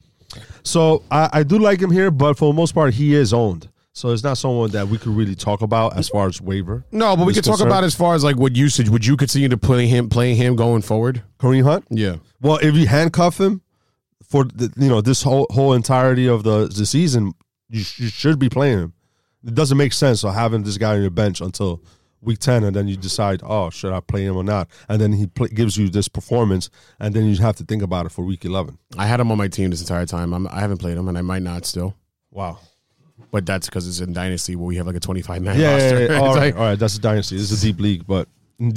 So 0.63 1.03
I, 1.11 1.29
I 1.33 1.43
do 1.43 1.59
like 1.59 1.79
him 1.79 1.91
here, 1.91 2.09
but 2.09 2.37
for 2.37 2.51
the 2.51 2.57
most 2.57 2.73
part, 2.73 2.93
he 2.93 3.13
is 3.13 3.33
owned. 3.33 3.69
So 3.93 4.09
it's 4.11 4.23
not 4.23 4.37
someone 4.37 4.71
that 4.71 4.87
we 4.87 4.97
could 4.97 5.11
really 5.11 5.35
talk 5.35 5.61
about 5.61 5.97
as 5.97 6.07
far 6.07 6.27
as 6.27 6.41
waiver. 6.41 6.85
No, 6.91 7.17
but 7.17 7.25
we 7.25 7.33
could 7.33 7.43
talk 7.43 7.53
concerned. 7.53 7.71
about 7.71 7.83
as 7.83 7.93
far 7.93 8.15
as 8.15 8.23
like 8.23 8.37
what 8.37 8.55
usage. 8.55 8.89
Would 8.89 9.05
you 9.05 9.17
continue 9.17 9.49
to 9.49 9.57
play 9.57 9.85
him, 9.85 10.07
playing 10.07 10.37
him 10.37 10.55
going 10.55 10.81
forward? 10.81 11.23
Kareem 11.39 11.63
Hunt. 11.63 11.85
Yeah. 11.89 12.17
Well, 12.41 12.57
if 12.61 12.75
you 12.75 12.87
handcuff 12.87 13.39
him 13.39 13.61
for 14.23 14.45
the, 14.45 14.71
you 14.77 14.87
know 14.87 15.01
this 15.01 15.23
whole 15.23 15.45
whole 15.49 15.73
entirety 15.73 16.27
of 16.27 16.43
the 16.43 16.67
the 16.67 16.85
season, 16.85 17.33
you, 17.69 17.83
sh- 17.83 17.99
you 17.99 18.07
should 18.07 18.39
be 18.39 18.47
playing 18.47 18.79
him. 18.79 18.93
It 19.45 19.55
doesn't 19.55 19.77
make 19.77 19.91
sense 19.91 20.23
of 20.23 20.33
having 20.33 20.63
this 20.63 20.77
guy 20.77 20.95
on 20.95 21.01
your 21.01 21.11
bench 21.11 21.41
until 21.41 21.83
week 22.21 22.39
ten, 22.39 22.63
and 22.63 22.73
then 22.73 22.87
you 22.87 22.95
decide, 22.95 23.41
oh, 23.43 23.69
should 23.71 23.91
I 23.91 23.99
play 23.99 24.23
him 24.23 24.37
or 24.37 24.43
not? 24.43 24.69
And 24.87 25.01
then 25.01 25.11
he 25.11 25.27
gives 25.53 25.75
you 25.75 25.89
this 25.89 26.07
performance, 26.07 26.69
and 26.99 27.13
then 27.13 27.25
you 27.25 27.35
have 27.41 27.57
to 27.57 27.65
think 27.65 27.83
about 27.83 28.05
it 28.05 28.13
for 28.13 28.23
week 28.23 28.45
eleven. 28.45 28.77
I 28.97 29.05
had 29.05 29.19
him 29.19 29.31
on 29.31 29.37
my 29.37 29.49
team 29.49 29.69
this 29.71 29.81
entire 29.81 30.05
time. 30.05 30.33
I'm, 30.33 30.47
I 30.47 30.61
haven't 30.61 30.77
played 30.77 30.97
him, 30.97 31.09
and 31.09 31.17
I 31.17 31.21
might 31.21 31.41
not 31.41 31.65
still. 31.65 31.95
Wow. 32.29 32.59
But 33.29 33.45
that's 33.45 33.67
because 33.67 33.87
it's 33.87 33.99
in 33.99 34.13
dynasty 34.13 34.55
where 34.55 34.65
we 34.65 34.75
have 34.77 34.87
like 34.87 34.95
a 34.95 34.99
25 34.99 35.41
man 35.41 35.59
Yeah, 35.59 35.73
roster. 35.73 35.99
yeah, 36.05 36.11
yeah. 36.13 36.19
All, 36.19 36.27
right, 36.35 36.35
like- 36.35 36.55
all 36.55 36.61
right, 36.61 36.79
that's 36.79 36.95
a 36.97 37.01
dynasty. 37.01 37.37
This 37.37 37.51
is 37.51 37.63
a 37.63 37.65
deep 37.67 37.79
league, 37.79 38.07
but 38.07 38.27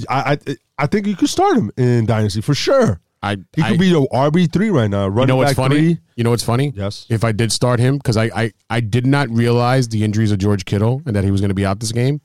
I, 0.08 0.38
I, 0.46 0.56
I 0.78 0.86
think 0.86 1.06
you 1.06 1.16
could 1.16 1.28
start 1.28 1.56
him 1.56 1.70
in 1.76 2.06
dynasty 2.06 2.40
for 2.40 2.54
sure. 2.54 3.00
I, 3.22 3.36
He 3.54 3.62
I 3.62 3.70
could 3.70 3.80
be 3.80 3.90
the 3.90 4.02
RB 4.12 4.52
three 4.52 4.68
right 4.68 4.90
now. 4.90 5.08
Running 5.08 5.20
you 5.22 5.26
know 5.28 5.36
what's 5.36 5.50
back 5.52 5.56
funny? 5.56 5.76
three. 5.76 5.98
You 6.16 6.24
know 6.24 6.30
what's 6.30 6.42
funny? 6.42 6.72
Yes. 6.76 7.06
If 7.08 7.24
I 7.24 7.32
did 7.32 7.52
start 7.52 7.80
him, 7.80 7.96
because 7.96 8.18
I, 8.18 8.24
I 8.34 8.52
I 8.68 8.80
did 8.80 9.06
not 9.06 9.30
realize 9.30 9.88
the 9.88 10.04
injuries 10.04 10.30
of 10.30 10.38
George 10.38 10.66
Kittle 10.66 11.00
and 11.06 11.16
that 11.16 11.24
he 11.24 11.30
was 11.30 11.40
going 11.40 11.48
to 11.48 11.54
be 11.54 11.64
out 11.64 11.80
this 11.80 11.90
game. 11.92 12.20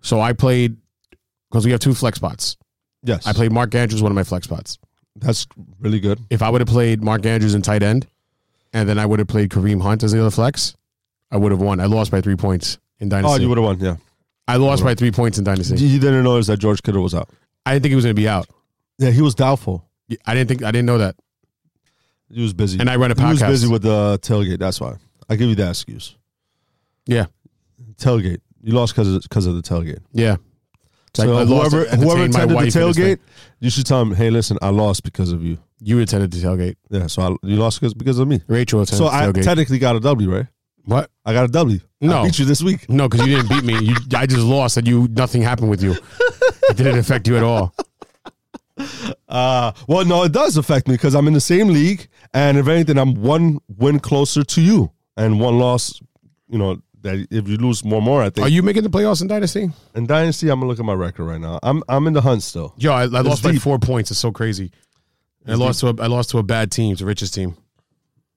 So 0.00 0.20
I 0.20 0.32
played 0.32 0.76
because 1.50 1.64
we 1.64 1.72
have 1.72 1.80
two 1.80 1.94
flex 1.94 2.16
spots. 2.16 2.56
Yes, 3.02 3.26
I 3.26 3.32
played 3.32 3.50
Mark 3.52 3.74
Andrews 3.74 4.02
one 4.02 4.12
of 4.12 4.16
my 4.16 4.22
flex 4.24 4.44
spots. 4.46 4.78
That's 5.16 5.46
really 5.80 5.98
good. 6.00 6.20
If 6.30 6.42
I 6.42 6.50
would 6.50 6.60
have 6.60 6.68
played 6.68 7.02
Mark 7.02 7.26
Andrews 7.26 7.54
in 7.54 7.62
tight 7.62 7.82
end, 7.82 8.06
and 8.72 8.88
then 8.88 8.98
I 9.00 9.06
would 9.06 9.18
have 9.18 9.28
played 9.28 9.50
Kareem 9.50 9.82
Hunt 9.82 10.04
as 10.04 10.12
the 10.12 10.20
other 10.20 10.30
flex, 10.30 10.76
I 11.30 11.36
would 11.36 11.52
have 11.52 11.60
won. 11.60 11.80
I 11.80 11.86
lost 11.86 12.10
by 12.10 12.20
three 12.20 12.36
points 12.36 12.78
in 13.00 13.08
Dynasty. 13.08 13.34
Oh, 13.34 13.40
you 13.40 13.48
would 13.48 13.58
have 13.58 13.64
won. 13.64 13.78
Yeah, 13.80 13.96
I 14.46 14.56
lost 14.56 14.82
by 14.82 14.94
three 14.94 15.10
points 15.10 15.38
in 15.38 15.44
dynasty. 15.44 15.76
you 15.76 15.98
didn't 15.98 16.24
notice 16.24 16.46
that 16.46 16.58
George 16.58 16.82
Kittle 16.82 17.02
was 17.02 17.14
out. 17.14 17.28
I 17.66 17.72
didn't 17.74 17.82
think 17.82 17.90
he 17.90 17.96
was 17.96 18.04
going 18.04 18.16
to 18.16 18.20
be 18.20 18.28
out. 18.28 18.46
Yeah, 18.98 19.10
he 19.10 19.20
was 19.22 19.34
doubtful. 19.34 19.84
I 20.26 20.34
didn't 20.34 20.48
think 20.48 20.62
I 20.62 20.70
didn't 20.70 20.86
know 20.86 20.98
that. 20.98 21.16
He 22.30 22.42
was 22.42 22.52
busy, 22.52 22.78
And 22.78 22.90
I 22.90 22.96
run 22.96 23.10
a 23.10 23.14
He 23.18 23.24
was 23.26 23.40
podcast. 23.42 23.48
busy 23.48 23.68
with 23.68 23.82
the 23.82 24.18
tailgate. 24.22 24.58
That's 24.58 24.80
why 24.80 24.96
I 25.28 25.36
give 25.36 25.48
you 25.48 25.54
that 25.56 25.70
excuse. 25.70 26.14
Yeah, 27.06 27.26
Tailgate. 27.96 28.40
You 28.62 28.72
lost 28.74 28.94
because 28.94 29.14
of, 29.14 29.22
because 29.22 29.46
of 29.46 29.54
the 29.54 29.62
tailgate. 29.62 30.00
yeah. 30.12 30.36
So 31.14 31.24
like 31.24 31.46
I 31.46 31.48
whoever 31.48 31.84
whoever 31.96 32.24
attended 32.24 32.58
the 32.58 32.66
tailgate, 32.78 33.18
you 33.60 33.70
should 33.70 33.86
tell 33.86 34.00
him, 34.02 34.14
"Hey, 34.14 34.30
listen, 34.30 34.58
I 34.62 34.68
lost 34.68 35.02
because 35.04 35.32
of 35.32 35.42
you." 35.42 35.58
You 35.80 35.98
attended 36.00 36.30
the 36.30 36.38
tailgate. 36.38 36.76
Yeah, 36.90 37.06
so 37.06 37.22
I, 37.22 37.46
you 37.46 37.56
lost 37.56 37.80
because 37.80 37.94
because 37.94 38.18
of 38.18 38.28
me. 38.28 38.40
Rachel 38.46 38.82
attended 38.82 39.06
the 39.06 39.10
tailgate. 39.10 39.34
So 39.34 39.40
I 39.40 39.42
technically 39.42 39.78
got 39.78 39.96
a 39.96 40.00
W, 40.00 40.30
right? 40.30 40.46
What? 40.88 41.10
I 41.24 41.34
got 41.34 41.44
a 41.44 41.48
W. 41.48 41.80
No. 42.00 42.20
I 42.20 42.24
beat 42.24 42.38
you 42.38 42.46
this 42.46 42.62
week. 42.62 42.88
No, 42.88 43.08
because 43.08 43.26
you 43.26 43.36
didn't 43.36 43.50
beat 43.50 43.64
me. 43.64 43.78
You, 43.78 43.94
I 44.16 44.24
just 44.26 44.42
lost, 44.44 44.78
and 44.78 44.88
you 44.88 45.06
nothing 45.08 45.42
happened 45.42 45.68
with 45.68 45.82
you. 45.82 45.92
It 46.70 46.76
didn't 46.76 46.98
affect 46.98 47.28
you 47.28 47.36
at 47.36 47.42
all. 47.42 47.74
Uh, 49.28 49.72
well, 49.88 50.04
no, 50.04 50.22
it 50.22 50.30
does 50.30 50.56
affect 50.56 50.86
me 50.86 50.94
because 50.94 51.14
I'm 51.16 51.26
in 51.26 51.32
the 51.34 51.40
same 51.40 51.66
league, 51.68 52.06
and 52.32 52.56
if 52.56 52.68
anything, 52.68 52.96
I'm 52.96 53.14
one 53.14 53.58
win 53.76 53.98
closer 53.98 54.44
to 54.44 54.60
you, 54.62 54.92
and 55.16 55.40
one 55.40 55.58
loss. 55.58 56.00
You 56.48 56.58
know 56.58 56.80
that 57.02 57.26
if 57.30 57.48
you 57.48 57.56
lose 57.56 57.84
more, 57.84 58.00
more, 58.00 58.22
I 58.22 58.30
think. 58.30 58.46
Are 58.46 58.48
you 58.48 58.62
making 58.62 58.84
the 58.84 58.88
playoffs 58.88 59.20
in 59.20 59.26
Dynasty? 59.26 59.68
in 59.96 60.06
Dynasty, 60.06 60.48
I'm 60.48 60.60
gonna 60.60 60.70
look 60.70 60.78
at 60.78 60.84
my 60.84 60.94
record 60.94 61.24
right 61.24 61.40
now. 61.40 61.58
I'm 61.62 61.82
I'm 61.88 62.06
in 62.06 62.12
the 62.12 62.20
hunt 62.20 62.44
still. 62.44 62.72
Yo, 62.78 62.92
I, 62.92 63.02
I 63.02 63.06
lost 63.06 63.42
by 63.42 63.52
four 63.56 63.80
points. 63.80 64.12
It's 64.12 64.20
so 64.20 64.30
crazy. 64.30 64.70
I 65.46 65.54
lost 65.54 65.80
to 65.80 65.88
a, 65.88 65.94
I 66.00 66.06
lost 66.06 66.30
to 66.30 66.38
a 66.38 66.44
bad 66.44 66.70
team, 66.70 66.94
the 66.94 67.04
richest 67.04 67.34
team. 67.34 67.56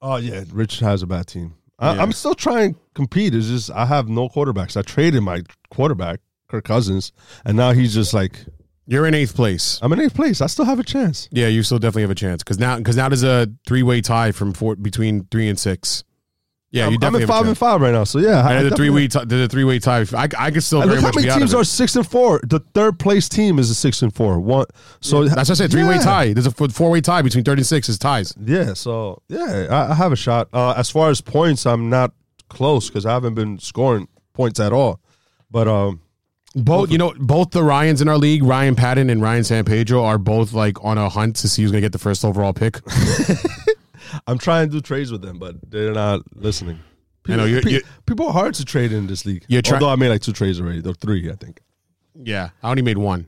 Oh 0.01 0.15
yeah, 0.15 0.43
Rich 0.51 0.79
has 0.79 1.03
a 1.03 1.07
bad 1.07 1.27
team. 1.27 1.53
I, 1.81 1.95
Yeah. 1.95 2.01
I'm 2.03 2.11
still 2.13 2.35
trying 2.35 2.75
to 2.75 2.79
compete. 2.93 3.35
It's 3.35 3.47
just 3.47 3.71
I 3.71 3.85
have 3.85 4.07
no 4.07 4.29
quarterbacks. 4.29 4.77
I 4.77 4.83
traded 4.83 5.21
my 5.23 5.41
quarterback, 5.69 6.19
Kirk 6.49 6.63
Cousins, 6.65 7.11
and 7.43 7.57
now 7.57 7.71
he's 7.73 7.93
just 7.93 8.13
like 8.13 8.45
You're 8.87 9.07
in 9.07 9.13
eighth 9.13 9.35
place. 9.35 9.79
I'm 9.81 9.91
in 9.93 9.99
eighth 9.99 10.15
place. 10.15 10.41
I 10.41 10.47
still 10.47 10.65
have 10.65 10.79
a 10.79 10.83
chance. 10.83 11.27
Yeah, 11.31 11.47
you 11.47 11.63
still 11.63 11.79
definitely 11.79 12.03
have 12.03 12.11
a 12.11 12.15
chance 12.15 12.43
because 12.43 12.59
now 12.59 12.77
because 12.77 12.95
now 12.95 13.09
there's 13.09 13.23
a 13.23 13.47
three 13.67 13.83
way 13.83 14.01
tie 14.01 14.31
from 14.31 14.53
four 14.53 14.75
between 14.75 15.25
three 15.31 15.49
and 15.49 15.57
six. 15.59 16.03
Yeah, 16.73 16.85
I'm, 16.85 16.91
you 16.91 16.95
I'm 16.95 16.99
definitely 17.01 17.23
in 17.23 17.27
have 17.27 17.29
a 17.29 17.39
five 17.39 17.47
and 17.49 17.57
five 17.57 17.81
right 17.81 17.91
now. 17.91 18.05
So 18.05 18.19
yeah, 18.19 18.41
I- 18.47 18.51
I 18.51 18.53
And 18.59 18.71
the 18.71 18.75
three 18.77 18.89
way 18.89 19.07
tie, 19.07 19.25
there's 19.25 19.45
a 19.45 19.49
three 19.49 19.65
way 19.65 19.77
tie. 19.79 20.05
I 20.15 20.29
I 20.37 20.51
could 20.51 20.63
still 20.63 20.81
And 20.81 20.89
very 20.89 21.01
look 21.01 21.13
how 21.15 21.21
many 21.21 21.39
teams 21.39 21.53
are 21.53 21.65
six 21.65 21.95
and 21.97 22.07
four. 22.07 22.39
The 22.43 22.59
third 22.73 22.97
place 22.97 23.27
team 23.27 23.59
is 23.59 23.69
a 23.69 23.75
six 23.75 24.01
and 24.01 24.13
four. 24.15 24.39
One. 24.39 24.67
So 25.01 25.25
That's 25.25 25.49
what 25.49 25.51
I 25.51 25.53
said. 25.55 25.71
Three 25.71 25.83
way 25.83 25.95
Yeah. 25.95 26.01
tie. 26.01 26.33
There's 26.33 26.47
a 26.47 26.51
four 26.51 26.89
way 26.89 27.01
tie 27.01 27.21
between 27.21 27.43
thirty 27.43 27.59
and 27.59 27.67
six 27.67 27.89
is 27.89 27.99
ties. 27.99 28.33
Yeah. 28.41 28.73
So 28.73 29.21
yeah, 29.27 29.67
I, 29.69 29.91
I 29.91 29.95
have 29.95 30.11
a 30.13 30.15
shot. 30.15 30.47
Uh, 30.53 30.71
as 30.77 30.89
far 30.89 31.09
as 31.09 31.19
points, 31.19 31.65
I'm 31.65 31.89
not 31.89 32.13
close 32.47 32.87
because 32.89 33.05
I 33.05 33.11
haven't 33.11 33.33
been 33.33 33.59
scoring 33.59 34.07
points 34.33 34.59
at 34.61 34.71
all. 34.71 35.01
But 35.51 35.67
um, 35.67 35.99
Both 36.55 36.89
you 36.89 36.97
know 36.97 37.13
both 37.19 37.51
the 37.51 37.63
Ryans 37.63 38.01
in 38.01 38.07
our 38.07 38.17
league, 38.17 38.43
Ryan 38.43 38.75
Patton 38.75 39.09
and 39.09 39.21
Ryan 39.21 39.43
San 39.43 39.65
Pedro, 39.65 40.05
are 40.05 40.17
both 40.17 40.53
like 40.53 40.81
on 40.85 40.97
a 40.97 41.09
hunt 41.09 41.35
to 41.37 41.49
see 41.49 41.63
who's 41.63 41.71
gonna 41.71 41.81
get 41.81 41.91
the 41.91 41.99
first 41.99 42.23
overall 42.23 42.53
pick. 42.53 42.79
I'm 44.27 44.37
trying 44.37 44.67
to 44.69 44.71
do 44.73 44.81
trades 44.81 45.11
with 45.11 45.21
them, 45.21 45.39
but 45.39 45.55
they're 45.69 45.93
not 45.93 46.21
listening. 46.35 46.79
I 47.29 47.35
know, 47.35 47.45
you're- 47.45 47.61
pe- 47.61 47.71
you're- 47.71 47.83
people 48.05 48.27
are 48.27 48.33
hard 48.33 48.53
to 48.55 48.65
trade 48.65 48.91
in 48.91 49.07
this 49.07 49.25
league. 49.25 49.45
You're 49.47 49.61
try- 49.61 49.75
Although 49.77 49.89
I 49.91 49.95
made 49.95 50.09
like 50.09 50.21
two 50.21 50.33
trades 50.33 50.59
already, 50.59 50.81
or 50.87 50.93
three, 50.93 51.29
I 51.29 51.35
think. 51.35 51.61
yeah, 52.15 52.49
I 52.63 52.69
only 52.71 52.81
made 52.81 52.97
one. 52.97 53.27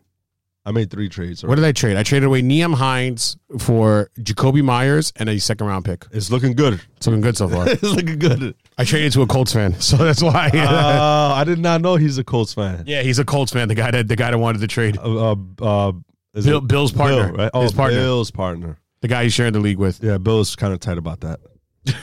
I 0.66 0.72
made 0.72 0.90
three 0.90 1.10
trades. 1.10 1.44
What 1.44 1.56
did 1.56 1.66
I 1.66 1.74
trade? 1.74 1.98
I 1.98 2.04
traded 2.04 2.26
away 2.26 2.42
Nyheim 2.42 2.74
Hines 2.76 3.36
for 3.60 4.10
Jakobi 4.18 4.64
Meyers 4.64 5.12
and 5.18 5.28
a 5.28 5.38
second 5.38 5.68
round 5.68 5.84
pick. 5.84 6.06
It's 6.12 6.32
looking 6.32 6.54
good. 6.54 6.80
It's 6.96 7.06
looking 7.06 7.20
good 7.20 7.36
so 7.36 7.50
far. 7.50 7.68
it's 7.70 7.84
looking 7.84 8.18
good. 8.18 8.56
I 8.78 8.86
traded 8.86 9.12
to 9.12 9.24
a 9.24 9.28
Colts 9.28 9.52
fan, 9.52 9.74
so 9.82 9.98
that's 9.98 10.24
why. 10.24 10.50
Uh, 10.54 11.34
I 11.36 11.44
did 11.44 11.60
not 11.60 11.82
know 11.82 11.98
he's 11.98 12.18
a 12.18 12.24
Colts 12.24 12.54
fan. 12.54 12.86
yeah, 12.88 13.02
he's 13.02 13.20
a 13.20 13.26
Colts 13.26 13.52
fan. 13.52 13.68
The 13.68 13.76
guy 13.76 13.92
that 13.92 14.08
the 14.08 14.16
guy 14.16 14.32
that 14.32 14.38
wanted 14.38 14.60
to 14.62 14.68
trade 14.68 14.98
Uh, 14.98 15.34
uh, 15.34 15.36
uh, 15.62 15.92
Bill- 16.34 16.62
Bill's 16.62 16.94
partner. 16.94 17.28
Bill, 17.28 17.36
right? 17.36 17.52
Oh, 17.54 17.62
His 17.64 17.74
partner. 17.74 18.00
Bill's 18.00 18.32
partner. 18.32 18.78
The 19.04 19.10
guy 19.10 19.24
he's 19.24 19.34
sharing 19.34 19.52
the 19.52 19.60
league 19.60 19.78
with. 19.78 20.02
Yeah, 20.02 20.18
Bill's 20.18 20.56
kind 20.56 20.74
of 20.74 20.80
tight 20.80 20.98
about 20.98 21.20
that. 21.20 21.42
I 21.88 21.94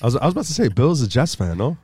was 0.00 0.16
I 0.16 0.24
was 0.24 0.32
about 0.32 0.46
to 0.46 0.54
say 0.54 0.68
Bill's 0.68 1.02
a 1.02 1.08
Jets 1.08 1.34
fan, 1.34 1.58
no? 1.58 1.76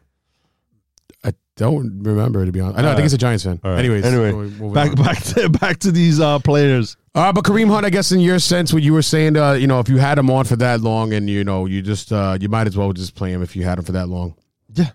I 1.23 1.35
don't 1.57 2.03
remember 2.03 2.47
to 2.47 2.51
be 2.51 2.61
honest. 2.61 2.79
I 2.79 2.83
know. 2.83 2.89
I 2.89 2.95
think 2.95 3.03
he's 3.03 3.13
a 3.13 3.19
Giants 3.19 3.45
fan. 3.45 3.61
All 3.63 3.73
right. 3.73 3.79
Anyways, 3.79 4.07
anyway, 4.07 4.33
moving 4.33 4.73
back 4.73 4.91
on. 4.91 4.95
back 4.97 5.23
to 5.23 5.49
back 5.51 5.79
to 5.81 5.93
these 5.93 6.19
uh, 6.19 6.39
players. 6.39 6.97
Uh, 7.15 7.31
but 7.31 7.45
Kareem 7.45 7.69
Hunt, 7.69 7.85
I 7.85 7.91
guess 7.91 8.11
in 8.11 8.21
your 8.21 8.39
sense, 8.39 8.73
what 8.73 8.83
you 8.83 8.95
were 8.95 9.03
saying, 9.03 9.37
uh, 9.37 9.53
you 9.53 9.67
know, 9.67 9.81
if 9.81 9.91
you 9.91 9.99
had 9.99 10.17
him 10.17 10.31
on 10.31 10.47
for 10.47 10.57
that 10.57 10.81
long, 10.81 11.13
and 11.13 11.29
you 11.29 11.45
know, 11.45 11.67
you 11.67 11.83
just 11.83 12.11
uh, 12.11 12.39
you 12.41 12.49
might 12.49 12.67
as 12.67 12.75
well 12.75 12.91
just 12.95 13.15
play 13.15 13.33
him 13.33 13.43
if 13.43 13.55
you 13.55 13.65
had 13.65 13.79
him 13.79 13.85
for 13.85 13.93
that 13.93 14.09
long. 14.09 14.35
Yeah. 14.73 14.91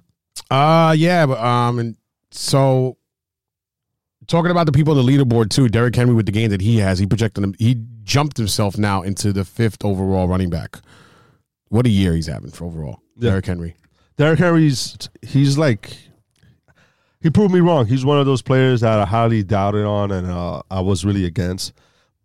Uh 0.49 0.95
yeah, 0.97 1.27
but 1.27 1.37
um, 1.37 1.77
and 1.77 1.95
so 2.31 2.97
talking 4.27 4.51
about 4.51 4.65
the 4.65 4.71
people 4.71 4.97
on 4.97 5.05
the 5.05 5.11
leaderboard 5.11 5.49
too, 5.49 5.69
Derrick 5.69 5.95
Henry 5.95 6.13
with 6.13 6.25
the 6.25 6.31
game 6.31 6.49
that 6.49 6.61
he 6.61 6.77
has, 6.77 6.99
he 6.99 7.05
projected 7.05 7.43
him, 7.43 7.55
he 7.59 7.81
jumped 8.03 8.37
himself 8.37 8.77
now 8.77 9.01
into 9.01 9.31
the 9.33 9.45
fifth 9.45 9.83
overall 9.83 10.27
running 10.27 10.49
back. 10.49 10.77
What 11.69 11.85
a 11.85 11.89
year 11.89 12.13
he's 12.13 12.27
having 12.27 12.51
for 12.51 12.65
overall, 12.65 12.99
Yeah. 13.17 13.29
Derrick 13.31 13.45
Henry. 13.45 13.75
Derrick 14.17 14.39
Henry's 14.39 14.97
he's 15.21 15.57
like 15.57 15.97
he 17.21 17.29
proved 17.29 17.53
me 17.53 17.59
wrong. 17.59 17.85
He's 17.85 18.05
one 18.05 18.17
of 18.19 18.25
those 18.25 18.41
players 18.41 18.81
that 18.81 18.97
I 18.99 19.05
highly 19.05 19.43
doubted 19.43 19.85
on 19.85 20.11
and 20.11 20.27
uh, 20.27 20.61
I 20.71 20.79
was 20.81 21.03
really 21.05 21.25
against. 21.25 21.73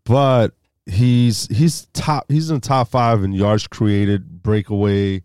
But 0.04 0.54
he's 0.87 1.46
he's 1.48 1.87
top 1.92 2.26
he's 2.28 2.50
in 2.50 2.57
the 2.57 2.61
top 2.61 2.88
five 2.88 3.22
in 3.24 3.33
yards 3.33 3.66
created, 3.66 4.42
breakaway, 4.42 5.22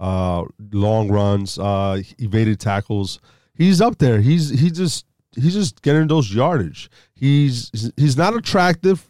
uh, 0.00 0.44
long 0.72 1.08
runs, 1.08 1.58
uh, 1.58 2.02
evaded 2.18 2.60
tackles. 2.60 3.20
He's 3.54 3.80
up 3.80 3.98
there. 3.98 4.20
He's 4.20 4.50
he 4.50 4.70
just 4.70 5.06
he's 5.36 5.54
just 5.54 5.82
getting 5.82 6.06
those 6.08 6.32
yardage. 6.34 6.90
He's 7.14 7.92
he's 7.96 8.16
not 8.16 8.34
attractive 8.34 9.06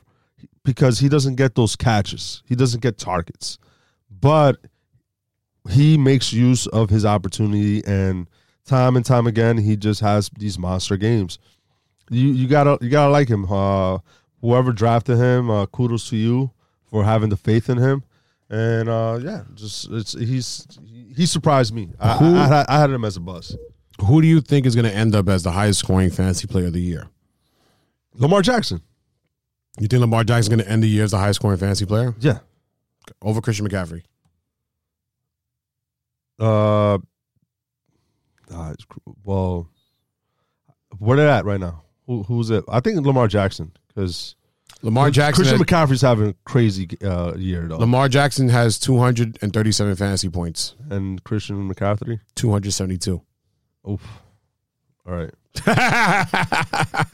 because 0.65 0.99
he 0.99 1.09
doesn't 1.09 1.37
get 1.37 1.55
those 1.55 1.77
catches. 1.77 2.43
He 2.47 2.55
doesn't 2.55 2.81
get 2.83 2.99
targets. 2.99 3.59
But 4.11 4.59
he 5.71 5.97
makes 5.99 6.33
use 6.33 6.67
of 6.69 6.91
his 6.91 7.05
opportunity 7.05 7.85
and 7.87 8.29
time 8.65 8.97
and 8.97 9.05
time 9.05 9.27
again 9.27 9.57
he 9.59 9.77
just 9.77 10.01
has 10.01 10.29
these 10.39 10.59
monster 10.59 10.97
games 10.97 11.39
you 12.11 12.29
you 12.29 12.47
gotta 12.49 12.79
you 12.81 12.89
gotta 12.89 13.11
like 13.13 13.29
him 13.29 13.45
uh 13.51 13.99
whoever 14.41 14.73
drafted 14.73 15.19
him 15.19 15.51
uh 15.51 15.67
kudos 15.67 16.09
to 16.09 16.17
you 16.17 16.51
for 16.85 17.05
having 17.05 17.29
the 17.31 17.37
faith 17.37 17.69
in 17.71 17.79
him 17.79 18.03
and 18.51 18.89
uh 18.89 19.19
yeah 19.23 19.43
just 19.55 19.89
it's 19.91 20.13
he's 20.19 20.67
he 21.17 21.27
surprised 21.27 21.73
me 21.75 21.91
i, 22.01 22.11
I, 22.13 22.45
I, 22.45 22.47
had- 22.49 22.67
I 22.69 22.81
had 22.81 22.91
him 22.91 23.05
as 23.05 23.17
a 23.17 23.21
buzz 23.21 23.57
Who 24.05 24.21
do 24.21 24.29
you 24.29 24.41
think 24.41 24.67
is 24.67 24.75
going 24.75 24.85
to 24.85 24.95
end 24.95 25.15
up 25.15 25.29
as 25.29 25.43
the 25.43 25.53
highest 25.53 25.79
scoring 25.81 26.11
fantasy 26.11 26.47
player 26.47 26.67
of 26.67 26.73
the 26.73 26.81
year? 26.83 27.09
lamar 28.15 28.41
jackson 28.43 28.81
You 29.79 29.89
think 29.89 30.01
Lamar 30.01 30.25
Jackson's 30.25 30.49
going 30.55 30.65
to 30.65 30.71
end 30.71 30.83
the 30.83 30.89
year 30.89 31.05
as 31.05 31.11
the 31.11 31.19
highest 31.19 31.37
scoring 31.41 31.59
fantasy 31.59 31.85
player 31.85 32.15
yeah 32.21 32.39
over 33.23 33.41
Christian 33.43 33.69
McCaffrey? 33.69 34.03
uh, 36.41 36.95
uh 38.55 38.75
well 39.25 39.69
where 40.99 41.17
they 41.17 41.29
at 41.29 41.45
right 41.45 41.61
now 41.61 41.83
Who, 42.07 42.23
who's 42.25 42.51
it 42.51 42.65
i 42.69 42.81
think 42.81 43.05
lamar 43.05 43.29
jackson 43.29 43.73
because 43.89 44.35
Lamar 44.83 45.11
Jackson. 45.11 45.45
Christian 45.45 45.59
has- 45.59 45.67
McCaffrey's 45.67 46.03
having 46.03 46.29
a 46.31 46.35
crazy 46.45 46.87
uh, 47.03 47.35
year 47.37 47.67
though, 47.67 47.79
Lamar 47.79 48.09
Jackson 48.09 48.49
has 48.51 48.79
237 48.79 49.97
fantasy 49.97 50.29
points, 50.29 50.75
and 50.91 51.23
Christian 51.25 51.73
McCaffrey. 51.73 52.21
272. 52.35 53.23
Oof. 53.89 54.03
All 55.07 55.15
right. 55.15 55.31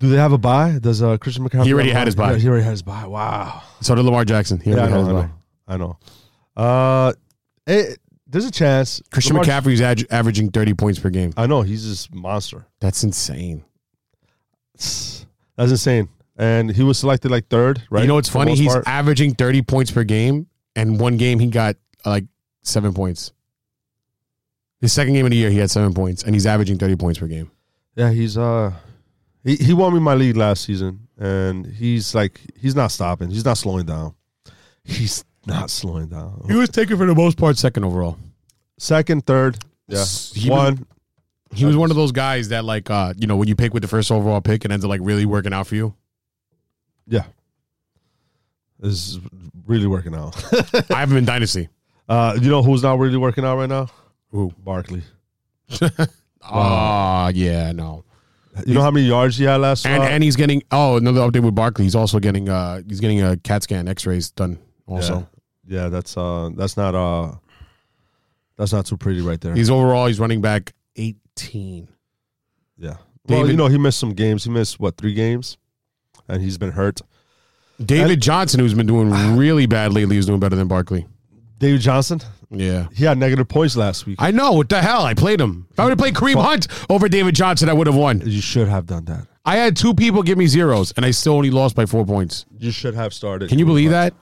Do 0.00 0.08
they 0.08 0.16
have 0.16 0.32
a 0.32 0.38
buy? 0.38 0.78
Does 0.80 1.02
uh, 1.02 1.16
Christian 1.18 1.44
McCaffrey? 1.48 1.64
He 1.64 1.72
already 1.72 1.88
have 1.90 1.96
a 1.96 1.98
had 2.00 2.06
his 2.08 2.14
Yeah, 2.14 2.26
buy. 2.32 2.38
he 2.38 2.48
already 2.48 2.62
had 2.64 2.70
his 2.70 2.82
buy. 2.82 3.04
Wow. 3.06 3.62
So 3.80 3.94
did 3.96 4.04
Lamar 4.04 4.24
Jackson. 4.24 4.60
He 4.60 4.70
Yeah, 4.70 4.76
I 4.76 4.80
already 4.92 4.92
know. 4.94 5.20
has 5.22 5.30
I 5.68 5.76
know. 5.76 5.98
I 6.56 6.62
know. 6.62 6.64
Uh, 6.64 7.12
it, 7.66 7.98
there's 8.28 8.44
a 8.44 8.50
chance. 8.50 9.02
Christian 9.10 9.36
Lamar- 9.36 9.46
McCaffrey's 9.60 9.80
ad- 9.80 10.06
averaging 10.10 10.50
30 10.52 10.74
points 10.74 11.00
per 11.00 11.10
game. 11.10 11.32
I 11.36 11.46
know 11.48 11.62
he's 11.62 11.86
this 11.88 12.08
monster. 12.12 12.66
That's 12.80 13.02
insane. 13.02 13.64
That's 14.76 15.26
insane. 15.72 16.08
And 16.36 16.70
he 16.70 16.84
was 16.84 16.96
selected 16.98 17.32
like 17.32 17.48
third, 17.48 17.82
right? 17.90 18.02
You 18.02 18.06
know 18.06 18.14
what's 18.14 18.28
For 18.28 18.34
the 18.34 18.38
funny? 18.42 18.50
most 18.52 18.60
He's 18.60 18.72
part. 18.72 18.86
averaging 18.86 19.34
30 19.34 19.62
points 19.62 19.90
per 19.90 20.04
game, 20.04 20.46
and 20.76 21.00
one 21.00 21.16
game 21.16 21.40
he 21.40 21.48
got 21.48 21.74
uh, 22.06 22.10
like 22.10 22.24
seven 22.62 22.94
points. 22.94 23.32
His 24.80 24.92
second 24.92 25.14
game 25.14 25.26
of 25.26 25.30
the 25.30 25.36
year, 25.36 25.50
he 25.50 25.58
had 25.58 25.70
seven 25.70 25.92
points, 25.92 26.22
and 26.22 26.34
he's 26.34 26.46
averaging 26.46 26.78
thirty 26.78 26.96
points 26.96 27.18
per 27.18 27.26
game. 27.26 27.50
Yeah, 27.96 28.10
he's 28.10 28.38
uh 28.38 28.72
he, 29.44 29.56
he 29.56 29.72
won 29.72 29.92
me 29.94 30.00
my 30.00 30.14
league 30.14 30.36
last 30.36 30.64
season 30.64 31.08
and 31.18 31.66
he's 31.66 32.14
like 32.14 32.40
he's 32.56 32.74
not 32.76 32.92
stopping. 32.92 33.30
He's 33.30 33.44
not 33.44 33.58
slowing 33.58 33.86
down. 33.86 34.14
He's 34.84 35.24
not 35.46 35.70
slowing 35.70 36.06
down. 36.08 36.44
He 36.48 36.54
was 36.54 36.68
taken 36.68 36.96
for 36.96 37.06
the 37.06 37.14
most 37.14 37.36
part 37.38 37.58
second 37.58 37.84
overall. 37.84 38.16
Second, 38.78 39.26
third, 39.26 39.58
yeah. 39.88 40.04
He 40.34 40.48
was- 40.48 40.74
one. 40.74 40.86
He 41.54 41.64
was 41.64 41.76
one 41.78 41.90
of 41.90 41.96
those 41.96 42.12
guys 42.12 42.50
that 42.50 42.64
like 42.64 42.90
uh 42.90 43.14
you 43.16 43.26
know 43.26 43.34
when 43.36 43.48
you 43.48 43.56
pick 43.56 43.72
with 43.72 43.82
the 43.82 43.88
first 43.88 44.12
overall 44.12 44.40
pick 44.42 44.64
and 44.64 44.72
ends 44.72 44.84
up 44.84 44.90
like 44.90 45.00
really 45.02 45.24
working 45.26 45.52
out 45.54 45.66
for 45.66 45.74
you. 45.76 45.94
Yeah. 47.06 47.24
This 48.78 48.92
is 48.92 49.18
really 49.66 49.86
working 49.86 50.14
out. 50.14 50.36
I 50.90 51.00
haven't 51.00 51.14
been 51.16 51.24
dynasty. 51.24 51.68
uh 52.08 52.38
you 52.40 52.50
know 52.50 52.62
who's 52.62 52.82
not 52.82 52.98
really 52.98 53.16
working 53.16 53.44
out 53.44 53.56
right 53.56 53.68
now? 53.68 53.88
Who? 54.30 54.52
Barkley. 54.58 55.02
Ah, 56.50 57.28
yeah, 57.34 57.72
no. 57.72 58.04
You 58.66 58.74
know 58.74 58.80
how 58.80 58.90
many 58.90 59.06
yards 59.06 59.36
he 59.36 59.44
had 59.44 59.56
last 59.56 59.86
And 59.86 60.02
and 60.02 60.22
he's 60.22 60.34
getting 60.36 60.62
oh 60.70 60.96
another 60.96 61.20
update 61.20 61.42
with 61.44 61.54
Barkley. 61.54 61.84
He's 61.84 61.94
also 61.94 62.18
getting 62.18 62.48
uh 62.48 62.80
he's 62.88 63.00
getting 63.00 63.20
a 63.22 63.36
CAT 63.36 63.64
scan 63.64 63.86
X 63.86 64.06
rays 64.06 64.30
done 64.30 64.58
also. 64.86 65.28
Yeah, 65.66 65.88
that's 65.88 66.16
uh 66.16 66.50
that's 66.56 66.76
not 66.76 66.94
uh 66.94 67.34
that's 68.56 68.72
not 68.72 68.86
too 68.86 68.96
pretty 68.96 69.20
right 69.20 69.40
there. 69.40 69.54
He's 69.54 69.68
overall 69.70 70.06
he's 70.06 70.18
running 70.18 70.40
back 70.40 70.72
eighteen. 70.96 71.88
yeah. 72.78 72.96
Well, 73.26 73.40
David- 73.40 73.50
you 73.50 73.56
know, 73.56 73.66
he 73.66 73.76
missed 73.78 73.98
some 73.98 74.14
games. 74.14 74.44
He 74.44 74.50
missed 74.50 74.80
what, 74.80 74.96
three 74.96 75.12
games? 75.14 75.58
And 76.28 76.40
he's 76.42 76.56
been 76.56 76.72
hurt. 76.72 77.00
David 77.84 78.22
Johnson, 78.22 78.58
who's 78.60 78.74
been 78.74 78.86
doing 78.86 79.36
really 79.36 79.66
bad 79.66 79.92
lately, 79.92 80.16
is 80.16 80.26
doing 80.26 80.40
better 80.40 80.56
than 80.56 80.66
Barkley. 80.66 81.06
David 81.58 81.80
Johnson, 81.82 82.20
Yeah. 82.50 82.88
he 82.94 83.04
had 83.04 83.18
negative 83.18 83.48
points 83.48 83.76
last 83.76 84.06
week. 84.06 84.16
I 84.20 84.30
know. 84.30 84.52
What 84.52 84.68
the 84.68 84.80
hell? 84.80 85.02
I 85.02 85.14
played 85.14 85.40
him. 85.40 85.66
If 85.70 85.78
I 85.80 85.84
would 85.84 85.90
have 85.90 85.98
played 85.98 86.14
Kareem 86.14 86.42
Hunt 86.42 86.66
over 86.90 87.08
David 87.08 87.34
Johnson, 87.34 87.68
I 87.68 87.72
would 87.74 87.86
have 87.86 87.96
won. 87.96 88.22
you 88.24 88.40
should 88.40 88.68
have 88.68 88.86
done 88.86 89.04
that. 89.06 89.26
I 89.44 89.56
had 89.56 89.76
two 89.76 89.94
people 89.94 90.22
give 90.22 90.36
me 90.38 90.46
zeros, 90.46 90.92
and 90.92 91.06
I 91.06 91.10
still 91.10 91.34
only 91.34 91.50
lost 91.50 91.74
by 91.74 91.86
four 91.86 92.04
points. 92.04 92.44
You 92.58 92.70
should 92.70 92.94
have 92.94 93.14
started. 93.14 93.48
Can 93.48 93.58
you 93.58 93.64
believe 93.66 93.90
that? 93.90 94.12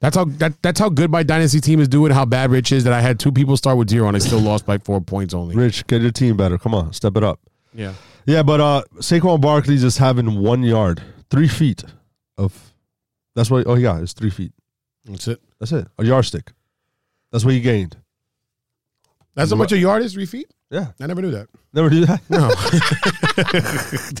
That's 0.00 0.16
how 0.16 0.24
that, 0.26 0.60
that's 0.62 0.78
how 0.78 0.90
good 0.90 1.10
my 1.10 1.22
dynasty 1.22 1.60
team 1.60 1.80
is 1.80 1.88
doing. 1.88 2.12
How 2.12 2.24
bad 2.24 2.50
Rich 2.50 2.72
is 2.72 2.84
that 2.84 2.92
I 2.92 3.00
had 3.00 3.18
two 3.18 3.32
people 3.32 3.56
start 3.56 3.78
with 3.78 3.88
zero, 3.88 4.06
and 4.06 4.16
I 4.16 4.20
still 4.20 4.38
lost 4.50 4.66
by 4.66 4.78
four 4.78 5.00
points 5.00 5.32
only. 5.34 5.56
Rich, 5.56 5.86
get 5.86 6.02
your 6.02 6.10
team 6.10 6.36
better. 6.36 6.58
Come 6.58 6.74
on, 6.74 6.92
step 6.92 7.16
it 7.16 7.24
up. 7.24 7.40
Yeah. 7.72 7.94
Yeah, 8.26 8.42
but 8.42 8.60
uh 8.60 8.82
Saquon 8.96 9.40
Barkley 9.40 9.76
just 9.76 9.98
having 9.98 10.40
one 10.40 10.62
yard, 10.62 11.02
three 11.30 11.48
feet 11.48 11.82
of 12.38 12.72
that's 13.34 13.50
what 13.50 13.66
oh 13.66 13.74
yeah, 13.74 14.00
it's 14.00 14.12
three 14.12 14.30
feet. 14.30 14.52
That's 15.04 15.26
it. 15.28 15.40
That's 15.58 15.72
it. 15.72 15.88
A 15.98 16.04
yardstick. 16.04 16.52
That's 17.34 17.44
what 17.44 17.52
he 17.52 17.60
gained. 17.60 17.96
That's 19.34 19.50
how 19.50 19.56
much 19.56 19.72
a 19.72 19.76
yard 19.76 20.04
is, 20.04 20.12
three 20.12 20.24
feet? 20.24 20.46
Yeah. 20.70 20.92
I 21.00 21.08
never 21.08 21.20
knew 21.20 21.32
that. 21.32 21.48
Never 21.72 21.90
do 21.90 22.06
that. 22.06 22.20
No. 22.30 22.48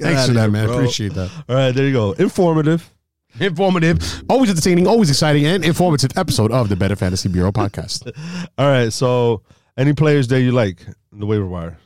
Thanks 0.04 0.26
for 0.26 0.32
that, 0.32 0.50
man. 0.50 0.66
bro. 0.66 0.78
Appreciate 0.78 1.14
that. 1.14 1.30
All 1.48 1.54
right, 1.54 1.70
there 1.70 1.86
you 1.86 1.92
go. 1.92 2.10
Informative. 2.14 2.92
Informative, 3.38 4.24
always 4.28 4.50
entertaining, 4.50 4.88
always 4.88 5.10
exciting, 5.10 5.46
and 5.46 5.64
informative 5.64 6.10
episode 6.18 6.50
of 6.50 6.68
the 6.68 6.74
Better 6.74 6.96
Fantasy 6.96 7.28
Bureau 7.28 7.52
podcast. 7.52 8.10
All 8.58 8.66
right, 8.66 8.92
so 8.92 9.42
any 9.76 9.92
players 9.92 10.26
that 10.28 10.40
you 10.40 10.50
like 10.50 10.84
in 11.12 11.20
the 11.20 11.26
waiver 11.26 11.46
wire? 11.46 11.78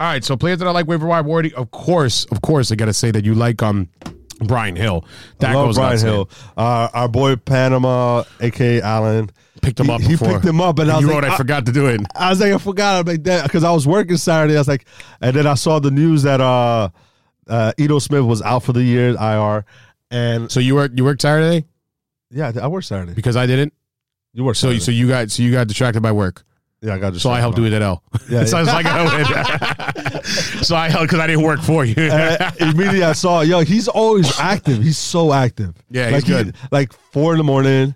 All 0.00 0.08
right, 0.08 0.24
so 0.24 0.36
players 0.36 0.58
that 0.58 0.66
I 0.66 0.72
like 0.72 0.88
waiver 0.88 1.06
wire 1.06 1.24
already, 1.24 1.54
of 1.54 1.70
course, 1.70 2.24
of 2.32 2.42
course, 2.42 2.72
I 2.72 2.74
got 2.74 2.86
to 2.86 2.92
say 2.92 3.12
that 3.12 3.24
you 3.24 3.34
like 3.34 3.62
um 3.62 3.88
Brian 4.40 4.76
Hill. 4.76 5.04
That 5.40 5.50
I 5.50 5.54
love 5.54 5.66
goes 5.68 5.76
Brian. 5.76 5.98
Hill. 5.98 6.30
Uh, 6.56 6.88
our 6.92 7.08
boy 7.08 7.36
Panama, 7.36 8.24
aka 8.40 8.80
Allen. 8.80 9.30
Picked 9.60 9.80
him 9.80 9.86
He- 9.86 9.92
up 9.92 10.00
he 10.00 10.08
before. 10.10 10.34
picked 10.34 10.44
him 10.44 10.60
up, 10.60 10.78
and 10.78 10.88
I 10.90 10.94
was 10.96 11.02
you 11.02 11.08
like, 11.08 11.22
wrote, 11.22 11.30
I 11.30 11.34
I- 11.34 11.36
forgot 11.36 11.66
to 11.66 11.72
do 11.72 11.86
it. 11.86 12.00
I 12.14 12.30
was 12.30 12.40
like, 12.40 12.52
I 12.52 12.58
forgot. 12.58 13.00
I'm 13.00 13.06
like 13.06 13.24
that 13.24 13.42
because 13.42 13.64
I 13.64 13.72
was 13.72 13.86
working 13.88 14.16
Saturday. 14.16 14.54
I 14.54 14.58
was 14.60 14.68
like, 14.68 14.86
and 15.20 15.34
then 15.34 15.46
I 15.48 15.54
saw 15.54 15.80
the 15.80 15.90
news 15.90 16.22
that 16.22 16.40
uh, 16.40 16.90
uh, 17.48 17.72
Ito 17.76 17.98
Smith 17.98 18.22
was 18.22 18.40
out 18.42 18.62
for 18.62 18.72
the 18.72 18.82
year, 18.84 19.16
IR, 19.20 19.64
and 20.12 20.50
So 20.50 20.60
you 20.60 20.76
worked 20.76 20.96
you 20.96 21.04
worked 21.04 21.22
Saturday 21.22 21.66
yeah, 22.30 22.52
I 22.62 22.68
worked 22.68 22.86
Saturday. 22.86 23.14
because 23.14 23.36
I 23.36 23.46
didn't. 23.46 23.72
You 24.34 24.44
worked 24.44 24.58
So 24.58 24.68
Saturday. 24.68 24.80
so 24.84 24.90
you 24.92 25.08
got 25.08 25.30
so 25.30 25.42
you 25.42 25.50
got 25.52 25.66
distracted 25.66 26.02
by 26.02 26.12
work. 26.12 26.44
Yeah, 26.80 26.94
I 26.94 26.98
got 26.98 27.14
to 27.14 27.20
So 27.20 27.30
I 27.30 27.40
helped 27.40 27.56
do 27.56 27.64
it 27.64 27.72
at 27.72 27.82
L. 27.82 28.02
Yeah, 28.28 28.44
so 28.46 28.56
yeah. 28.56 28.58
I 28.58 28.60
was 28.60 28.68
like, 28.68 28.86
I 28.86 30.22
so 30.62 30.76
I 30.76 30.88
helped 30.88 31.06
because 31.08 31.20
I 31.20 31.26
didn't 31.26 31.42
work 31.44 31.60
for 31.60 31.84
you. 31.84 31.94
Immediately 31.96 33.02
I 33.02 33.12
saw, 33.12 33.40
yo, 33.40 33.60
he's 33.60 33.88
always 33.88 34.38
active. 34.38 34.82
He's 34.82 34.98
so 34.98 35.32
active. 35.32 35.74
Yeah, 35.90 36.10
he's 36.10 36.28
like 36.28 36.46
he- 36.46 36.52
like 36.70 36.92
four 37.12 37.32
in 37.32 37.38
the 37.38 37.44
morning, 37.44 37.94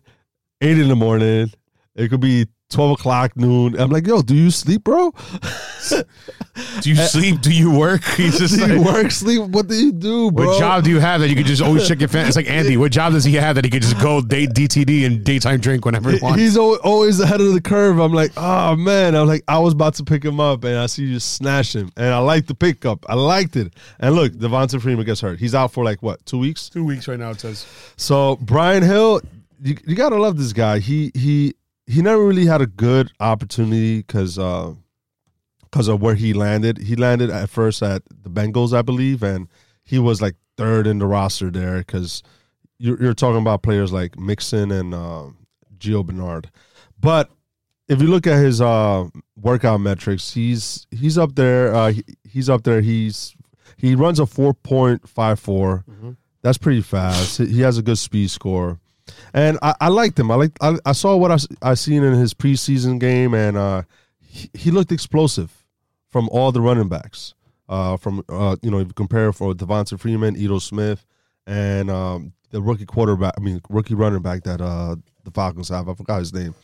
eight 0.61 0.79
in 0.79 0.89
the 0.89 0.97
morning. 0.97 1.51
It 1.95 2.09
could 2.09 2.21
be 2.21 2.47
twelve 2.73 2.93
o'clock 2.93 3.37
noon. 3.37 3.79
I'm 3.79 3.91
like, 3.91 4.07
yo, 4.07 4.23
do 4.23 4.35
you 4.35 4.51
sleep, 4.51 4.85
bro? 4.85 5.13
do 6.81 6.91
you 6.91 6.97
sleep? 6.97 7.41
Do 7.41 7.53
you 7.53 7.77
work? 7.77 8.03
He's 8.17 8.39
just 8.39 8.59
do 8.59 8.75
you 8.75 8.83
work, 8.83 9.11
sleep? 9.11 9.43
What 9.43 9.69
do 9.69 9.75
you 9.75 9.93
do, 9.93 10.31
bro? 10.31 10.47
What 10.47 10.59
job 10.59 10.85
do 10.85 10.91
you 10.91 11.01
have 11.01 11.21
that 11.21 11.29
you 11.29 11.37
could 11.37 11.47
just 11.47 11.63
always 11.63 11.87
check 11.87 12.01
your 12.01 12.09
fan? 12.09 12.27
It's 12.27 12.37
like 12.37 12.51
Andy. 12.51 12.77
What 12.77 12.93
job 12.93 13.13
does 13.13 13.25
he 13.25 13.35
have 13.35 13.55
that 13.57 13.65
he 13.65 13.71
could 13.71 13.83
just 13.83 14.01
go 14.01 14.21
date 14.21 14.51
DTD 14.51 15.07
and 15.07 15.25
daytime 15.25 15.61
drink 15.61 15.85
whenever 15.85 16.11
he 16.11 16.19
wants? 16.21 16.41
He's 16.41 16.57
always 16.57 17.21
ahead 17.21 17.41
of 17.41 17.53
the 17.53 17.61
curve. 17.61 17.99
I'm 17.99 18.13
like, 18.13 18.33
oh 18.37 18.77
man. 18.77 19.15
I'm 19.15 19.27
like, 19.27 19.45
I 19.49 19.59
was 19.59 19.73
about 19.73 19.95
to 19.95 20.05
pick 20.05 20.25
him 20.25 20.41
up, 20.41 20.65
and 20.65 20.77
I 20.77 20.87
see 20.87 21.03
you 21.05 21.15
just 21.15 21.35
snatch 21.35 21.75
him, 21.75 21.91
and 21.97 22.07
I 22.07 22.19
like 22.19 22.47
the 22.47 22.55
pickup. 22.55 23.05
I 23.09 23.15
liked 23.15 23.57
it. 23.57 23.75
And 24.01 24.15
look, 24.15 24.33
Devonta 24.33 24.81
Freeman 24.81 25.05
gets 25.05 25.21
hurt. 25.21 25.39
He's 25.39 25.55
out 25.55 25.73
for 25.73 25.85
like 25.85 26.03
what, 26.03 26.25
two 26.27 26.39
weeks? 26.39 26.69
Two 26.69 26.85
weeks 26.85 27.09
right 27.09 27.19
now. 27.19 27.31
It 27.31 27.41
says. 27.41 27.67
So 27.97 28.37
Brian 28.37 28.83
Hill, 28.83 29.21
you, 29.63 29.77
you 29.87 29.97
gotta 29.97 30.17
love 30.17 30.37
this 30.37 30.53
guy. 30.53 30.79
He 30.79 31.11
he 31.15 31.55
he 31.87 32.03
never 32.03 32.25
really 32.25 32.47
had 32.47 32.61
a 32.61 32.67
good 32.67 33.11
opportunity 33.21 33.99
because 33.99 34.37
because 34.37 35.89
of 35.89 36.03
where 36.03 36.15
he 36.15 36.33
landed. 36.35 36.79
He 36.79 36.97
landed 36.97 37.31
at 37.31 37.49
first 37.49 37.83
at 37.83 38.03
the 38.09 38.31
Bengals, 38.31 38.77
I 38.77 38.83
believe, 38.83 39.23
and 39.23 39.49
he 39.85 39.99
was 39.99 40.21
like 40.21 40.37
third 40.57 40.87
in 40.87 40.99
the 40.99 41.07
roster 41.07 41.51
there 41.51 41.79
because 41.79 42.23
you're, 42.79 43.03
you're 43.03 43.15
talking 43.15 43.41
about 43.41 43.63
players 43.63 43.93
like 43.93 44.19
Mixon 44.19 44.71
and 44.71 44.93
uh, 44.95 45.29
Gio 45.79 46.05
Bernard. 46.05 46.51
But 47.01 47.31
if 47.89 48.01
you 48.01 48.09
look 48.09 48.27
at 48.27 48.39
his 48.39 48.61
uh, 48.61 49.09
workout 49.37 49.81
metrics, 49.81 50.35
he's 50.35 50.87
he's 50.91 51.17
up 51.19 51.35
there. 51.35 51.75
Uh, 51.75 51.93
he, 51.93 52.05
he's 52.25 52.49
up 52.51 52.63
there. 52.65 52.81
He's 52.81 53.35
he 53.77 53.95
runs 53.95 54.21
a 54.21 54.27
four 54.27 54.55
point 54.55 55.09
five 55.09 55.41
four. 55.41 55.85
That's 56.43 56.59
pretty 56.59 56.83
fast. 56.83 57.39
He 57.39 57.61
has 57.63 57.79
a 57.79 57.83
good 57.83 57.99
speed 57.99 58.31
score, 58.31 58.79
and 59.35 59.59
I, 59.63 59.75
I 59.81 59.89
liked 59.89 60.19
him. 60.19 60.31
I 60.31 60.35
like 60.37 60.53
I, 60.61 60.77
I 60.85 60.93
saw 60.93 61.17
what 61.17 61.31
I, 61.31 61.71
I 61.71 61.75
seen 61.75 62.03
in 62.03 62.15
his 62.15 62.35
preseason 62.35 62.99
game, 62.99 63.35
and 63.35 63.57
uh, 63.57 63.83
he, 64.21 64.51
he 64.55 64.71
looked 64.71 64.93
explosive 64.93 65.65
from 66.09 66.29
all 66.31 66.53
the 66.53 66.61
running 66.61 66.89
backs. 66.89 67.35
Uh, 67.69 67.97
from 67.97 68.23
uh, 68.29 68.57
you 68.63 68.71
know, 68.71 68.79
if 68.79 68.89
you 68.89 68.95
compare 68.95 69.33
for 69.33 69.55
Devonta 69.55 69.99
Freeman, 69.99 70.37
Ito 70.37 70.59
Smith, 70.59 71.05
and 71.47 71.91
um, 71.91 72.33
the 72.51 72.61
rookie 72.61 72.85
quarterback. 72.85 73.35
I 73.37 73.41
mean, 73.41 73.61
rookie 73.71 73.95
running 73.95 74.23
back 74.23 74.43
that 74.45 74.61
uh, 74.61 74.97
the 75.25 75.31
Falcons 75.31 75.69
have. 75.71 75.89
I 75.89 75.95
forgot 75.95 76.19
his 76.19 76.35
name, 76.35 76.55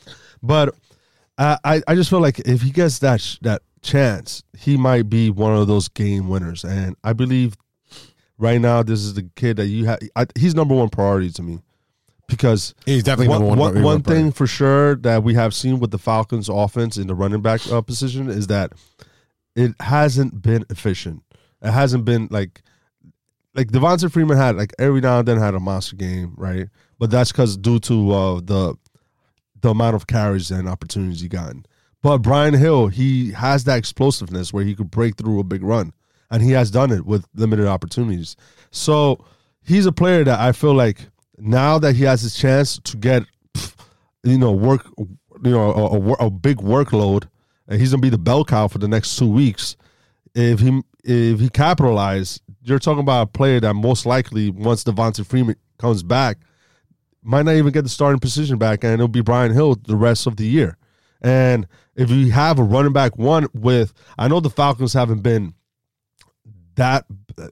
but 0.43 0.75
I 1.39 1.59
I, 1.65 1.83
I 1.89 1.95
just 1.95 2.11
feel 2.11 2.21
like 2.21 2.41
if 2.41 2.63
he 2.63 2.71
gets 2.71 2.99
that 3.01 3.21
sh- 3.21 3.39
that 3.43 3.63
chance, 3.81 4.43
he 4.59 4.77
might 4.77 5.09
be 5.09 5.31
one 5.31 5.55
of 5.55 5.67
those 5.67 5.89
game 5.89 6.29
winners, 6.29 6.65
and 6.65 6.95
I 7.03 7.15
believe 7.15 7.57
right 8.37 8.61
now 8.61 8.83
this 8.83 9.01
is 9.01 9.15
the 9.15 9.29
kid 9.35 9.57
that 9.57 9.67
you 9.67 9.87
have. 9.87 10.01
He's 10.37 10.55
number 10.55 10.75
one 10.75 10.91
priority 10.91 11.31
to 11.31 11.43
me 11.43 11.61
because 12.29 12.75
He's 12.87 13.03
definitely 13.03 13.29
one, 13.29 13.45
one. 13.45 13.59
one, 13.59 13.83
one 13.83 14.03
thing 14.03 14.33
for 14.33 14.47
sure 14.47 14.95
that 14.97 15.23
we 15.25 15.35
have 15.35 15.55
seen 15.55 15.81
with 15.81 15.91
the 15.91 15.99
Falcons 15.99 16.49
offense 16.49 16.97
in 16.97 17.07
the 17.07 17.15
running 17.15 17.41
back 17.43 17.67
uh, 17.73 17.81
position 17.81 18.29
is 18.29 18.47
that 18.49 18.73
it 19.57 19.73
hasn't 19.81 20.41
been 20.41 20.65
efficient. 20.71 21.23
It 21.63 21.73
hasn't 21.73 22.05
been 22.05 22.29
like 22.31 22.63
like 23.55 23.69
Devonta 23.69 24.13
Freeman 24.13 24.37
had 24.37 24.57
like 24.57 24.73
every 24.79 25.01
now 25.01 25.19
and 25.19 25.27
then 25.27 25.39
had 25.39 25.55
a 25.55 25.61
monster 25.61 25.97
game, 25.97 26.35
right? 26.37 26.69
But 26.99 27.11
that's 27.11 27.33
because 27.33 27.57
due 27.57 27.81
to 27.81 28.11
uh, 28.13 28.41
the 28.41 28.77
the 29.61 29.71
amount 29.71 29.97
of 29.97 30.07
carries 30.07 30.51
and 30.51 30.69
opportunities 30.69 31.21
he 31.21 31.29
gotten. 31.29 31.67
But 32.01 32.19
Brian 32.19 32.55
Hill, 32.55 32.87
he 32.87 33.33
has 33.33 33.65
that 33.65 33.79
explosiveness 33.79 34.53
where 34.53 34.65
he 34.65 34.77
could 34.77 34.91
break 34.91 35.17
through 35.17 35.41
a 35.41 35.45
big 35.45 35.65
run, 35.65 35.93
and 36.31 36.43
he 36.43 36.53
has 36.53 36.71
done 36.71 36.93
it 36.93 37.05
with 37.05 37.27
limited 37.35 37.67
opportunities. 37.67 38.37
So 38.71 39.25
he's 39.65 39.87
a 39.87 39.93
player 39.93 40.23
that 40.23 40.39
I 40.39 40.53
feel 40.53 40.75
like 40.75 41.09
now 41.39 41.79
that 41.79 41.95
he 41.95 42.05
has 42.05 42.23
his 42.23 42.35
chance 42.35 42.79
to 42.79 42.97
get, 42.97 43.25
you 44.23 44.39
know, 44.39 44.53
work, 44.53 44.87
you 44.99 45.51
know, 45.51 45.73
a, 45.73 46.25
a, 46.25 46.27
a 46.27 46.31
big 46.31 46.59
workload, 46.59 47.29
and 47.69 47.81
he's 47.81 47.91
gonna 47.91 48.01
be 48.01 48.11
the 48.11 48.19
bell 48.19 48.45
cow 48.45 48.69
for 48.69 48.79
the 48.79 48.89
next 48.89 49.17
two 49.17 49.31
weeks. 49.31 49.77
If 50.35 50.61
he 50.61 50.83
if 51.05 51.41
he 51.41 51.49
capitalize, 51.49 52.41
you're 52.63 52.79
talking 52.79 53.01
about 53.01 53.23
a 53.23 53.27
player 53.27 53.61
that 53.61 53.75
most 53.75 54.07
likely 54.07 54.51
once 54.51 54.85
Devonta 54.85 55.25
Freeman 55.25 55.57
comes 55.79 56.03
back, 56.03 56.39
might 57.23 57.45
not 57.45 57.55
even 57.55 57.73
get 57.73 57.83
the 57.83 57.89
starting 57.89 58.21
position 58.21 58.59
back, 58.59 58.85
and 58.85 58.95
it'll 58.95 59.09
be 59.09 59.21
Brian 59.21 59.53
Hill 59.53 59.75
the 59.75 59.97
rest 59.97 60.27
of 60.27 60.37
the 60.37 60.47
year. 60.47 60.77
And 61.21 61.67
if 61.97 62.11
you 62.11 62.31
have 62.31 62.59
a 62.59 62.63
running 62.63 62.93
back 62.93 63.17
one 63.19 63.49
with, 63.53 63.93
I 64.17 64.29
know 64.29 64.41
the 64.41 64.51
Falcons 64.51 64.93
haven't 64.93 65.23
been 65.23 65.55
that, 66.79 67.05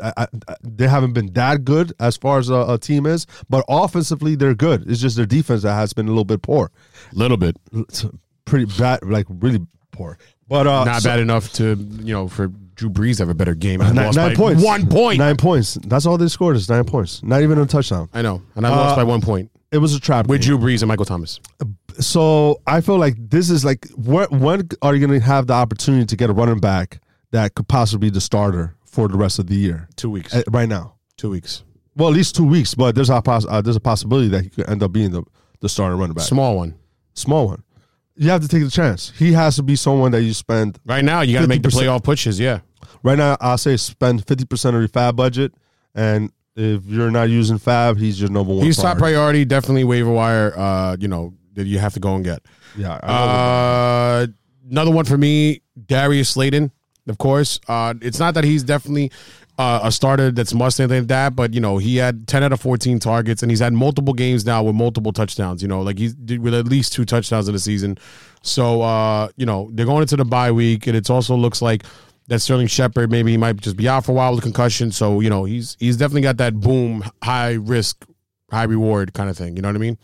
I, 0.03 0.12
I, 0.49 0.55
they 0.62 0.89
haven't 0.89 1.12
been 1.12 1.33
that 1.35 1.64
good 1.64 1.93
as 2.01 2.16
far 2.16 2.39
as 2.39 2.49
a, 2.49 2.64
a 2.68 2.79
team 2.79 3.07
is, 3.07 3.27
but 3.49 3.64
offensively 3.68 4.35
they're 4.35 4.55
good. 4.55 4.91
It's 4.91 5.01
just 5.01 5.16
their 5.16 5.27
defense 5.27 5.62
that 5.62 5.74
has 5.74 5.93
been 5.93 6.07
a 6.07 6.11
little 6.11 6.24
bit 6.24 6.43
poor, 6.43 6.72
little 7.12 7.37
bit. 7.37 7.57
It's 7.72 8.05
pretty 8.45 8.64
bad, 8.79 9.01
like 9.05 9.27
really 9.29 9.61
poor. 9.93 10.18
But 10.49 10.66
uh, 10.66 10.85
Not 10.85 11.03
so- 11.03 11.11
bad 11.11 11.20
enough 11.20 11.53
to 11.55 11.74
you 12.01 12.12
know 12.14 12.29
for 12.29 12.49
Drew 12.77 12.91
Brees 12.91 13.16
to 13.16 13.22
have 13.22 13.29
a 13.31 13.35
better 13.35 13.55
game. 13.55 13.81
And 13.81 13.95
Nine, 13.97 14.07
lost 14.07 14.16
nine 14.16 14.29
by 14.31 14.35
points. 14.35 14.62
One 14.64 14.87
point. 14.89 15.18
Nine 15.18 15.37
points. 15.37 15.74
That's 15.87 16.07
all 16.07 16.18
they 16.18 16.29
scored 16.29 16.57
is 16.57 16.68
nine 16.68 16.85
points. 16.85 17.22
Not 17.22 17.43
even 17.43 17.59
a 17.59 17.66
touchdown. 17.66 18.09
I 18.14 18.22
know, 18.22 18.43
and 18.55 18.66
I 18.66 18.70
lost 18.70 18.93
Uh, 18.93 18.97
by 18.97 19.05
one 19.05 19.20
point 19.20 19.51
It 19.72 19.79
was 19.79 19.95
a 19.95 20.01
trap. 20.01 20.27
with 20.29 20.43
game. 20.43 20.57
Drew 20.57 20.59
Brees 20.59 20.83
and 20.83 20.89
Michael 20.89 21.05
Thomas. 21.05 21.41
So 21.99 22.61
I 22.66 22.81
feel 22.83 22.99
like 22.99 23.14
this 23.18 23.49
is 23.51 23.64
like 23.64 23.89
where, 23.97 24.27
when 24.31 24.68
are 24.83 24.95
you 24.95 25.05
going 25.05 25.18
to 25.18 25.24
have 25.27 25.47
the 25.49 25.55
opportunity 25.55 26.05
to 26.07 26.16
get 26.16 26.29
a 26.31 26.33
running 26.33 26.61
back 26.61 27.01
that 27.33 27.55
could 27.55 27.66
possibly 27.66 28.09
be 28.09 28.14
the 28.14 28.20
starter 28.20 28.76
for 28.87 29.09
the 29.09 29.16
rest 29.16 29.39
of 29.39 29.47
the 29.49 29.55
year? 29.57 29.89
Two 29.97 30.11
weeks. 30.11 30.34
Uh, 30.34 30.43
right 30.51 30.68
now. 30.68 30.95
Two 31.16 31.30
weeks. 31.30 31.62
Well, 31.97 32.09
at 32.09 32.14
least 32.14 32.37
two 32.37 32.47
weeks, 32.47 32.74
but 32.74 32.95
there's 32.95 33.09
a 33.11 33.20
poss- 33.22 33.47
uh, 33.49 33.61
there's 33.62 33.76
a 33.76 33.80
possibility 33.80 34.28
that 34.28 34.43
he 34.43 34.51
could 34.51 34.68
end 34.68 34.82
up 34.82 34.93
being 34.93 35.11
the 35.12 35.22
the 35.61 35.68
starting 35.68 35.99
running 35.99 36.14
back. 36.14 36.26
Small 36.26 36.57
one. 36.57 36.74
Small 37.14 37.47
one. 37.49 37.62
You 38.16 38.28
have 38.30 38.43
to 38.43 38.49
take 38.49 38.62
the 38.62 38.70
chance. 38.70 39.12
He 39.18 39.32
has 39.32 39.57
to 39.57 39.62
be 39.62 39.76
someone 39.76 40.12
that 40.12 40.22
you 40.22 40.32
spend 40.34 40.78
Right 40.87 41.05
now, 41.05 41.20
you 41.22 41.34
got 41.34 41.43
to 41.43 41.47
make 41.49 41.62
the 41.62 41.68
50%. 41.68 41.72
playoff 41.82 42.03
pushes. 42.05 42.39
Yeah. 42.41 42.61
right 43.03 43.16
now. 43.18 43.37
I'll 43.41 43.59
say 43.59 43.76
spend 43.78 44.26
fifty 44.26 44.45
percent 44.45 44.76
of 44.76 44.82
your 44.82 44.89
fab 44.89 45.16
budget, 45.16 45.53
and 45.95 46.30
if 46.55 46.84
you're 46.87 47.11
not 47.11 47.28
using 47.30 47.59
fab, 47.59 47.97
he's 47.99 48.20
your 48.20 48.30
number 48.30 48.53
one. 48.55 48.64
He's 48.64 48.76
top 48.76 48.99
priority. 48.99 49.14
priority. 49.14 49.45
Definitely 49.47 49.84
waiver 49.84 50.11
wire. 50.11 50.53
Uh, 50.57 50.97
you 51.01 51.09
know 51.09 51.32
that 51.55 51.66
you 51.66 51.78
have 51.78 51.95
to 51.95 52.01
go 52.01 52.14
and 52.14 52.24
get. 52.24 52.43
Yeah, 52.76 52.93
Uh, 52.97 54.26
another 54.70 54.91
one 54.91 55.05
for 55.07 55.16
me, 55.16 55.62
Darius 55.87 56.28
Slayton. 56.30 56.70
Of 57.09 57.19
course, 57.19 57.61
uh, 57.69 57.95
it's 58.01 58.19
not 58.19 58.35
that 58.35 58.45
he's 58.45 58.65
definitely 58.65 59.13
uh, 59.59 59.81
a 59.85 59.93
starter 59.93 60.31
that's 60.31 60.53
must 60.53 60.79
anything 60.81 61.03
like 61.03 61.09
that, 61.09 61.37
but 61.37 61.55
you 61.55 61.61
know 61.61 61.79
he 61.79 61.97
had 61.97 62.27
ten 62.29 62.43
out 62.43 62.53
of 62.53 62.61
fourteen 62.61 62.99
targets, 62.99 63.43
and 63.43 63.51
he's 63.51 63.61
had 63.61 63.73
multiple 63.73 64.13
games 64.13 64.45
now 64.45 64.63
with 64.63 64.75
multiple 64.75 65.13
touchdowns. 65.13 65.63
You 65.63 65.69
know, 65.69 65.81
like 65.81 65.99
he's 65.99 66.15
did 66.15 66.41
with 66.41 66.55
at 66.55 66.67
least 66.67 66.93
two 66.93 67.05
touchdowns 67.05 67.49
in 67.49 67.55
the 67.55 67.59
season. 67.59 67.97
So 68.43 68.83
uh, 68.83 69.29
you 69.37 69.47
know 69.47 69.71
they're 69.73 69.87
going 69.87 70.03
into 70.03 70.17
the 70.17 70.25
bye 70.25 70.53
week, 70.53 70.87
and 70.87 70.97
it 70.97 71.09
also 71.09 71.35
looks 71.37 71.63
like 71.63 71.85
that 72.29 72.41
Sterling 72.41 72.67
Shepard 72.67 73.11
maybe 73.11 73.31
he 73.31 73.37
might 73.37 73.57
just 73.57 73.77
be 73.77 73.89
out 73.89 74.05
for 74.05 74.13
a 74.13 74.15
while 74.15 74.35
with 74.35 74.43
concussion. 74.43 74.93
So 74.93 75.21
you 75.21 75.31
know 75.31 75.45
he's 75.45 75.77
he's 75.81 75.97
definitely 75.97 76.23
got 76.23 76.37
that 76.37 76.61
boom, 76.61 77.05
high 77.23 77.55
risk, 77.55 78.05
high 78.51 78.65
reward 78.65 79.15
kind 79.15 79.31
of 79.31 79.39
thing. 79.39 79.57
You 79.57 79.63
know 79.63 79.69
what 79.69 79.77
I 79.77 79.81
mean? 79.81 79.97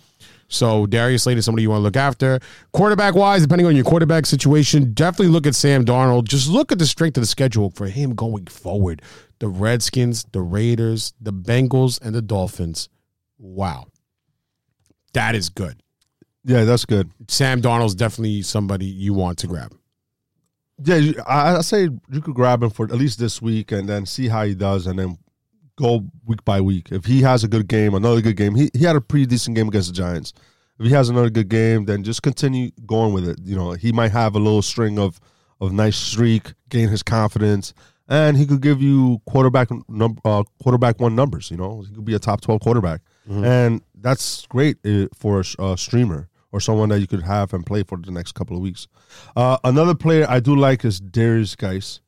So 0.53 0.87
Darius 0.87 1.23
Slayton 1.23 1.39
is 1.39 1.45
somebody 1.45 1.63
you 1.63 1.71
want 1.71 1.81
to 1.81 1.85
look 1.85 1.97
after. 1.97 2.39
Quarterback 2.73 3.15
wise, 3.15 3.43
depending 3.43 3.67
on 3.67 3.75
your 3.75 3.85
quarterback 3.85 4.27
situation, 4.27 4.93
definitely 4.93 5.29
look 5.29 5.47
at 5.47 5.55
Sam 5.55 5.85
Darnold. 5.85 6.25
Just 6.25 6.49
look 6.49 6.71
at 6.71 6.79
the 6.79 6.87
strength 6.87 7.17
of 7.17 7.23
the 7.23 7.27
schedule 7.27 7.71
for 7.71 7.87
him 7.87 8.15
going 8.15 8.47
forward. 8.47 9.01
The 9.39 9.49
Redskins, 9.49 10.25
the 10.33 10.43
Raiders, 10.43 11.15
the 11.21 11.33
Bengals, 11.33 12.01
and 12.03 12.15
the 12.15 12.23
Dolphins. 12.23 12.89
Wow. 13.39 13.87
That 15.15 15.35
is 15.35 15.49
good. 15.49 15.83
Yeah, 16.45 16.65
that's 16.65 16.85
good. 16.85 17.11
Sam 17.29 17.63
Darnold's 17.63 17.95
definitely 17.95 18.43
somebody 18.43 18.87
you 18.87 19.15
want 19.15 19.39
to 19.39 19.47
grab. 19.47 19.75
Yeah, 20.85 21.13
I, 21.27 21.57
I 21.57 21.61
say 21.61 21.89
you 22.11 22.21
could 22.21 22.35
grab 22.35 22.63
him 22.63 22.71
for 22.71 22.85
at 22.85 22.93
least 22.93 23.19
this 23.19 23.41
week 23.41 23.73
and 23.73 23.89
then 23.89 24.05
see 24.05 24.29
how 24.29 24.45
he 24.45 24.55
does, 24.55 24.87
and 24.87 24.99
then 24.99 25.19
go 25.77 26.05
week 26.27 26.45
by 26.45 26.61
week. 26.61 26.91
If 26.93 27.05
he 27.05 27.23
has 27.23 27.45
a 27.45 27.49
good 27.49 27.69
game, 27.69 27.95
another 27.95 28.21
good 28.21 28.37
game, 28.37 28.55
he 28.55 28.71
he 28.75 28.85
had 28.85 28.97
a 28.97 29.01
pretty 29.01 29.27
decent 29.27 29.57
game 29.57 29.69
against 29.69 29.89
the 29.89 29.95
Giants. 29.95 30.33
If 30.79 30.87
he 30.87 30.93
has 30.93 31.09
another 31.09 31.31
good 31.31 31.49
game, 31.49 31.85
then 31.85 32.03
just 32.03 32.23
continue 32.23 32.71
going 32.87 33.13
with 33.13 33.29
it. 33.29 33.39
You 33.45 33.55
know, 33.57 33.73
he 33.73 33.93
might 33.93 34.11
have 34.13 34.35
a 34.35 34.39
little 34.39 34.63
string 34.63 34.99
of 34.99 35.21
of 35.61 35.73
nice 35.73 35.97
streak, 35.97 36.55
gain 36.71 36.89
his 36.89 37.03
confidence, 37.03 37.73
and 38.09 38.37
he 38.37 38.47
could 38.47 38.61
give 38.63 38.83
you 38.83 39.21
quarterback 39.27 39.69
num- 39.89 40.19
uh, 40.25 40.43
quarterback 40.63 41.01
one 41.01 41.15
numbers. 41.15 41.51
You 41.51 41.57
know, 41.57 41.83
he 41.83 41.95
could 41.95 42.05
be 42.05 42.15
a 42.15 42.19
top 42.19 42.41
twelve 42.41 42.61
quarterback, 42.61 43.01
and 43.29 43.81
that's 43.95 44.47
great 44.47 44.79
uh, 44.85 45.07
for 45.15 45.43
a, 45.59 45.65
a 45.65 45.79
streamer 45.79 46.29
or 46.51 46.61
someone 46.61 46.89
that 46.91 46.99
you 47.01 47.07
could 47.07 47.23
have 47.23 47.55
and 47.55 47.65
play 47.65 47.83
for 47.83 47.97
the 47.97 48.11
next 48.11 48.33
couple 48.33 48.57
of 48.57 48.63
weeks. 48.63 48.89
Uh, 49.37 49.57
another 49.65 49.95
player 49.95 50.27
I 50.29 50.41
do 50.41 50.55
like 50.57 50.85
is 50.85 51.01
Derrius 51.01 51.57
Guice. 51.57 52.01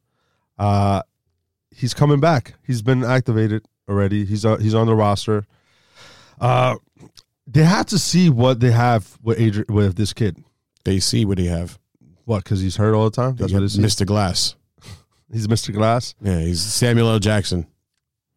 Uh, 0.59 1.03
he's 1.75 1.95
coming 1.95 2.21
back. 2.21 2.55
He's 2.67 2.83
been 2.83 3.05
activated 3.05 3.67
already. 3.89 4.25
He's 4.25 4.45
uh, 4.45 4.57
he's 4.57 4.75
on 4.75 4.87
the 4.87 4.95
roster. 4.95 5.47
Uh, 6.41 6.77
they 7.47 7.65
have 7.65 7.87
to 7.87 7.99
see 7.99 8.31
what 8.31 8.61
they 8.61 8.71
have 8.71 9.19
with 9.23 9.39
Adrian, 9.39 9.67
with 9.69 9.97
this 9.97 10.13
kid. 10.13 10.43
They 10.85 11.01
see 11.01 11.25
what 11.25 11.39
he 11.39 11.47
have. 11.47 11.79
What? 12.25 12.45
Because 12.45 12.61
he's 12.61 12.77
hurt 12.77 12.95
all 12.95 13.05
the 13.05 13.17
time. 13.17 13.37
That's 13.37 13.53
what 13.53 13.63
it 13.63 13.67
is. 13.67 13.79
Mr. 13.79 14.07
Glass. 14.07 14.57
He's 15.33 15.49
Mr. 15.49 15.75
Glass. 15.75 16.15
Yeah, 16.21 16.39
he's 16.41 16.63
Samuel 16.63 17.09
L. 17.09 17.19
Jackson. 17.19 17.67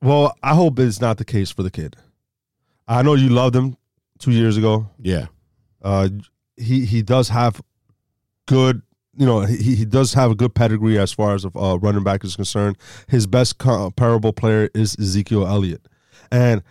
Well, 0.01 0.35
I 0.41 0.55
hope 0.55 0.79
it's 0.79 0.99
not 0.99 1.17
the 1.17 1.25
case 1.25 1.51
for 1.51 1.61
the 1.61 1.69
kid. 1.69 1.95
I 2.87 3.03
know 3.03 3.13
you 3.13 3.29
loved 3.29 3.55
him 3.55 3.77
two 4.17 4.31
years 4.31 4.57
ago. 4.57 4.89
Yeah. 4.97 5.27
Uh, 5.83 6.09
he 6.55 6.85
he 6.85 7.03
does 7.03 7.29
have 7.29 7.61
good, 8.47 8.81
you 9.17 9.25
know, 9.25 9.41
he, 9.41 9.75
he 9.75 9.85
does 9.85 10.13
have 10.13 10.31
a 10.31 10.35
good 10.35 10.53
pedigree 10.53 10.97
as 10.99 11.11
far 11.11 11.33
as 11.33 11.45
uh, 11.45 11.77
running 11.79 12.03
back 12.03 12.23
is 12.23 12.35
concerned. 12.35 12.77
His 13.07 13.25
best 13.27 13.57
comparable 13.57 14.31
player 14.33 14.69
is 14.73 14.95
Ezekiel 14.99 15.47
Elliott, 15.47 15.87
and 16.31 16.63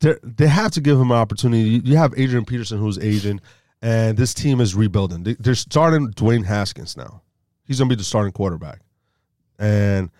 they 0.00 0.46
have 0.46 0.70
to 0.72 0.80
give 0.80 1.00
him 1.00 1.10
an 1.10 1.16
opportunity. 1.16 1.80
You- 1.84 1.96
have 1.96 2.14
Adrian 2.16 2.44
Peterson 2.44 2.78
who's 2.78 2.98
aging, 2.98 3.40
and 3.82 4.16
this 4.16 4.34
team 4.34 4.60
is 4.60 4.74
rebuilding. 4.74 5.24
They, 5.24 5.34
they're 5.34 5.54
starting 5.54 6.08
Dwayne 6.12 6.44
Haskins 6.44 6.96
now. 6.96 7.22
He's 7.64 7.78
gonna 7.78 7.88
be 7.88 7.94
the 7.96 8.04
starting 8.04 8.32
quarterback, 8.32 8.80
and 9.58 10.10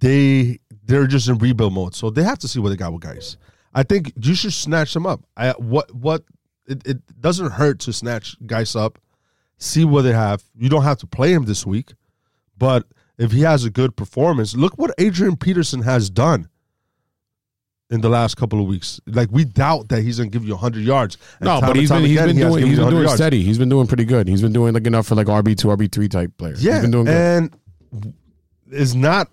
they 0.00 0.58
they're 0.84 1.06
just 1.06 1.28
in 1.28 1.38
rebuild 1.38 1.72
mode. 1.72 1.94
So 1.94 2.10
they 2.10 2.22
have 2.22 2.38
to 2.40 2.48
see 2.48 2.58
what 2.60 2.70
they 2.70 2.76
got 2.76 2.92
with 2.92 3.02
Guice. 3.02 3.36
I 3.74 3.82
think 3.82 4.12
you 4.20 4.34
should 4.34 4.52
snatch 4.52 4.94
them 4.94 5.06
up. 5.06 5.22
I 5.36 5.50
what 5.52 5.94
what 5.94 6.24
it, 6.66 6.86
it 6.86 7.20
doesn't 7.20 7.50
hurt 7.52 7.80
to 7.80 7.92
snatch 7.92 8.36
Guice 8.46 8.74
up, 8.74 8.98
see 9.58 9.84
what 9.84 10.02
they 10.02 10.12
have. 10.12 10.42
You 10.56 10.68
don't 10.68 10.82
have 10.82 10.98
to 10.98 11.06
play 11.06 11.32
him 11.32 11.44
this 11.44 11.64
week, 11.66 11.92
but 12.58 12.84
if 13.18 13.32
he 13.32 13.40
has 13.42 13.64
a 13.64 13.70
good 13.70 13.96
performance, 13.96 14.54
look 14.56 14.76
what 14.78 14.92
Adrian 14.98 15.36
Peterson 15.36 15.82
has 15.82 16.10
done 16.10 16.48
in 17.90 18.00
the 18.00 18.08
last 18.08 18.36
couple 18.36 18.60
of 18.60 18.66
weeks. 18.66 19.00
Like 19.06 19.28
we 19.30 19.44
doubt 19.44 19.88
that 19.90 20.02
he's 20.02 20.18
gonna 20.18 20.30
give 20.30 20.44
you 20.44 20.56
hundred 20.56 20.84
yards. 20.84 21.16
And 21.38 21.46
No, 21.46 21.60
but 21.60 21.76
he's 21.76 21.90
been 21.90 22.02
he's 22.02 22.12
again, 22.12 22.28
been 22.28 22.36
doing 22.38 22.66
he's 22.66 22.78
been 22.78 22.90
doing 22.90 23.02
yards. 23.02 23.14
steady. 23.14 23.42
He's 23.42 23.58
been 23.58 23.68
doing 23.68 23.86
pretty 23.86 24.04
good. 24.04 24.26
He's 24.26 24.42
been 24.42 24.52
doing 24.52 24.74
like 24.74 24.86
enough 24.86 25.06
for 25.06 25.14
like 25.14 25.26
RB 25.28 25.56
two, 25.56 25.68
RB 25.68 25.90
three 25.92 26.08
type 26.08 26.36
players. 26.38 26.64
Yeah, 26.64 26.72
he's 26.74 26.82
been 26.82 26.90
doing 26.90 27.04
good. 27.04 27.14
and 27.14 28.14
it's 28.70 28.94
not 28.94 29.28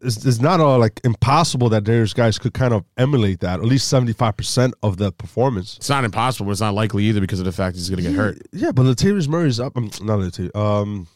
it's, 0.00 0.24
it's 0.24 0.40
not 0.40 0.60
all 0.60 0.78
like 0.78 1.00
impossible 1.04 1.68
that 1.70 1.84
Derrius 1.84 2.14
Guice 2.14 2.38
could 2.38 2.54
kind 2.54 2.72
of 2.72 2.84
emulate 2.96 3.40
that. 3.40 3.60
At 3.60 3.64
least 3.64 3.88
seventy 3.88 4.12
five 4.12 4.36
percent 4.36 4.74
of 4.82 4.96
the 4.96 5.12
performance. 5.12 5.76
It's 5.76 5.88
not 5.88 6.04
impossible, 6.04 6.46
but 6.46 6.52
it's 6.52 6.60
not 6.60 6.74
likely 6.74 7.04
either 7.04 7.20
because 7.20 7.40
of 7.40 7.46
the 7.46 7.52
fact 7.52 7.76
he's 7.76 7.90
going 7.90 8.02
to 8.02 8.08
get 8.08 8.16
hurt. 8.16 8.38
Yeah, 8.52 8.72
but 8.72 8.84
Latavius 8.84 9.28
Murray's 9.28 9.60
up. 9.60 9.76
Um, 9.76 9.90
not 10.02 10.20
Latavius. 10.20 10.54
Um, 10.56 11.08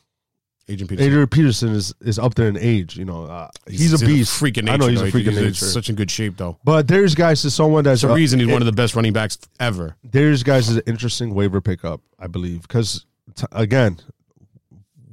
Agent 0.68 0.90
Peterson. 0.90 1.10
Adrian 1.10 1.28
Peterson 1.28 1.68
is 1.70 1.92
is 2.00 2.18
up 2.18 2.34
there 2.34 2.48
in 2.48 2.56
age. 2.56 2.96
You 2.96 3.04
know, 3.04 3.24
uh, 3.24 3.48
he's, 3.68 4.00
a 4.00 4.04
in 4.04 4.12
beast. 4.12 4.40
freaking 4.40 4.64
nature. 4.64 4.72
I 4.72 4.76
know 4.76 4.86
he's 4.86 5.00
though. 5.00 5.06
a 5.06 5.10
freaking 5.10 5.30
he's 5.30 5.38
in 5.38 5.44
nature. 5.44 5.64
such 5.66 5.88
in 5.90 5.96
good 5.96 6.10
shape 6.10 6.36
though. 6.36 6.58
but 6.64 6.86
there's 6.86 7.14
guys 7.14 7.44
is 7.44 7.54
someone 7.54 7.84
that's 7.84 8.04
a 8.04 8.12
reason 8.12 8.38
he's 8.38 8.48
one 8.48 8.62
of 8.62 8.66
the 8.66 8.72
best 8.72 8.94
running 8.94 9.12
backs 9.12 9.38
ever. 9.58 9.96
Derrius 10.06 10.44
Guice 10.44 10.68
is 10.68 10.76
an 10.76 10.82
interesting 10.86 11.34
waiver 11.34 11.60
pickup, 11.60 12.00
I 12.18 12.28
believe, 12.28 12.62
because 12.62 13.06
t- 13.34 13.46
again, 13.50 13.98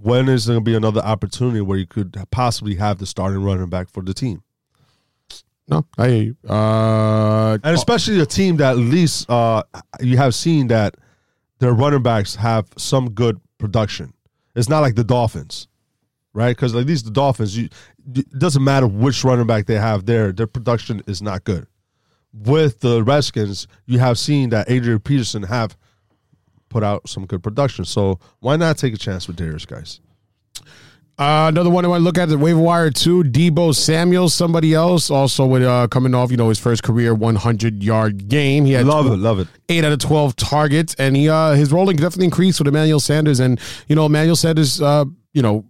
when 0.01 0.29
is 0.29 0.45
there 0.45 0.55
going 0.55 0.65
to 0.65 0.71
be 0.71 0.75
another 0.75 1.01
opportunity 1.01 1.61
where 1.61 1.77
you 1.77 1.87
could 1.87 2.15
possibly 2.31 2.75
have 2.75 2.97
the 2.97 3.05
starting 3.05 3.43
running 3.43 3.69
back 3.69 3.89
for 3.89 4.01
the 4.01 4.13
team? 4.13 4.43
No, 5.67 5.85
I 5.97 6.07
hear 6.09 6.23
you. 6.23 6.37
Uh, 6.49 7.57
and 7.63 7.75
especially 7.75 8.19
a 8.19 8.25
team 8.25 8.57
that 8.57 8.71
at 8.71 8.77
least 8.77 9.29
uh, 9.29 9.63
you 9.99 10.17
have 10.17 10.33
seen 10.33 10.67
that 10.67 10.95
their 11.59 11.73
running 11.73 12.01
backs 12.01 12.35
have 12.35 12.67
some 12.77 13.11
good 13.11 13.39
production. 13.57 14.13
It's 14.55 14.69
not 14.69 14.79
like 14.79 14.95
the 14.95 15.03
Dolphins, 15.03 15.67
right? 16.33 16.55
Because 16.55 16.75
at 16.75 16.85
least 16.85 17.05
the 17.05 17.11
Dolphins, 17.11 17.55
you, 17.55 17.69
it 18.15 18.39
doesn't 18.39 18.63
matter 18.63 18.87
which 18.87 19.23
running 19.23 19.45
back 19.45 19.67
they 19.67 19.75
have 19.75 20.05
there, 20.05 20.31
their 20.31 20.47
production 20.47 21.03
is 21.05 21.21
not 21.21 21.43
good. 21.43 21.67
With 22.33 22.79
the 22.79 23.03
Redskins, 23.03 23.67
you 23.85 23.99
have 23.99 24.17
seen 24.17 24.49
that 24.49 24.69
Adrian 24.69 24.99
Peterson 24.99 25.43
have 25.43 25.77
put 26.69 26.83
out 26.83 27.07
some 27.09 27.25
good 27.25 27.43
production. 27.43 27.85
So 27.85 28.19
why 28.39 28.55
not 28.55 28.77
take 28.77 28.93
a 28.93 28.97
chance 28.97 29.27
with 29.27 29.37
Derrius 29.37 29.67
Guice? 29.67 29.99
Uh, 31.17 31.47
another 31.49 31.69
one 31.69 31.83
I 31.83 31.89
want 31.89 31.99
to 31.99 32.03
look 32.05 32.17
at 32.17 32.29
the 32.29 32.37
waiver 32.37 32.61
wire 32.61 32.91
too. 32.91 33.23
Deebo 33.23 33.75
Samuel, 33.75 34.29
somebody 34.29 34.73
else, 34.73 35.11
also 35.11 35.45
with 35.45 35.63
uh, 35.63 35.89
coming 35.89 36.15
off, 36.15 36.31
you 36.31 36.37
know, 36.37 36.47
his 36.47 36.59
first 36.59 36.81
career 36.81 37.13
100 37.13 37.83
yard 37.83 38.29
game. 38.29 38.63
He 38.63 38.71
had 38.71 38.85
Love 38.85 39.07
it, 39.07 39.17
love 39.17 39.39
it. 39.39 39.49
eight 39.67 39.83
out 39.83 39.91
of 39.91 39.99
12 39.99 40.37
targets, 40.37 40.95
and 40.97 41.17
he 41.17 41.27
uh, 41.27 41.55
his 41.55 41.73
rolling 41.73 41.97
definitely 41.97 42.23
increased 42.25 42.59
with 42.61 42.69
Emmanuel 42.69 43.01
Sanders. 43.01 43.41
And 43.41 43.59
you 43.89 43.97
know, 43.97 44.05
Emmanuel 44.05 44.37
Sanders, 44.37 44.81
uh, 44.81 45.03
you 45.33 45.41
know, 45.41 45.65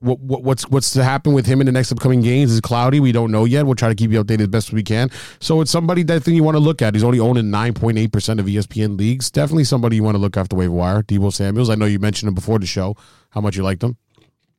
what, 0.00 0.18
what 0.20 0.42
what's 0.42 0.68
what's 0.68 0.92
to 0.94 1.04
happen 1.04 1.32
with 1.34 1.46
him 1.46 1.60
in 1.60 1.66
the 1.66 1.72
next 1.72 1.92
upcoming 1.92 2.22
games 2.22 2.50
is 2.52 2.60
cloudy. 2.60 3.00
We 3.00 3.12
don't 3.12 3.30
know 3.30 3.44
yet. 3.44 3.66
We'll 3.66 3.74
try 3.74 3.88
to 3.90 3.94
keep 3.94 4.10
you 4.10 4.22
updated 4.22 4.40
as 4.40 4.48
best 4.48 4.72
we 4.72 4.82
can. 4.82 5.10
So 5.40 5.60
it's 5.60 5.70
somebody 5.70 6.02
that 6.04 6.16
I 6.16 6.18
think 6.18 6.36
you 6.36 6.42
want 6.42 6.56
to 6.56 6.60
look 6.60 6.80
at. 6.82 6.94
He's 6.94 7.04
only 7.04 7.20
owned 7.20 7.38
in 7.38 7.50
9.8 7.50 8.10
percent 8.12 8.40
of 8.40 8.46
ESPN 8.46 8.98
leagues. 8.98 9.30
Definitely 9.30 9.64
somebody 9.64 9.96
you 9.96 10.02
want 10.02 10.14
to 10.14 10.20
look 10.20 10.36
after 10.36 10.56
waiver 10.56 10.72
wire. 10.72 11.02
Deebo 11.02 11.32
Samuels. 11.32 11.70
I 11.70 11.74
know 11.74 11.84
you 11.84 11.98
mentioned 11.98 12.28
him 12.28 12.34
before 12.34 12.58
the 12.58 12.66
show. 12.66 12.96
How 13.30 13.40
much 13.40 13.56
you 13.56 13.62
liked 13.62 13.82
him? 13.82 13.96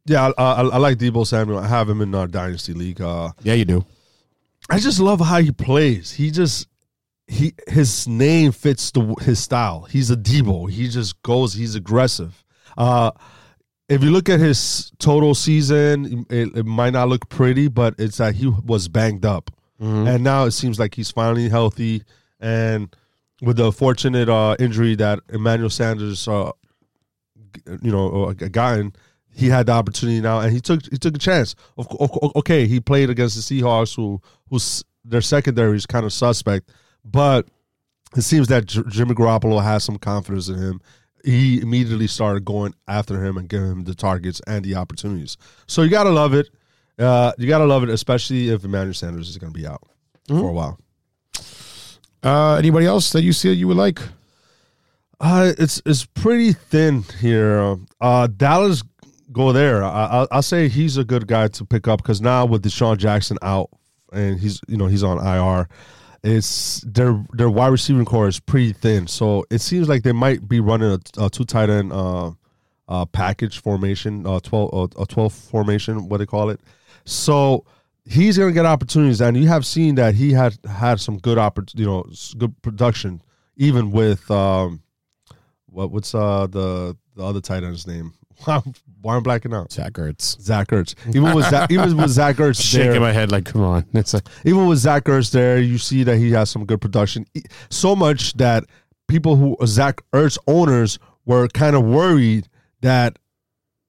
Yeah, 0.06 0.32
I, 0.38 0.44
I, 0.44 0.62
I 0.62 0.78
like 0.78 0.98
Deebo 0.98 1.26
Samuel. 1.28 1.60
I 1.60 1.68
have 1.68 1.90
him 1.90 2.02
in 2.02 2.14
our 2.16 2.28
Dynasty 2.28 2.74
League. 2.74 3.02
Uh, 3.02 3.32
Yeah, 3.44 3.54
you 3.54 3.66
do. 3.66 3.86
I 4.70 4.80
just 4.80 5.00
love 5.00 5.20
how 5.22 5.42
he 5.42 5.52
plays. 5.52 6.12
He 6.12 6.30
just 6.32 6.68
he 7.28 7.54
his 7.68 8.08
name 8.08 8.52
fits 8.52 8.92
the 8.92 9.16
his 9.22 9.40
style. 9.40 9.88
He's 9.90 10.12
a 10.12 10.16
Deebo. 10.16 10.70
He 10.70 10.88
just 10.88 11.22
goes. 11.24 11.54
He's 11.56 11.74
aggressive. 11.76 12.44
Uh, 12.78 13.12
if 13.92 14.04
you 14.04 14.12
look 14.12 14.30
at 14.30 14.40
his 14.40 14.92
total 15.00 15.36
season, 15.36 16.26
it, 16.30 16.56
it 16.56 16.66
might 16.66 16.94
not 16.94 17.10
look 17.10 17.28
pretty, 17.30 17.68
but 17.68 17.94
it's 17.98 18.18
that 18.18 18.36
he 18.36 18.48
was 18.48 18.88
banged 18.88 19.26
up, 19.26 19.52
and 20.08 20.24
now 20.24 20.46
it 20.46 20.52
seems 20.52 20.80
like 20.80 20.96
he's 20.96 21.12
finally 21.12 21.50
healthy. 21.50 22.04
And 22.40 22.96
with 23.42 23.58
the 23.58 23.72
fortunate 23.72 24.30
uh, 24.30 24.56
injury 24.60 24.96
that 24.96 25.20
Emmanuel 25.30 25.70
Sanders, 25.70 26.28
uh, 26.28 26.52
you 27.82 27.92
know, 27.92 28.26
uh, 28.26 28.34
gotten, 28.34 28.94
he 29.34 29.48
had 29.48 29.66
the 29.66 29.72
opportunity 29.74 30.22
now, 30.22 30.40
and 30.40 30.52
he 30.52 30.60
took 30.62 30.84
he 30.90 30.98
took 30.98 31.16
a 31.16 31.20
chance. 31.20 31.56
Of, 31.78 31.90
co- 31.90 31.98
of 31.98 32.12
co- 32.12 32.32
okay, 32.38 32.68
he 32.68 32.80
played 32.80 33.10
against 33.10 33.36
the 33.36 33.42
Seahawks, 33.62 33.96
who 33.96 34.22
who's 34.50 34.84
their 35.04 35.22
secondary 35.22 35.76
is 35.76 35.86
kind 35.86 36.06
of 36.06 36.14
suspect, 36.14 36.70
but 37.04 37.48
it 38.16 38.22
seems 38.22 38.48
that 38.50 38.66
Jimmy 38.66 39.16
Garoppolo 39.16 39.64
has 39.64 39.84
some 39.84 39.98
confidence 39.98 40.48
in 40.50 40.56
him. 40.56 40.82
He 41.24 41.62
immediately 41.62 42.08
started 42.08 42.46
going 42.46 42.74
after 42.88 43.24
him 43.24 43.38
and 43.38 43.48
giving 43.48 43.72
him 43.72 43.84
the 43.84 43.96
targets 43.96 44.42
and 44.48 44.64
the 44.66 44.76
opportunities. 44.76 45.38
So 45.68 45.84
you 45.84 45.90
gotta 45.90 46.10
love 46.10 46.34
it. 46.34 46.50
Uh, 46.98 47.32
you 47.38 47.48
gotta 47.48 47.66
love 47.66 47.84
it, 47.84 47.90
especially 47.90 48.50
if 48.50 48.64
Emmanuel 48.64 48.94
Sanders 48.94 49.30
is 49.30 49.38
gonna 49.38 49.52
be 49.52 49.68
out 49.68 49.82
for 50.28 50.50
a 50.50 50.54
while. 50.54 50.80
Uh, 52.24 52.56
anybody 52.56 52.86
else 52.86 53.12
that 53.12 53.24
you 53.24 53.34
see 53.34 53.50
that 53.50 53.56
you 53.56 53.68
would 53.68 53.78
like? 53.78 54.00
Uh, 55.20 55.54
it's 55.58 55.82
it's 55.86 56.06
pretty 56.06 56.54
thin 56.54 57.04
here. 57.20 57.78
Uh, 58.00 58.28
Dallas 58.28 58.84
Goedert. 59.32 59.84
I, 59.84 60.24
I, 60.24 60.28
I'll 60.32 60.42
say 60.42 60.68
he's 60.68 60.98
a 60.98 61.04
good 61.04 61.28
guy 61.28 61.48
to 61.50 61.66
pick 61.66 61.88
up 61.88 62.02
because 62.02 62.22
now 62.22 62.46
with 62.46 62.64
DeSean 62.64 62.98
Jackson 62.98 63.38
out 63.42 63.70
and 64.12 64.40
he's 64.40 64.60
you 64.68 64.78
know 64.78 64.88
he's 64.88 65.04
on 65.04 65.18
IR, 65.20 65.68
it's 66.24 66.82
their 66.82 67.24
their 67.34 67.50
wide 67.50 67.70
receiving 67.70 68.06
core 68.06 68.28
is 68.28 68.40
pretty 68.40 68.74
thin. 68.74 69.08
So 69.08 69.46
it 69.50 69.60
seems 69.62 69.90
like 69.90 70.04
they 70.04 70.12
might 70.12 70.48
be 70.48 70.60
running 70.60 70.92
a, 70.92 71.26
a 71.26 71.30
two 71.30 71.46
tight 71.46 71.70
end 71.70 71.92
uh, 71.92 72.32
uh, 72.88 73.06
package 73.06 73.60
formation, 73.60 74.26
uh, 74.26 74.40
twelve 74.40 74.74
uh, 74.74 75.02
a 75.02 75.06
twelve 75.06 75.34
formation, 75.34 76.10
what 76.10 76.18
they 76.18 76.26
call 76.26 76.50
it. 76.50 76.60
So 77.06 77.66
he's 78.06 78.38
going 78.38 78.50
to 78.50 78.54
get 78.54 78.66
opportunities, 78.66 79.22
and 79.22 79.36
you 79.36 79.48
have 79.48 79.66
seen 79.66 79.96
that 79.96 80.16
he 80.16 80.32
had 80.34 80.58
had 80.70 81.00
some 81.00 81.18
good 81.18 81.38
oppor- 81.38 81.78
you 81.78 81.86
know 81.86 82.06
good 82.38 82.62
production, 82.62 83.22
even 83.58 83.92
with 83.92 84.30
um, 84.30 84.82
what 85.66 85.92
what's 85.92 86.14
uh 86.14 86.48
the 86.48 86.96
the 87.16 87.24
other 87.24 87.42
tight 87.42 87.64
end's 87.64 87.88
name? 87.88 88.14
Why 89.02 89.16
I'm 89.16 89.24
blacking 89.24 89.54
out? 89.54 89.72
Zach 89.72 89.94
Ertz. 89.94 90.40
Zach 90.40 90.68
Ertz. 90.68 90.96
Even 91.16 91.34
with 91.34 91.50
Zach, 91.50 91.72
even 91.72 91.98
with 91.98 92.10
Zach 92.12 92.36
Ertz 92.36 92.62
Shaking 92.62 92.92
there, 92.92 93.02
my 93.02 93.12
head 93.12 93.32
like, 93.32 93.46
come 93.46 93.62
on. 93.62 93.86
It's 93.94 94.14
like, 94.14 94.28
even 94.46 94.68
with 94.68 94.78
Zach 94.80 95.06
Ertz 95.06 95.32
there, 95.32 95.60
you 95.60 95.78
see 95.78 96.04
that 96.04 96.18
he 96.18 96.32
has 96.32 96.50
some 96.50 96.66
good 96.66 96.82
production. 96.82 97.26
So 97.70 97.96
much 97.96 98.34
that 98.34 98.66
people 99.08 99.36
who 99.36 99.58
Zach 99.66 100.02
Ertz 100.14 100.38
owners 100.48 101.00
were 101.26 101.48
kind 101.48 101.76
of 101.76 101.84
worried 101.84 102.48
that 102.82 103.18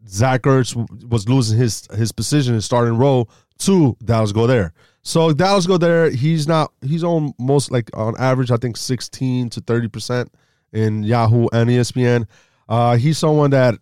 Zach 0.09 0.43
Ertz 0.43 0.75
was 1.09 1.29
losing 1.29 1.59
his 1.59 1.87
his 1.95 2.11
position 2.13 2.55
in 2.55 2.61
starting 2.61 2.97
role 2.97 3.31
to 3.59 3.97
Dallas 4.05 4.33
Goedert. 4.33 4.73
So 5.03 5.33
Dallas 5.33 5.67
Goedert. 5.67 6.15
He's 6.15 6.49
not. 6.49 6.73
He's 6.81 7.05
on 7.05 7.35
most 7.39 7.71
like 7.71 7.91
on 7.95 8.15
average. 8.19 8.51
I 8.51 8.57
think 8.57 8.77
sixteen 8.77 9.51
to 9.51 9.61
thirty 9.61 9.89
percent 9.89 10.33
in 10.73 11.03
Yahoo 11.03 11.49
and 11.53 11.69
ESPN. 11.69 12.27
Uh, 12.69 12.97
he's 12.97 13.19
someone 13.19 13.51
that, 13.51 13.75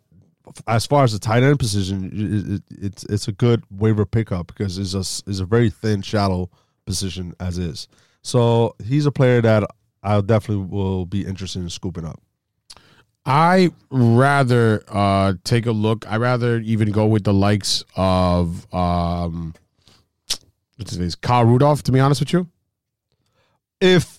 as 0.67 0.87
far 0.87 1.05
as 1.05 1.13
the 1.13 1.19
tight 1.19 1.43
end 1.43 1.59
position, 1.59 2.11
it, 2.13 2.55
it, 2.55 2.85
it's 2.85 3.05
it's 3.05 3.29
a 3.29 3.33
good 3.33 3.65
waiver 3.71 4.05
pickup 4.07 4.47
because 4.49 4.79
it's 4.79 4.95
a 4.95 5.31
is 5.31 5.41
a 5.41 5.45
very 5.45 5.71
thin, 5.71 6.03
shallow 6.03 6.51
position 6.87 7.35
as 7.41 7.59
is. 7.59 7.89
So 8.23 8.75
he's 8.85 9.07
a 9.07 9.13
player 9.13 9.41
that 9.43 9.65
I 10.03 10.21
definitely 10.21 10.67
will 10.67 11.07
be 11.07 11.25
interested 11.25 11.61
in 11.63 11.71
scooping 11.71 12.05
up. 12.05 12.21
I 13.27 13.71
rather 13.91 14.83
uh, 14.89 15.35
take 15.45 15.67
a 15.67 15.73
look. 15.73 16.11
I 16.11 16.17
rather 16.17 16.59
even 16.59 16.91
go 16.91 17.07
with 17.07 17.25
the 17.25 17.35
likes 17.35 17.85
of 17.97 18.73
um, 18.75 19.55
what's 20.77 20.91
his 20.93 20.99
name, 20.99 21.11
Kyle 21.21 21.45
Rudolph. 21.45 21.83
To 21.85 21.93
be 21.93 22.01
honest 22.01 22.21
with 22.21 22.33
you, 22.33 22.49
If 23.81 24.19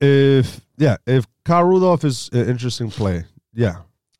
if 0.00 0.60
yeah, 0.76 0.98
if 1.06 1.26
Kyle 1.44 1.64
Rudolph 1.64 2.04
is 2.04 2.28
an 2.32 2.48
interesting 2.48 2.90
play, 2.90 3.24
yeah, 3.54 3.76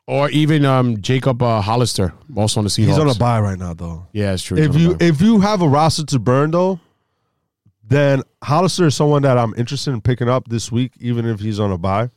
or 0.09 0.31
even 0.31 0.65
um, 0.65 1.03
Jacob 1.03 1.43
uh, 1.43 1.61
Hollister, 1.61 2.15
also 2.35 2.61
on 2.61 2.65
the 2.65 2.71
Seahawks. 2.71 2.87
he's 2.87 2.99
on 2.99 3.11
a 3.11 3.15
buy 3.15 3.39
right 3.41 3.59
now 3.59 3.75
though. 3.75 4.07
Yeah, 4.13 4.33
it's 4.33 4.43
true. 4.43 4.57
If 4.57 4.75
you 4.75 4.97
if 5.01 5.21
you 5.21 5.39
have 5.41 5.61
a 5.61 5.69
roster 5.69 6.05
to 6.07 6.19
burn 6.19 6.51
though, 6.51 6.81
then 7.85 8.23
Hollister 8.43 8.87
is 8.87 8.97
someone 8.97 9.21
that 9.23 9.37
I'm 9.37 9.55
interested 9.57 9.93
in 9.93 10.01
picking 10.01 10.29
up 10.29 10.49
this 10.49 10.73
week, 10.73 10.95
even 10.99 11.27
if 11.27 11.41
he's 11.41 11.61
on 11.61 11.73
a 11.73 11.77
buy, 11.77 12.09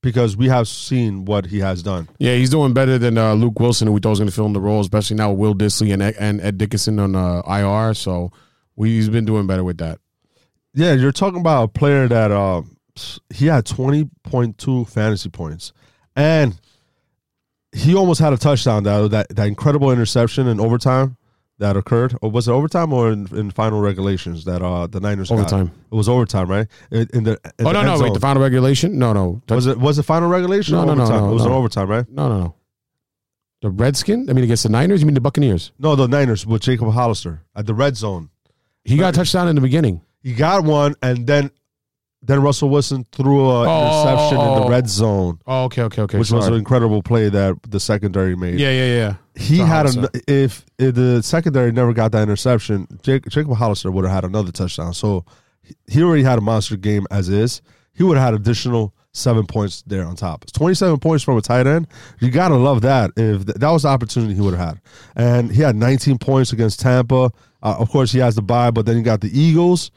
because 0.00 0.36
we 0.36 0.46
have 0.46 0.68
seen 0.68 1.24
what 1.24 1.46
he 1.46 1.58
has 1.58 1.82
done. 1.82 2.08
yeah, 2.20 2.36
he's 2.36 2.50
doing 2.50 2.72
better 2.72 2.98
than 2.98 3.18
uh, 3.18 3.34
Luke 3.34 3.58
Wilson, 3.58 3.88
who 3.88 3.94
we 3.94 4.00
thought 4.00 4.10
was 4.10 4.20
going 4.20 4.28
to 4.30 4.34
fill 4.34 4.46
in 4.46 4.52
the 4.52 4.60
role, 4.60 4.80
especially 4.80 5.16
now 5.16 5.32
with 5.32 5.40
Will 5.40 5.54
Dissly 5.54 5.92
and 5.92 6.02
and 6.02 6.40
Ed 6.40 6.56
Dickson 6.56 7.00
on 7.00 7.16
uh, 7.16 7.42
IR. 7.48 7.94
So 7.94 8.30
we, 8.76 8.90
he's 8.90 9.08
been 9.08 9.24
doing 9.24 9.48
better 9.48 9.64
with 9.64 9.78
that. 9.78 9.98
Yeah, 10.72 10.92
you're 10.92 11.10
talking 11.10 11.40
about 11.40 11.64
a 11.64 11.68
player 11.68 12.06
that 12.06 12.30
uh, 12.30 12.62
he 13.28 13.46
had 13.46 13.64
20.2 13.64 14.88
fantasy 14.88 15.28
points, 15.28 15.72
and 16.14 16.56
he 17.72 17.94
almost 17.94 18.20
had 18.20 18.32
a 18.32 18.36
touchdown. 18.36 18.82
That 18.84 19.10
that 19.10 19.28
that 19.36 19.46
incredible 19.46 19.90
interception 19.90 20.46
in 20.48 20.60
overtime 20.60 21.16
that 21.58 21.76
occurred, 21.76 22.16
or 22.22 22.30
was 22.30 22.48
it 22.48 22.52
overtime 22.52 22.92
or 22.92 23.12
in, 23.12 23.26
in 23.36 23.50
final 23.50 23.80
regulations 23.80 24.44
that 24.44 24.62
uh 24.62 24.86
the 24.86 24.98
Niners 25.00 25.28
got? 25.28 25.38
Overtime. 25.38 25.70
It 25.90 25.94
was 25.94 26.08
overtime, 26.08 26.48
right? 26.48 26.66
In, 26.90 27.08
in 27.12 27.24
the 27.24 27.32
in 27.58 27.66
Oh 27.66 27.72
the 27.72 27.82
no, 27.82 27.82
no, 27.96 28.00
wait, 28.02 28.14
the 28.14 28.20
final 28.20 28.42
regulation? 28.42 28.98
No, 28.98 29.12
no, 29.12 29.42
was 29.48 29.66
it 29.66 29.78
was 29.78 29.98
it 29.98 30.04
final 30.04 30.28
regulation? 30.28 30.74
No, 30.74 30.82
or 30.82 30.86
no, 30.86 30.94
no, 30.94 31.08
no, 31.08 31.30
It 31.30 31.34
was 31.34 31.44
no. 31.44 31.50
an 31.50 31.54
overtime, 31.56 31.88
right? 31.88 32.08
no, 32.10 32.28
no, 32.28 32.38
no. 32.40 32.54
The 33.62 33.68
Redskins? 33.70 34.30
I 34.30 34.32
mean, 34.32 34.44
against 34.44 34.62
the 34.62 34.70
Niners? 34.70 35.00
You 35.02 35.06
mean 35.06 35.14
the 35.14 35.20
Buccaneers? 35.20 35.70
No, 35.78 35.94
the 35.94 36.08
Niners 36.08 36.46
with 36.46 36.62
Jacob 36.62 36.90
Hollister 36.92 37.42
at 37.54 37.66
the 37.66 37.74
red 37.74 37.94
zone. 37.94 38.30
He 38.84 38.96
got 38.96 39.12
a 39.14 39.16
touchdown 39.18 39.48
in 39.48 39.54
the 39.54 39.60
beginning. 39.60 40.00
He 40.22 40.32
got 40.32 40.64
one, 40.64 40.94
and 41.02 41.26
then 41.26 41.50
then 42.22 42.42
Russell 42.42 42.68
Wilson 42.68 43.06
threw 43.12 43.48
a 43.48 43.64
Oh, 43.66 44.02
interception 44.02 44.38
in 44.40 44.46
oh, 44.46 44.54
the 44.60 44.66
oh. 44.66 44.68
red 44.68 44.88
zone, 44.88 45.38
Oh, 45.46 45.64
okay, 45.64 45.82
okay, 45.82 46.02
okay. 46.02 46.18
which 46.18 46.30
was 46.30 46.46
an 46.46 46.54
incredible 46.54 47.02
play 47.02 47.28
that 47.30 47.56
the 47.68 47.80
secondary 47.80 48.36
made. 48.36 48.60
yeah, 48.60 48.70
yeah, 48.70 48.94
yeah. 48.94 49.14
he 49.36 49.56
So 49.58 49.64
had 49.64 49.86
a 49.86 50.10
if, 50.28 50.64
if 50.78 50.94
the 50.94 51.22
secondary 51.22 51.72
never 51.72 51.92
got 51.94 52.12
that 52.12 52.22
interception, 52.22 52.86
Jake, 53.02 53.26
Jacob 53.28 53.54
Hollister 53.54 53.90
would 53.90 54.04
have 54.04 54.12
had 54.12 54.24
another 54.24 54.52
touchdown. 54.52 54.92
So 54.94 55.24
he- 55.88 56.02
already 56.02 56.22
had 56.22 56.36
a 56.38 56.42
monster 56.42 56.76
game 56.76 57.06
as 57.10 57.28
is. 57.28 57.62
He 57.94 58.02
would 58.02 58.16
have 58.18 58.24
had 58.32 58.34
additional 58.34 58.94
seven 59.12 59.44
points 59.46 59.82
there 59.86 60.04
on 60.04 60.14
top. 60.14 60.42
It's 60.44 60.52
twenty 60.52 60.74
seven 60.74 60.98
points 60.98 61.24
from 61.24 61.36
a 61.36 61.40
tight 61.40 61.66
end. 61.66 61.86
You 62.20 62.30
gotta 62.30 62.54
love 62.56 62.82
that. 62.82 63.10
If 63.16 63.44
th- 63.46 63.56
that 63.58 63.70
was 63.70 63.82
the 63.82 63.88
opportunity 63.88 64.34
he 64.34 64.40
would 64.40 64.54
have 64.54 64.68
had, 64.68 64.80
and 65.16 65.50
he 65.50 65.62
had 65.62 65.74
nineteen 65.74 66.16
points 66.18 66.52
against 66.52 66.80
Tampa. 66.80 67.30
Uh, 67.62 67.76
of 67.78 67.88
course, 67.90 68.12
he 68.12 68.18
has 68.20 68.36
the 68.36 68.42
bye, 68.42 68.70
but 68.70 68.86
then 68.86 68.96
you 68.96 69.02
got 69.02 69.20
the 69.20 69.30
Eagles. 69.38 69.90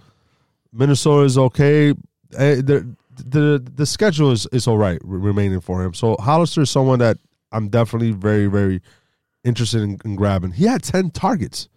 Minnesota 0.72 1.24
is 1.26 1.38
okay. 1.38 1.94
Eh, 2.38 2.56
the 2.56 2.96
the 3.26 3.64
the 3.76 3.86
schedule 3.86 4.32
is, 4.32 4.48
is 4.52 4.68
all 4.68 4.78
right 4.78 5.00
re- 5.04 5.20
remaining 5.20 5.62
for 5.62 5.84
him. 5.84 5.94
So 5.94 6.16
Hollister 6.20 6.62
is 6.62 6.70
someone 6.70 7.00
that 7.00 7.18
I'm 7.52 7.70
definitely 7.70 8.12
very 8.12 8.48
very 8.48 8.82
interested 9.44 9.82
in, 9.82 10.00
in 10.06 10.16
grabbing. 10.16 10.52
He 10.52 10.66
had 10.66 10.84
ten 10.84 11.12
targets, 11.12 11.70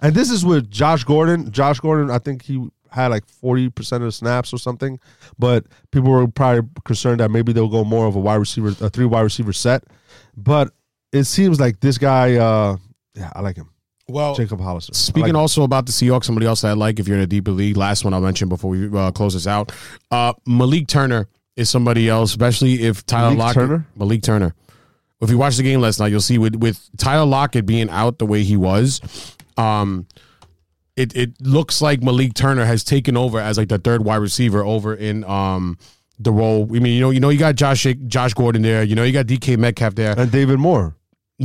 and 0.00 0.14
this 0.14 0.30
is 0.30 0.44
with 0.44 0.70
Josh 0.70 1.04
Gordon. 1.04 1.50
Josh 1.52 1.80
Gordon, 1.80 2.10
I 2.10 2.18
think 2.18 2.42
he 2.42 2.68
had 2.90 3.08
like 3.08 3.26
forty 3.26 3.68
percent 3.68 4.02
of 4.02 4.08
the 4.08 4.12
snaps 4.12 4.52
or 4.52 4.58
something, 4.58 4.98
but 5.38 5.66
people 5.90 6.10
were 6.10 6.26
probably 6.28 6.68
concerned 6.84 7.20
that 7.20 7.30
maybe 7.30 7.52
they'll 7.52 7.68
go 7.68 7.84
more 7.84 8.06
of 8.06 8.16
a 8.16 8.20
wide 8.20 8.36
receiver, 8.36 8.68
a 8.84 8.90
three 8.90 9.06
wide 9.06 9.22
receiver 9.22 9.52
set. 9.52 9.84
But 10.36 10.72
it 11.12 11.24
seems 11.24 11.60
like 11.60 11.80
this 11.80 11.98
guy, 11.98 12.34
uh, 12.36 12.76
yeah, 13.14 13.32
I 13.34 13.40
like 13.40 13.56
him, 13.56 13.70
Well, 14.08 14.34
Jacob 14.34 14.60
Hollister. 14.60 14.94
Speaking 14.94 15.34
like 15.34 15.40
also 15.40 15.64
about 15.64 15.86
the 15.86 15.92
Seahawks, 15.92 16.24
somebody 16.24 16.46
else 16.46 16.60
that 16.60 16.68
I 16.68 16.72
like 16.74 17.00
if 17.00 17.08
you're 17.08 17.16
in 17.16 17.22
a 17.22 17.26
deeper 17.26 17.50
league. 17.50 17.76
Last 17.76 18.04
one 18.04 18.14
I'll 18.14 18.20
mention 18.20 18.48
before 18.48 18.70
we 18.70 18.96
uh, 18.96 19.10
close 19.10 19.34
this 19.34 19.46
out. 19.46 19.72
Uh, 20.10 20.32
Malik 20.46 20.86
Turner 20.86 21.28
is 21.56 21.68
somebody 21.68 22.08
else, 22.08 22.30
especially 22.30 22.82
if 22.82 23.04
Tyler 23.06 23.30
Malik 23.30 23.38
Lockett. 23.38 23.54
Turner? 23.54 23.86
Malik 23.96 24.22
Turner. 24.22 24.54
If 25.20 25.30
you 25.30 25.38
watch 25.38 25.56
the 25.56 25.62
game 25.62 25.80
last 25.80 25.98
night, 25.98 26.08
you'll 26.08 26.20
see 26.20 26.38
with 26.38 26.54
with 26.56 26.88
Tyler 26.98 27.26
Lockett 27.26 27.66
being 27.66 27.88
out 27.90 28.18
the 28.18 28.26
way 28.26 28.42
he 28.42 28.56
was, 28.56 29.00
um, 29.56 30.06
it 30.96 31.16
it 31.16 31.40
looks 31.40 31.80
like 31.80 32.02
Malik 32.02 32.34
Turner 32.34 32.64
has 32.64 32.84
taken 32.84 33.16
over 33.16 33.38
as 33.40 33.58
like 33.58 33.68
the 33.68 33.78
third 33.78 34.04
wide 34.04 34.16
receiver 34.16 34.64
over 34.64 34.94
in 34.94 35.24
um 35.24 35.78
the 36.18 36.32
role. 36.32 36.64
I 36.64 36.78
mean, 36.78 36.94
you 36.94 37.00
know, 37.00 37.10
you 37.10 37.20
know, 37.20 37.28
you 37.28 37.38
got 37.38 37.54
Josh 37.54 37.86
Josh 38.06 38.34
Gordon 38.34 38.62
there. 38.62 38.82
You 38.82 38.94
know, 38.94 39.04
you 39.04 39.12
got 39.12 39.26
DK 39.26 39.58
Metcalf 39.58 39.94
there 39.94 40.18
and 40.18 40.30
David 40.30 40.58
Moore. 40.58 40.94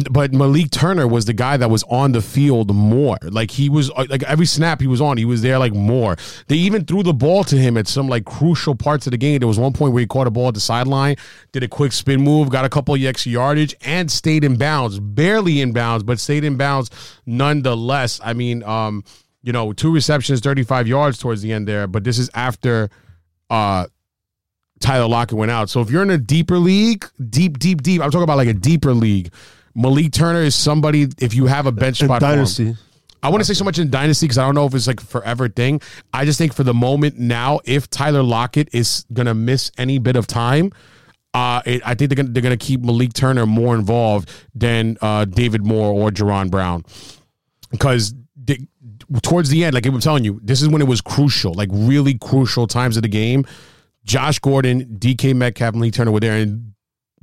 But 0.10 0.34
Malik 0.34 0.72
Turner 0.72 1.06
was 1.06 1.26
the 1.26 1.34
guy 1.34 1.58
that 1.58 1.70
was 1.70 1.84
on 1.84 2.14
the 2.14 2.22
field 2.22 2.74
more. 2.74 3.18
Like 3.24 3.52
he 3.52 3.68
was 3.68 3.92
uh, 3.92 4.06
like 4.10 4.24
every 4.24 4.46
snap 4.46 4.80
he 4.80 4.88
was 4.88 5.02
on, 5.02 5.18
he 5.18 5.26
was 5.26 5.42
there 5.42 5.60
like 5.60 5.74
more. 5.74 6.16
They 6.48 6.56
even 6.56 6.86
threw 6.86 7.04
the 7.04 7.14
ball 7.14 7.44
to 7.46 7.58
him 7.58 7.76
at 7.76 7.88
some 7.88 8.08
like 8.08 8.24
crucial 8.24 8.74
parts 8.74 9.06
of 9.06 9.12
the 9.12 9.18
game. 9.18 9.40
There 9.40 9.50
was 9.50 9.60
one 9.60 9.74
point 9.74 9.94
where 9.94 10.00
he 10.00 10.08
caught 10.08 10.28
a 10.28 10.32
ball 10.32 10.48
at 10.48 10.54
the 10.54 10.62
sideline, 10.62 11.18
did 11.52 11.64
a 11.64 11.68
quick 11.68 11.92
spin 11.92 12.22
move, 12.22 12.50
got 12.50 12.64
a 12.64 12.70
couple 12.70 12.96
of 12.96 13.04
extra 13.04 13.34
yardage, 13.34 13.76
and 13.82 14.10
stayed 14.10 14.46
in 14.46 14.56
bounds. 14.56 14.98
Barely 15.00 15.60
in 15.60 15.74
bounds, 15.74 16.04
but 16.04 16.20
stayed 16.20 16.46
in 16.46 16.56
bounds 16.56 16.90
nonetheless. 17.26 18.22
I 18.24 18.32
mean, 18.32 18.64
um, 18.64 19.04
you 19.44 19.52
know, 19.52 19.74
two 19.74 19.94
receptions, 19.94 20.40
35 20.40 20.88
yards 20.88 21.18
towards 21.18 21.42
the 21.42 21.52
end 21.52 21.68
there, 21.68 21.88
but 21.88 22.06
this 22.06 22.18
is 22.18 22.30
after 22.34 22.90
uh 23.50 23.88
Tyler 24.80 25.08
Lockett 25.08 25.38
went 25.38 25.52
out. 25.52 25.70
So 25.70 25.82
if 25.82 25.92
you're 25.92 26.02
in 26.02 26.10
a 26.10 26.18
deeper 26.18 26.58
league, 26.58 27.06
deep, 27.30 27.60
deep, 27.60 27.84
deep, 27.84 28.02
I'm 28.02 28.10
talking 28.10 28.24
about 28.24 28.38
like 28.38 28.48
a 28.48 28.54
deeper 28.54 28.94
league 28.94 29.32
Malik 29.76 30.12
Turner 30.12 30.42
is 30.42 30.56
somebody 30.56 31.08
if 31.20 31.34
you 31.34 31.46
have 31.46 31.66
a 31.66 31.72
bench 31.72 32.00
spot 32.00 32.22
dynasty. 32.22 32.76
I 33.24 33.30
wouldn't 33.30 33.46
say 33.46 33.54
so 33.54 33.64
much 33.64 33.78
in 33.78 33.90
dynasty 33.90 34.26
because 34.26 34.40
I 34.40 34.46
don't 34.46 34.56
know 34.56 34.66
if 34.66 34.74
it's 34.74 34.88
like 34.88 35.02
a 35.02 35.06
forever 35.06 35.48
thing. 35.48 35.80
I 36.12 36.26
just 36.26 36.38
think 36.40 36.54
for 36.54 36.64
the 36.64 36.74
moment 36.74 37.20
now, 37.20 37.60
if 37.66 37.90
Tyler 37.90 38.24
Lockett 38.24 38.70
is 38.74 39.06
gonna 39.14 39.36
miss 39.36 39.72
any 39.78 40.00
bit 40.00 40.16
of 40.16 40.26
time, 40.26 40.72
uh, 41.34 41.62
it, 41.66 41.82
I 41.86 41.94
think 41.94 42.10
they're 42.10 42.16
gonna 42.16 42.30
they're 42.30 42.44
gonna 42.44 42.58
keep 42.58 42.82
Malik 42.82 43.14
Turner 43.14 43.46
more 43.46 43.76
involved 43.76 44.30
than 44.56 44.98
uh, 45.02 45.26
David 45.26 45.66
Moore 45.66 45.94
or 45.94 46.10
Jaron 46.10 46.50
Brown 46.50 46.84
because 47.70 48.14
the, 48.36 48.68
towards 49.22 49.50
the 49.50 49.64
end, 49.64 49.74
like 49.74 49.86
I'm 49.86 50.00
telling 50.00 50.24
you, 50.24 50.40
this 50.44 50.62
is 50.62 50.68
when 50.68 50.82
it 50.82 50.88
was 50.88 51.02
crucial, 51.02 51.54
like 51.54 51.70
really 51.72 52.18
crucial 52.18 52.68
times 52.68 52.98
of 52.98 53.04
the 53.04 53.10
game. 53.10 53.46
Josh 54.04 54.40
Gordon, 54.40 54.98
DK 54.98 55.36
Metcalf, 55.36 55.74
and 55.74 55.82
Lee 55.82 55.92
Turner 55.92 56.12
were 56.12 56.20
there, 56.20 56.38
and 56.38 56.74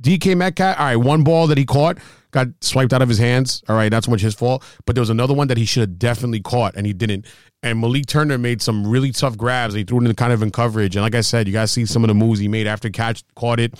DK 0.01 0.35
Metcalf, 0.37 0.79
all 0.79 0.85
right, 0.85 0.95
one 0.95 1.23
ball 1.23 1.47
that 1.47 1.57
he 1.57 1.65
caught 1.65 1.97
got 2.31 2.47
swiped 2.61 2.93
out 2.93 3.01
of 3.01 3.09
his 3.09 3.17
hands. 3.17 3.63
All 3.67 3.75
right, 3.75 3.91
so 4.03 4.11
much 4.11 4.21
his 4.21 4.35
fault, 4.35 4.63
but 4.85 4.95
there 4.95 5.01
was 5.01 5.09
another 5.09 5.33
one 5.33 5.47
that 5.47 5.57
he 5.57 5.65
should 5.65 5.81
have 5.81 5.99
definitely 5.99 6.41
caught, 6.41 6.75
and 6.75 6.85
he 6.85 6.93
didn't. 6.93 7.25
And 7.61 7.81
Malik 7.81 8.05
Turner 8.05 8.37
made 8.37 8.61
some 8.61 8.87
really 8.87 9.11
tough 9.11 9.37
grabs. 9.37 9.73
He 9.73 9.83
threw 9.83 10.01
it 10.01 10.07
in 10.07 10.15
kind 10.15 10.31
of 10.31 10.41
in 10.41 10.51
coverage, 10.51 10.95
and 10.95 11.03
like 11.03 11.15
I 11.15 11.21
said, 11.21 11.47
you 11.47 11.53
guys 11.53 11.71
see 11.71 11.85
some 11.85 12.03
of 12.03 12.07
the 12.07 12.13
moves 12.13 12.39
he 12.39 12.47
made 12.47 12.67
after 12.67 12.89
catch, 12.89 13.23
caught 13.35 13.59
it, 13.59 13.73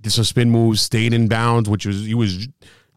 did 0.00 0.10
some 0.10 0.24
spin 0.24 0.50
moves, 0.50 0.80
stayed 0.80 1.12
in 1.12 1.28
bounds, 1.28 1.68
which 1.68 1.84
was 1.86 2.04
he 2.06 2.14
was 2.14 2.48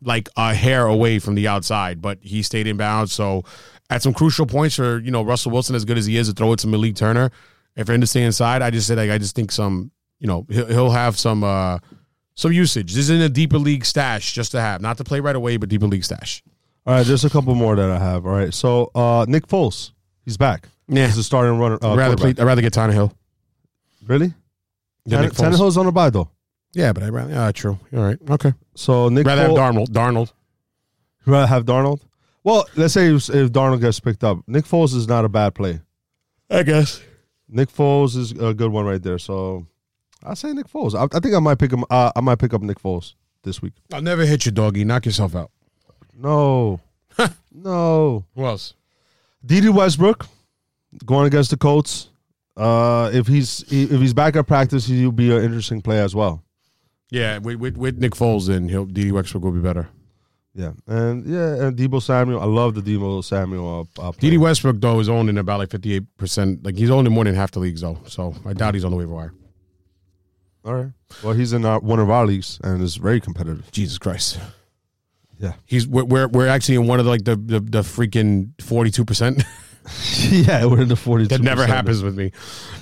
like 0.03 0.29
a 0.37 0.53
hair 0.53 0.85
away 0.85 1.19
from 1.19 1.35
the 1.35 1.47
outside, 1.47 2.01
but 2.01 2.19
he 2.21 2.41
stayed 2.41 2.67
in 2.67 2.77
bounds. 2.77 3.11
So 3.11 3.43
at 3.89 4.01
some 4.01 4.13
crucial 4.13 4.45
points 4.45 4.75
for 4.75 4.99
you 4.99 5.11
know 5.11 5.23
Russell 5.23 5.51
Wilson, 5.51 5.75
as 5.75 5.85
good 5.85 5.97
as 5.97 6.05
he 6.05 6.17
is, 6.17 6.27
to 6.29 6.33
throw 6.33 6.53
it 6.53 6.59
to 6.59 6.67
Malik 6.67 6.95
Turner. 6.95 7.31
If 7.75 7.87
you're 7.87 7.97
to 7.97 8.07
stay 8.07 8.23
inside, 8.23 8.61
I 8.61 8.69
just 8.69 8.87
said 8.87 8.97
like 8.97 9.11
I 9.11 9.17
just 9.17 9.35
think 9.35 9.51
some 9.51 9.91
you 10.19 10.27
know 10.27 10.45
he'll, 10.49 10.67
he'll 10.67 10.91
have 10.91 11.17
some 11.17 11.43
uh 11.43 11.79
some 12.35 12.51
usage. 12.51 12.93
This 12.93 13.05
is 13.05 13.09
in 13.09 13.21
a 13.21 13.29
deeper 13.29 13.57
league 13.57 13.85
stash 13.85 14.33
just 14.33 14.51
to 14.51 14.61
have, 14.61 14.81
not 14.81 14.97
to 14.97 15.03
play 15.03 15.19
right 15.19 15.35
away, 15.35 15.57
but 15.57 15.69
deeper 15.69 15.87
league 15.87 16.03
stash. 16.03 16.43
All 16.85 16.95
right, 16.95 17.05
there's 17.05 17.25
a 17.25 17.29
couple 17.29 17.53
more 17.55 17.75
that 17.75 17.89
I 17.89 17.99
have. 17.99 18.25
All 18.25 18.31
right, 18.31 18.53
so 18.53 18.91
uh, 18.95 19.25
Nick 19.27 19.47
Foles, 19.47 19.91
he's 20.25 20.37
back. 20.37 20.67
Yeah. 20.87 21.05
he's 21.05 21.17
a 21.17 21.23
starting 21.23 21.59
runner. 21.59 21.77
Uh, 21.81 21.93
I'd 21.93 21.97
rather 21.97 22.17
play. 22.17 22.29
I'd 22.31 22.39
rather 22.39 22.61
get 22.61 22.73
Tannehill. 22.73 23.13
Really? 24.05 24.33
than 25.05 25.21
Nick 25.21 25.33
Foles. 25.33 25.53
Tannehill's 25.53 25.77
on 25.77 25.87
a 25.87 25.91
bye 25.91 26.09
though. 26.09 26.29
Yeah, 26.73 26.93
but 26.93 27.03
I 27.03 27.09
rather 27.09 27.31
yeah, 27.31 27.51
true. 27.51 27.79
All 27.93 28.03
right, 28.03 28.17
okay. 28.29 28.53
So 28.75 29.09
Nick 29.09 29.25
rather 29.25 29.43
have 29.43 29.51
Darnold. 29.51 29.87
Darnold. 29.87 30.31
You 31.25 31.33
rather 31.33 31.47
have 31.47 31.65
Darnold. 31.65 32.01
Well, 32.43 32.65
let's 32.75 32.93
say 32.93 33.13
if, 33.13 33.29
if 33.29 33.51
Darnold 33.51 33.81
gets 33.81 33.99
picked 33.99 34.23
up, 34.23 34.39
Nick 34.47 34.65
Foles 34.65 34.95
is 34.95 35.07
not 35.07 35.25
a 35.25 35.29
bad 35.29 35.53
play. 35.53 35.81
I 36.49 36.63
guess. 36.63 37.01
Nick 37.47 37.69
Foles 37.69 38.15
is 38.15 38.31
a 38.31 38.53
good 38.53 38.71
one 38.71 38.85
right 38.85 39.01
there. 39.01 39.19
So 39.19 39.67
I 40.23 40.33
say 40.33 40.53
Nick 40.53 40.67
Foles. 40.67 40.95
I, 40.95 41.15
I 41.15 41.19
think 41.19 41.35
I 41.35 41.39
might 41.39 41.59
pick 41.59 41.71
him. 41.71 41.83
Uh, 41.89 42.11
I 42.15 42.21
might 42.21 42.39
pick 42.39 42.53
up 42.53 42.61
Nick 42.61 42.79
Foles 42.81 43.13
this 43.43 43.61
week. 43.61 43.73
I'll 43.93 44.01
never 44.01 44.25
hit 44.25 44.45
you, 44.45 44.51
doggy. 44.51 44.83
Knock 44.83 45.05
yourself 45.05 45.35
out. 45.35 45.51
No, 46.15 46.79
no. 47.51 48.25
Who 48.35 48.45
else? 48.45 48.75
Dede 49.45 49.69
Westbrook 49.69 50.27
going 51.05 51.27
against 51.27 51.49
the 51.49 51.57
Colts. 51.57 52.09
Uh, 52.55 53.09
if 53.13 53.27
he's 53.27 53.67
he, 53.69 53.83
if 53.83 53.99
he's 54.01 54.13
back 54.13 54.35
at 54.35 54.45
practice, 54.45 54.85
he'll 54.85 55.11
be 55.11 55.35
an 55.35 55.43
interesting 55.43 55.81
play 55.81 55.99
as 55.99 56.13
well. 56.13 56.43
Yeah, 57.09 57.39
with, 57.39 57.57
with, 57.57 57.77
with 57.77 57.97
Nick 57.97 58.13
Foles, 58.13 58.47
then 58.47 58.69
he'll 58.69 58.85
Dede 58.85 59.11
Westbrook 59.11 59.43
will 59.43 59.51
be 59.51 59.59
better. 59.59 59.89
Yeah, 60.53 60.71
and 60.85 61.25
yeah, 61.25 61.63
and 61.63 61.77
Deebo 61.77 62.01
Samuel. 62.01 62.41
I 62.41 62.45
love 62.45 62.75
the 62.75 62.81
Deebo 62.81 63.23
Samuel. 63.23 63.87
Uh, 63.97 64.09
uh. 64.09 64.11
Dede 64.19 64.37
Westbrook 64.37 64.81
though 64.81 64.99
is 64.99 65.07
owned 65.07 65.29
in 65.29 65.37
about 65.37 65.59
like 65.59 65.71
fifty 65.71 65.93
eight 65.93 66.17
percent. 66.17 66.63
Like 66.65 66.75
he's 66.75 66.89
owned 66.89 67.07
in 67.07 67.13
more 67.13 67.23
than 67.23 67.35
half 67.35 67.51
the 67.51 67.59
leagues 67.59 67.81
though. 67.81 67.99
So 68.05 68.35
I 68.45 68.51
doubt 68.53 68.73
he's 68.73 68.83
on 68.83 68.91
the 68.91 68.97
waiver 68.97 69.13
wire. 69.13 69.33
All 70.63 70.73
right. 70.73 70.91
Well, 71.23 71.33
he's 71.33 71.53
in 71.53 71.65
our, 71.65 71.79
one 71.79 71.99
of 71.99 72.09
our 72.09 72.25
leagues 72.25 72.59
and 72.63 72.81
is 72.81 72.95
very 72.95 73.19
competitive. 73.19 73.71
Jesus 73.71 73.97
Christ. 73.97 74.39
Yeah. 75.39 75.53
He's 75.65 75.87
we're 75.87 76.05
we're, 76.05 76.27
we're 76.27 76.47
actually 76.47 76.75
in 76.75 76.87
one 76.87 76.99
of 76.99 77.05
the, 77.05 77.11
like 77.11 77.23
the 77.23 77.35
the, 77.35 77.59
the 77.59 77.81
freaking 77.81 78.51
forty 78.61 78.91
two 78.91 79.05
percent. 79.05 79.43
yeah, 80.29 80.65
we're 80.65 80.81
in 80.81 80.87
the 80.87 80.95
forty. 80.95 81.25
That 81.25 81.41
never 81.41 81.65
happens 81.65 82.03
with 82.03 82.15
me. 82.15 82.31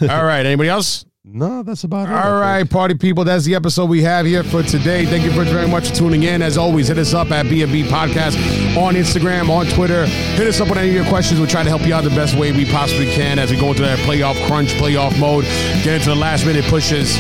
All 0.02 0.26
right. 0.26 0.46
Anybody 0.46 0.70
else? 0.70 1.06
No, 1.32 1.64
that's 1.64 1.84
about 1.84 2.08
it. 2.10 2.14
All 2.14 2.40
right, 2.40 2.68
party 2.68 2.96
people. 2.96 3.24
That's 3.24 3.44
the 3.44 3.54
episode 3.54 3.90
we 3.90 4.02
have 4.04 4.26
here 4.26 4.42
for 4.42 4.64
today. 4.64 5.06
Thank 5.06 5.26
you 5.26 5.32
very 5.32 5.68
much 5.68 5.90
for 5.90 5.96
tuning 5.96 6.24
in. 6.24 6.42
As 6.42 6.58
always, 6.58 6.88
hit 6.88 6.98
us 6.98 7.14
up 7.14 7.30
at 7.30 7.44
B&B 7.44 7.84
Podcast 7.84 8.36
on 8.78 8.96
Instagram, 8.96 9.50
on 9.50 9.68
Twitter. 9.68 10.06
Hit 10.06 10.48
us 10.48 10.62
up 10.62 10.70
with 10.70 10.78
any 10.78 10.90
of 10.90 10.96
your 10.96 11.06
questions. 11.06 11.40
We'll 11.40 11.50
try 11.50 11.62
to 11.62 11.70
help 11.70 11.86
you 11.86 11.94
out 11.94 12.06
the 12.06 12.10
best 12.12 12.36
way 12.36 12.52
we 12.54 12.66
possibly 12.72 13.06
can 13.14 13.38
as 13.38 13.52
we 13.52 13.60
go 13.60 13.68
into 13.68 13.82
that 13.82 14.00
playoff 14.00 14.44
crunch, 14.48 14.70
playoff 14.76 15.20
mode, 15.20 15.44
get 15.84 15.96
into 15.96 16.10
the 16.10 16.16
last 16.16 16.46
minute 16.46 16.66
pushes. 16.66 17.16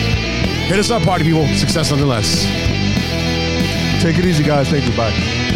Hit 0.69 0.77
us 0.77 0.91
up, 0.91 1.01
party 1.01 1.23
people. 1.23 1.47
Success 1.55 1.89
nonetheless. 1.89 2.43
Take 4.03 4.19
it 4.19 4.25
easy, 4.25 4.43
guys. 4.43 4.69
Thank 4.69 4.85
you. 4.85 4.95
Bye. 4.95 5.48